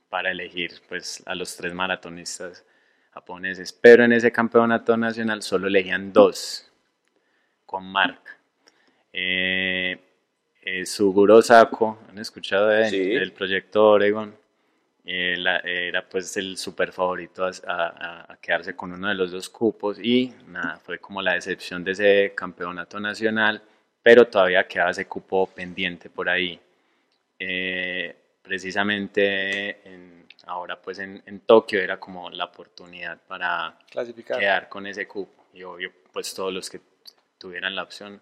para 0.08 0.30
elegir 0.30 0.72
pues, 0.88 1.22
a 1.26 1.34
los 1.34 1.56
tres 1.56 1.74
maratonistas 1.74 2.64
japoneses. 3.12 3.72
Pero 3.72 4.04
en 4.04 4.12
ese 4.12 4.32
campeonato 4.32 4.96
nacional 4.96 5.42
solo 5.42 5.66
elegían 5.68 6.12
dos 6.12 6.68
con 7.66 7.84
marca. 7.84 8.36
Eh, 9.12 9.98
eh, 10.62 10.86
Suguro 10.86 11.42
Sako, 11.42 11.98
¿han 12.08 12.18
escuchado 12.18 12.68
de 12.68 12.82
él? 12.84 12.90
Sí. 12.90 13.12
El 13.14 13.32
proyecto 13.32 13.90
Oregon. 13.90 14.34
Eh, 15.04 15.34
la- 15.36 15.58
era 15.58 16.08
pues 16.08 16.36
el 16.36 16.56
super 16.56 16.92
favorito 16.92 17.44
a, 17.44 17.50
a- 17.66 18.32
a 18.32 18.36
quedarse 18.36 18.76
con 18.76 18.92
uno 18.92 19.08
de 19.08 19.14
los 19.16 19.32
dos 19.32 19.48
cupos 19.50 19.98
y 19.98 20.32
nada, 20.46 20.76
fue 20.78 20.98
como 21.00 21.20
la 21.20 21.32
decepción 21.34 21.82
de 21.82 21.90
ese 21.90 22.32
campeonato 22.36 23.00
nacional, 23.00 23.60
pero 24.00 24.28
todavía 24.28 24.66
quedaba 24.68 24.92
ese 24.92 25.06
cupo 25.06 25.48
pendiente 25.48 26.08
por 26.08 26.28
ahí. 26.28 26.58
Eh, 27.38 28.14
precisamente 28.42 29.80
en- 29.88 30.21
ahora 30.46 30.80
pues 30.80 30.98
en, 30.98 31.22
en 31.26 31.40
Tokio 31.40 31.80
era 31.80 31.98
como 31.98 32.30
la 32.30 32.46
oportunidad 32.46 33.18
para 33.26 33.78
Clasificar. 33.90 34.38
quedar 34.38 34.68
con 34.68 34.86
ese 34.86 35.06
cupo 35.06 35.46
y 35.52 35.62
obvio 35.62 35.92
pues 36.12 36.34
todos 36.34 36.52
los 36.52 36.68
que 36.68 36.80
tuvieran 37.38 37.74
la 37.74 37.82
opción 37.82 38.20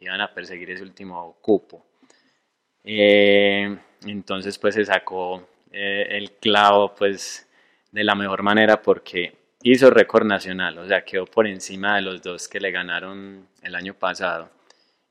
iban 0.00 0.20
a 0.20 0.32
perseguir 0.32 0.70
ese 0.70 0.82
último 0.82 1.36
cupo. 1.40 1.86
Eh, 2.84 3.76
entonces 4.06 4.58
pues 4.58 4.74
se 4.74 4.84
sacó 4.84 5.48
eh, 5.70 6.06
el 6.10 6.32
clavo 6.32 6.94
pues 6.94 7.48
de 7.92 8.02
la 8.04 8.14
mejor 8.14 8.42
manera 8.42 8.82
porque 8.82 9.36
hizo 9.62 9.90
récord 9.90 10.26
nacional, 10.26 10.78
o 10.78 10.86
sea 10.88 11.04
quedó 11.04 11.26
por 11.26 11.46
encima 11.46 11.96
de 11.96 12.02
los 12.02 12.20
dos 12.22 12.48
que 12.48 12.58
le 12.58 12.72
ganaron 12.72 13.46
el 13.62 13.74
año 13.76 13.94
pasado 13.94 14.50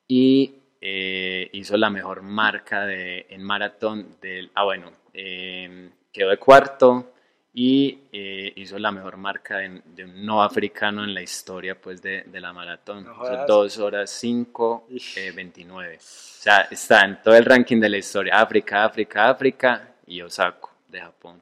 y 0.08 0.56
eh, 0.82 1.50
hizo 1.54 1.78
la 1.78 1.90
mejor 1.90 2.22
marca 2.24 2.86
de, 2.86 3.28
en 3.30 3.44
maratón 3.44 4.18
del, 4.20 4.52
ah 4.56 4.66
bueno, 4.66 4.92
eh, 5.14 5.90
quedó 6.12 6.30
de 6.30 6.38
cuarto 6.38 7.08
y 7.54 8.00
eh, 8.14 8.54
hizo 8.56 8.80
la 8.80 8.92
mejor 8.92 9.18
marca 9.18 9.58
de, 9.58 9.82
de 9.94 10.06
un 10.06 10.26
no 10.26 10.42
africano 10.42 11.04
en 11.04 11.14
la 11.14 11.22
historia 11.22 11.76
pues 11.80 12.02
de, 12.02 12.24
de 12.24 12.40
la 12.40 12.54
maratón, 12.54 13.04
No 13.04 13.12
hizo 13.12 13.20
jodas. 13.20 13.48
2 13.48 13.78
horas 13.80 14.10
5, 14.12 14.88
Ish. 14.90 15.18
eh, 15.18 15.32
29. 15.32 15.96
O 15.98 16.00
sea, 16.00 16.62
está 16.72 17.04
en 17.06 17.22
todo 17.22 17.36
el 17.36 17.44
ranking 17.46 17.80
de 17.80 17.90
la 17.90 17.98
historia, 17.98 18.40
África, 18.40 18.86
África, 18.86 19.30
África 19.30 19.90
y 20.08 20.22
Osaka 20.22 20.70
de 20.88 21.02
Japón. 21.02 21.42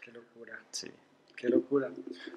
Qué 0.00 0.10
locura, 0.12 0.58
Sí, 0.70 0.90
qué 1.36 1.48
locura. 1.48 1.88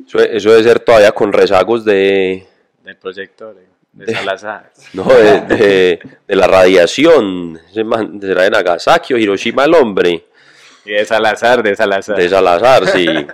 Eso, 0.05 0.19
eso 0.19 0.49
debe 0.51 0.63
ser 0.63 0.79
todavía 0.79 1.11
con 1.11 1.33
rezagos 1.33 1.83
de, 1.83 2.45
del 2.83 2.95
proyecto 2.97 3.53
de, 3.55 3.65
de 3.93 4.13
Salazar. 4.13 4.71
no, 4.93 5.03
de, 5.05 5.41
de- 5.41 5.99
de 6.27 6.35
la 6.35 6.45
radiación. 6.47 7.59
Será 7.73 8.43
de 8.43 8.49
Nagasaki 8.51 9.13
o 9.15 9.17
Hiroshima 9.17 9.65
el 9.65 9.73
hombre. 9.73 10.25
Y 10.87 10.93
de 10.93 11.05
Salazar, 11.05 11.61
de 11.61 11.75
Salazar. 11.75 12.15
De 12.17 12.29
Salazar, 12.29 12.87
sí. 12.87 13.05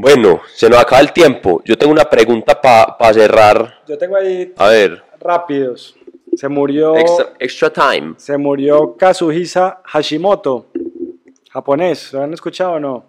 Bueno, 0.00 0.40
se 0.54 0.70
nos 0.70 0.78
acaba 0.78 1.00
el 1.00 1.12
tiempo. 1.12 1.60
Yo 1.64 1.76
tengo 1.76 1.90
una 1.92 2.04
pregunta 2.08 2.60
para 2.60 3.12
cerrar. 3.12 3.80
Yo 3.84 3.98
tengo 3.98 4.14
ahí 4.16 4.54
A 4.56 4.68
ver, 4.68 5.02
rápidos. 5.18 5.96
Se 6.36 6.48
murió, 6.48 6.96
extra, 6.96 7.32
extra 7.40 7.70
time. 7.70 8.14
se 8.16 8.38
murió 8.38 8.96
Kazuhisa 8.96 9.80
Hashimoto, 9.84 10.66
japonés. 11.50 12.12
¿Lo 12.12 12.22
han 12.22 12.32
escuchado 12.32 12.74
o 12.74 12.78
no? 12.78 13.04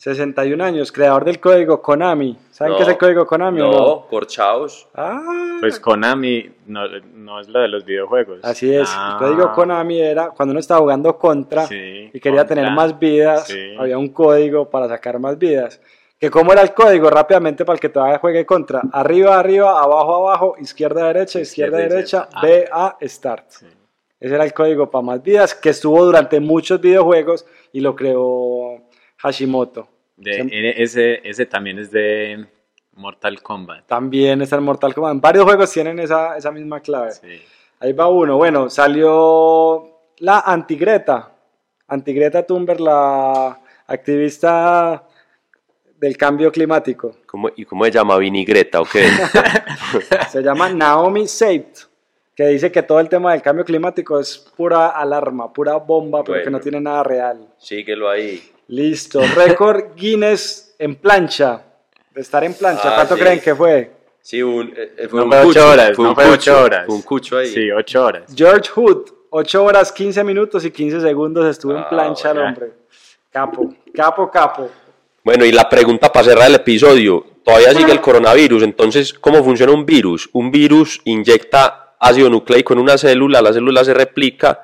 61 0.00 0.64
años, 0.64 0.90
creador 0.92 1.26
del 1.26 1.38
código 1.38 1.82
Konami. 1.82 2.34
¿Saben 2.50 2.72
No. 2.72 2.76
qué 2.78 2.84
es 2.84 2.88
el 2.88 2.96
código 2.96 3.26
Konami 3.26 3.58
no? 3.60 3.70
No, 3.70 4.06
corchaos. 4.08 4.88
Ah, 4.94 5.58
Pues 5.60 5.78
Konami 5.78 6.50
no, 6.68 6.88
no 7.16 7.38
es 7.38 7.48
lo 7.50 7.60
de 7.60 7.68
los 7.68 7.84
videojuegos. 7.84 8.40
así 8.42 8.74
es. 8.74 8.88
Ah, 8.90 9.18
El 9.20 9.26
código 9.26 9.52
Konami 9.52 10.00
era 10.00 10.30
cuando 10.30 10.52
uno 10.52 10.60
estaba 10.60 10.80
jugando 10.80 11.18
contra 11.18 11.66
Sí, 11.66 12.08
y 12.14 12.18
quería 12.18 12.40
Contra. 12.40 12.56
tener 12.56 12.72
más 12.72 12.98
vidas, 12.98 13.46
Sí. 13.46 13.76
había 13.78 13.98
un 13.98 14.08
código 14.08 14.70
para 14.70 14.88
sacar 14.88 15.18
más 15.18 15.36
vidas. 15.36 15.78
¿Que 16.18 16.30
¿Cómo 16.30 16.50
era 16.54 16.62
el 16.62 16.72
código? 16.72 17.10
Rápidamente 17.10 17.66
para 17.66 17.74
el 17.74 17.80
que 17.80 17.90
todavía 17.90 18.18
juegue 18.18 18.46
contra. 18.46 18.80
Arriba, 18.92 19.38
arriba, 19.38 19.82
abajo, 19.82 20.16
abajo, 20.26 20.54
izquierda, 20.58 21.08
derecha, 21.08 21.40
izquierda, 21.40 21.76
Izquierda, 21.78 21.94
derecha, 21.94 22.28
izquierda. 22.30 22.56
B, 22.56 22.68
A, 22.72 22.96
start. 23.06 23.44
Sí. 23.50 23.66
Ese 24.18 24.34
era 24.34 24.44
el 24.44 24.54
código 24.54 24.90
para 24.90 25.02
más 25.02 25.22
vidas 25.22 25.54
que 25.54 25.68
estuvo 25.70 26.02
durante 26.06 26.40
muchos 26.40 26.80
videojuegos 26.80 27.44
y 27.72 27.80
lo 27.80 27.94
creó 27.94 28.80
Hashimoto. 29.22 29.88
De- 30.16 30.74
ese, 30.76 31.20
ese 31.28 31.46
también 31.46 31.78
es 31.78 31.90
de 31.90 32.46
Mortal 32.94 33.42
Kombat. 33.42 33.86
También 33.86 34.42
está 34.42 34.56
en 34.56 34.64
Mortal 34.64 34.94
Kombat. 34.94 35.16
Varios 35.20 35.44
juegos 35.44 35.70
tienen 35.72 35.98
esa, 35.98 36.36
esa 36.36 36.50
misma 36.50 36.80
clave. 36.80 37.12
Sí. 37.12 37.40
Ahí 37.78 37.92
va 37.94 38.08
uno. 38.08 38.36
Bueno, 38.36 38.68
salió 38.68 39.88
la 40.18 40.40
Antigreta. 40.40 41.32
Antigreta 41.88 42.44
Thunberg, 42.46 42.80
la 42.80 43.58
activista 43.86 45.02
del 45.98 46.16
cambio 46.16 46.50
climático. 46.52 47.16
¿Cómo- 47.26 47.50
¿Y 47.56 47.64
cómo 47.64 47.84
se 47.84 47.90
llama? 47.90 48.16
¿Vinigreta 48.18 48.80
o 48.80 48.84
qué? 48.84 49.04
Se 50.30 50.42
llama 50.42 50.68
Naomi 50.68 51.26
Saved, 51.26 51.74
que 52.34 52.46
dice 52.46 52.70
que 52.70 52.82
todo 52.82 53.00
el 53.00 53.08
tema 53.08 53.32
del 53.32 53.42
cambio 53.42 53.64
climático 53.64 54.18
es 54.20 54.38
pura 54.56 54.88
alarma, 54.88 55.52
pura 55.52 55.76
bomba, 55.76 56.22
pero 56.24 56.42
que 56.44 56.50
no 56.50 56.60
tiene 56.60 56.80
nada 56.80 57.02
real. 57.02 57.48
Síguelo 57.58 58.08
ahí. 58.08 58.40
Listo. 58.70 59.20
Récord 59.34 59.96
Guinness 59.96 60.74
en 60.78 60.94
plancha. 60.94 61.62
De 62.14 62.20
estar 62.20 62.44
en 62.44 62.54
plancha. 62.54 62.90
Ah, 62.90 62.94
¿Cuánto 62.94 63.16
sí. 63.16 63.20
creen 63.20 63.40
que 63.40 63.54
fue? 63.54 63.90
Sí, 64.22 64.42
un, 64.42 64.68
eh, 64.76 64.92
eh, 64.96 65.08
fue 65.08 65.18
No 65.18 65.24
un 65.24 65.30
fue 65.30 65.40
ocho 65.40 65.48
cucho, 65.48 65.68
horas, 65.70 65.90
fue 65.96 66.02
no 66.04 66.10
un 66.10 66.14
fue 66.14 66.24
cucho, 66.24 66.34
ocho 66.34 66.62
horas. 66.62 66.86
Fue 66.86 66.94
un 66.94 67.02
cucho 67.02 67.38
ahí. 67.38 67.46
Sí, 67.48 67.70
ocho 67.70 68.04
horas. 68.04 68.22
George 68.34 68.70
Hood, 68.70 69.10
8 69.30 69.64
horas 69.64 69.92
15 69.92 70.22
minutos 70.24 70.64
y 70.64 70.70
15 70.70 71.00
segundos 71.00 71.46
estuvo 71.46 71.72
en 71.72 71.78
Ah, 71.78 71.88
plancha 71.88 72.30
el 72.30 72.38
hombre. 72.38 72.72
Capo, 73.30 73.74
capo, 73.94 74.30
capo. 74.30 74.70
Bueno, 75.24 75.44
y 75.44 75.52
la 75.52 75.68
pregunta 75.68 76.12
para 76.12 76.24
cerrar 76.26 76.48
el 76.48 76.54
episodio. 76.56 77.24
Todavía 77.44 77.72
sigue 77.74 77.92
el 77.92 78.00
coronavirus, 78.00 78.62
entonces, 78.62 79.12
¿cómo 79.14 79.42
funciona 79.42 79.72
un 79.72 79.86
virus? 79.86 80.28
Un 80.32 80.50
virus 80.50 81.00
inyecta 81.04 81.94
ácido 81.98 82.28
nucleico 82.30 82.72
en 82.72 82.78
una 82.80 82.98
célula, 82.98 83.42
la 83.42 83.52
célula 83.52 83.84
se 83.84 83.94
replica 83.94 84.62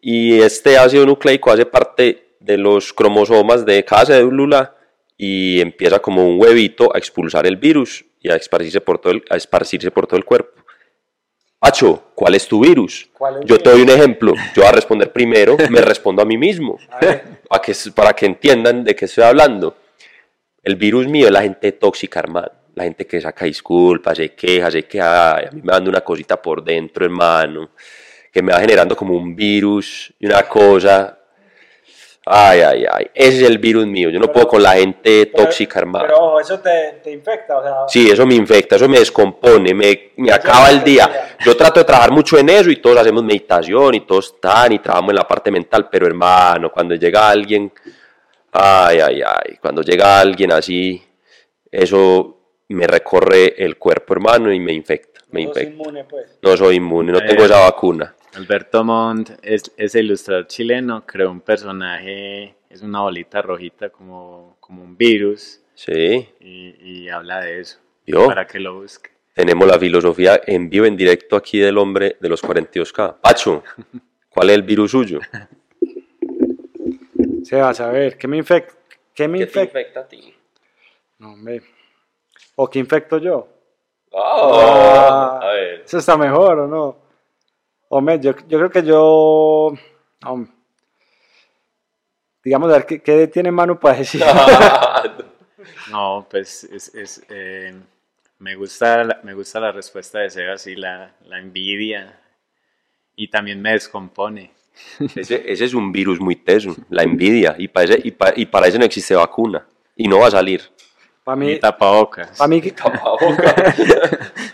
y 0.00 0.40
este 0.40 0.76
ácido 0.78 1.06
nucleico 1.06 1.50
hace 1.50 1.66
parte 1.66 2.31
de 2.42 2.58
los 2.58 2.92
cromosomas 2.92 3.64
de 3.64 3.84
cada 3.84 4.06
célula 4.06 4.76
y 5.16 5.60
empieza 5.60 6.00
como 6.00 6.26
un 6.26 6.40
huevito 6.40 6.94
a 6.94 6.98
expulsar 6.98 7.46
el 7.46 7.56
virus 7.56 8.04
y 8.20 8.30
a 8.30 8.36
esparcirse 8.36 8.80
por 8.80 8.98
todo 8.98 9.12
el, 9.12 9.24
a 9.30 9.36
esparcirse 9.36 9.90
por 9.90 10.06
todo 10.06 10.16
el 10.16 10.24
cuerpo. 10.24 10.62
Pacho, 11.58 12.10
¿cuál 12.16 12.34
es 12.34 12.48
tu 12.48 12.60
virus? 12.60 13.08
¿Cuál 13.16 13.36
es 13.36 13.44
Yo 13.44 13.56
te 13.56 13.70
doy 13.70 13.82
un 13.82 13.90
ejemplo. 13.90 14.34
Yo 14.52 14.62
voy 14.62 14.66
a 14.66 14.72
responder 14.72 15.12
primero, 15.12 15.56
me 15.70 15.80
respondo 15.80 16.20
a 16.20 16.24
mí 16.24 16.36
mismo. 16.36 16.76
Para 17.48 17.62
que, 17.62 17.72
para 17.94 18.12
que 18.14 18.26
entiendan 18.26 18.82
de 18.82 18.96
qué 18.96 19.04
estoy 19.04 19.22
hablando. 19.22 19.76
El 20.60 20.74
virus 20.74 21.06
mío 21.06 21.26
es 21.26 21.32
la 21.32 21.42
gente 21.42 21.70
tóxica, 21.70 22.18
hermano. 22.18 22.50
La 22.74 22.82
gente 22.82 23.06
que 23.06 23.20
saca 23.20 23.44
disculpas, 23.44 24.16
se 24.16 24.34
queja, 24.34 24.72
se 24.72 24.84
queja. 24.84 25.36
Ay, 25.36 25.44
a 25.46 25.50
mí 25.52 25.60
me 25.62 25.72
dando 25.72 25.88
una 25.88 26.00
cosita 26.00 26.42
por 26.42 26.64
dentro, 26.64 27.04
hermano. 27.04 27.70
Que 28.32 28.42
me 28.42 28.52
va 28.52 28.58
generando 28.58 28.96
como 28.96 29.14
un 29.14 29.36
virus 29.36 30.12
y 30.18 30.26
una 30.26 30.42
cosa. 30.42 31.16
Ay, 32.24 32.60
ay, 32.60 32.84
ay. 32.90 33.06
Ese 33.12 33.38
es 33.42 33.48
el 33.50 33.58
virus 33.58 33.84
mío. 33.86 34.08
Yo 34.10 34.20
no 34.20 34.30
puedo 34.30 34.46
con 34.46 34.62
la 34.62 34.74
gente 34.74 35.26
tóxica, 35.26 35.80
hermano. 35.80 36.04
Pero 36.06 36.40
eso 36.40 36.60
te, 36.60 37.00
te 37.02 37.10
infecta, 37.10 37.58
o 37.58 37.62
sea. 37.62 37.74
Sí, 37.88 38.08
eso 38.10 38.24
me 38.24 38.34
infecta, 38.36 38.76
eso 38.76 38.88
me 38.88 39.00
descompone, 39.00 39.74
me, 39.74 40.12
me 40.18 40.30
acaba 40.32 40.70
el 40.70 40.84
día. 40.84 41.34
Yo 41.44 41.56
trato 41.56 41.80
de 41.80 41.84
trabajar 41.84 42.12
mucho 42.12 42.38
en 42.38 42.48
eso 42.48 42.70
y 42.70 42.76
todos 42.76 42.98
hacemos 42.98 43.24
meditación 43.24 43.94
y 43.96 44.00
todos 44.06 44.34
están 44.34 44.72
y 44.72 44.78
trabajamos 44.78 45.10
en 45.10 45.16
la 45.16 45.26
parte 45.26 45.50
mental, 45.50 45.88
pero 45.90 46.06
hermano, 46.06 46.70
cuando 46.70 46.94
llega 46.94 47.28
alguien, 47.28 47.72
ay, 48.52 49.00
ay, 49.00 49.22
ay, 49.22 49.56
cuando 49.60 49.82
llega 49.82 50.20
alguien 50.20 50.52
así, 50.52 51.02
eso 51.70 52.38
me 52.68 52.86
recorre 52.86 53.54
el 53.64 53.76
cuerpo, 53.78 54.14
hermano, 54.14 54.52
y 54.52 54.60
me 54.60 54.72
infecta, 54.72 55.20
me 55.32 55.42
no 55.42 55.48
infecta. 55.48 55.70
inmune, 55.72 56.04
pues. 56.04 56.38
No 56.40 56.56
soy 56.56 56.76
inmune, 56.76 57.10
no 57.12 57.18
Eh. 57.18 57.24
tengo 57.26 57.44
esa 57.44 57.58
vacuna. 57.60 58.14
Alberto 58.34 58.82
Montt, 58.84 59.30
es, 59.42 59.70
ese 59.76 60.00
ilustrador 60.00 60.46
chileno, 60.46 61.04
creó 61.06 61.30
un 61.30 61.40
personaje, 61.42 62.54
es 62.70 62.80
una 62.82 63.00
bolita 63.02 63.42
rojita 63.42 63.90
como, 63.90 64.56
como 64.60 64.82
un 64.82 64.96
virus, 64.96 65.58
Sí, 65.74 66.28
y, 66.40 66.74
y 67.04 67.08
habla 67.08 67.40
de 67.40 67.60
eso, 67.60 67.78
¿Vio? 68.06 68.26
para 68.26 68.46
que 68.46 68.60
lo 68.60 68.74
busque. 68.80 69.10
tenemos 69.34 69.66
la 69.66 69.78
filosofía 69.78 70.40
en 70.46 70.68
vivo, 70.70 70.86
en 70.86 70.96
directo 70.96 71.36
aquí 71.36 71.58
del 71.58 71.76
hombre 71.78 72.16
de 72.20 72.28
los 72.28 72.42
42K. 72.42 73.16
Pacho, 73.20 73.62
¿cuál 74.28 74.50
es 74.50 74.56
el 74.56 74.62
virus 74.62 74.90
suyo? 74.92 75.18
Se 77.44 77.60
va 77.60 77.70
a 77.70 77.74
saber. 77.74 78.16
¿Qué 78.16 78.28
me 78.28 78.36
infecta? 78.36 78.72
¿Qué 79.14 79.26
me 79.28 79.38
infecta? 79.38 79.80
infecta 79.80 80.00
a 80.00 80.08
ti? 80.08 80.32
No, 81.18 81.32
hombre. 81.32 81.62
¿O 82.54 82.70
qué 82.70 82.78
infecto 82.78 83.18
yo? 83.18 83.48
Ah, 84.14 85.40
a 85.42 85.46
ver. 85.48 85.82
Eso 85.84 85.98
está 85.98 86.16
mejor, 86.16 86.60
¿o 86.60 86.68
no? 86.68 86.96
Hombre, 87.94 88.18
yo, 88.20 88.32
yo 88.48 88.58
creo 88.58 88.70
que 88.70 88.82
yo. 88.82 89.74
hombre, 90.24 90.50
digamos, 92.42 92.70
a 92.70 92.72
ver, 92.74 92.86
¿qué, 92.86 93.00
qué 93.02 93.26
tiene 93.28 93.50
mano 93.52 93.78
para 93.78 93.98
decir? 93.98 94.22
No, 95.90 96.26
pues 96.30 96.64
es, 96.64 96.94
es, 96.94 97.22
eh, 97.28 97.74
me, 98.38 98.54
gusta, 98.54 99.04
la- 99.04 99.20
me 99.24 99.34
gusta 99.34 99.60
la 99.60 99.72
respuesta 99.72 100.20
de 100.20 100.30
Seba, 100.30 100.56
sí, 100.56 100.74
la, 100.74 101.12
la 101.26 101.38
envidia, 101.38 102.18
y 103.14 103.28
también 103.28 103.60
me 103.60 103.72
descompone. 103.72 104.52
Ese, 105.14 105.42
ese 105.52 105.64
es 105.66 105.74
un 105.74 105.92
virus 105.92 106.18
muy 106.20 106.36
teso, 106.36 106.74
la 106.88 107.02
envidia, 107.02 107.54
y 107.58 107.68
para, 107.68 107.84
ese, 107.84 108.00
y, 108.04 108.10
pa- 108.12 108.32
y 108.34 108.46
para 108.46 108.68
ese 108.68 108.78
no 108.78 108.84
existe 108.86 109.14
vacuna, 109.14 109.66
y 109.96 110.08
no 110.08 110.20
va 110.20 110.28
a 110.28 110.32
salir. 110.32 110.62
Para 111.24 111.36
Mi 111.36 111.46
mí, 111.46 111.58
tapabocas. 111.60 112.36
para 112.36 112.48
mí 112.48 112.60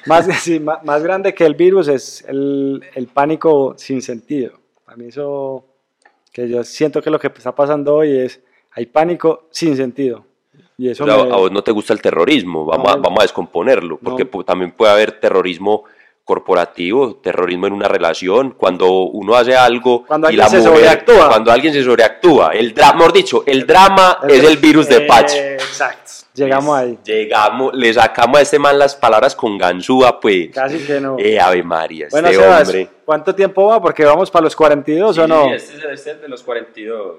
más, 0.06 0.26
sí, 0.42 0.60
más, 0.60 0.82
más 0.84 1.02
grande 1.02 1.34
que 1.34 1.44
el 1.46 1.54
virus 1.54 1.88
es 1.88 2.24
el, 2.28 2.82
el 2.94 3.06
pánico 3.06 3.74
sin 3.76 4.02
sentido. 4.02 4.52
Para 4.84 4.96
mí 4.96 5.06
eso, 5.06 5.64
que 6.32 6.48
yo 6.48 6.62
siento 6.64 7.02
que 7.02 7.10
lo 7.10 7.18
que 7.18 7.28
está 7.28 7.54
pasando 7.54 7.96
hoy 7.96 8.16
es, 8.18 8.40
hay 8.72 8.86
pánico 8.86 9.48
sin 9.50 9.76
sentido. 9.76 10.24
Y 10.76 10.88
eso 10.90 11.04
O 11.04 11.06
sea, 11.06 11.16
me- 11.24 11.32
a 11.32 11.36
vos 11.36 11.50
no 11.50 11.62
te 11.62 11.72
gusta 11.72 11.92
el 11.92 12.00
terrorismo, 12.02 12.64
vamos, 12.64 12.92
a, 12.92 12.96
No. 12.96 13.02
vamos 13.02 13.18
a 13.20 13.22
descomponerlo, 13.22 13.98
porque 13.98 14.28
No. 14.32 14.44
también 14.44 14.72
puede 14.72 14.92
haber 14.92 15.12
terrorismo 15.20 15.84
corporativo, 16.28 17.14
terrorismo 17.22 17.68
en 17.68 17.72
una 17.72 17.88
relación, 17.88 18.50
cuando 18.50 18.86
uno 19.04 19.34
hace 19.34 19.56
algo 19.56 20.04
Cuando 20.04 20.30
y 20.30 20.36
la 20.36 20.46
se 20.46 20.58
mujer, 20.58 20.74
sobreactúa. 20.74 21.28
cuando 21.30 21.50
alguien 21.50 21.72
se 21.72 21.82
sobreactúa, 21.82 22.50
el 22.52 22.74
drama, 22.74 22.92
mejor 22.98 23.12
dicho, 23.14 23.44
el 23.46 23.66
drama 23.66 24.18
es 24.28 24.44
el 24.44 24.58
virus 24.58 24.90
de 24.90 25.00
Pacho. 25.06 25.38
Exacto, 25.38 26.12
llegamos 26.34 26.76
ahí. 26.76 26.98
Llegamos, 27.02 27.72
le 27.72 27.94
sacamos 27.94 28.40
a 28.40 28.42
este 28.42 28.58
man 28.58 28.78
las 28.78 28.94
palabras 28.94 29.34
con 29.34 29.56
ganzúa, 29.56 30.20
pues. 30.20 30.50
Casi 30.52 30.80
que 30.80 31.00
no. 31.00 31.16
Eh, 31.18 31.40
Ave 31.40 31.62
María, 31.62 32.08
Bueno, 32.10 32.28
este 32.28 32.42
Sebas, 32.42 32.68
hombre. 32.68 32.88
¿cuánto 33.06 33.34
tiempo 33.34 33.64
va? 33.64 33.80
Porque 33.80 34.04
vamos 34.04 34.30
para 34.30 34.44
los 34.44 34.54
42 34.54 35.16
o 35.16 35.26
no. 35.26 35.54
este 35.54 35.92
es 35.94 36.06
el 36.08 36.20
de 36.20 36.28
los 36.28 36.42
42. 36.42 37.16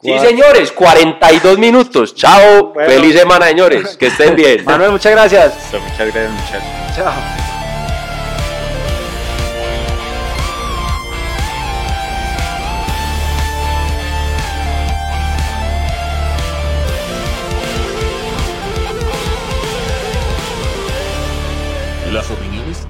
Sí, 0.00 0.18
señores, 0.20 0.70
42 0.70 1.58
minutos. 1.58 2.14
Chao. 2.14 2.74
Bueno. 2.74 2.88
Feliz 2.88 3.16
semana, 3.18 3.46
señores. 3.48 3.96
Que 3.96 4.06
estén 4.06 4.36
bien. 4.36 4.64
Manuel, 4.66 4.92
muchas 4.92 5.10
gracias. 5.10 5.54
Muchas 5.72 5.98
gracias, 5.98 6.30
muchachos. 6.30 6.96
Chao. 6.96 7.51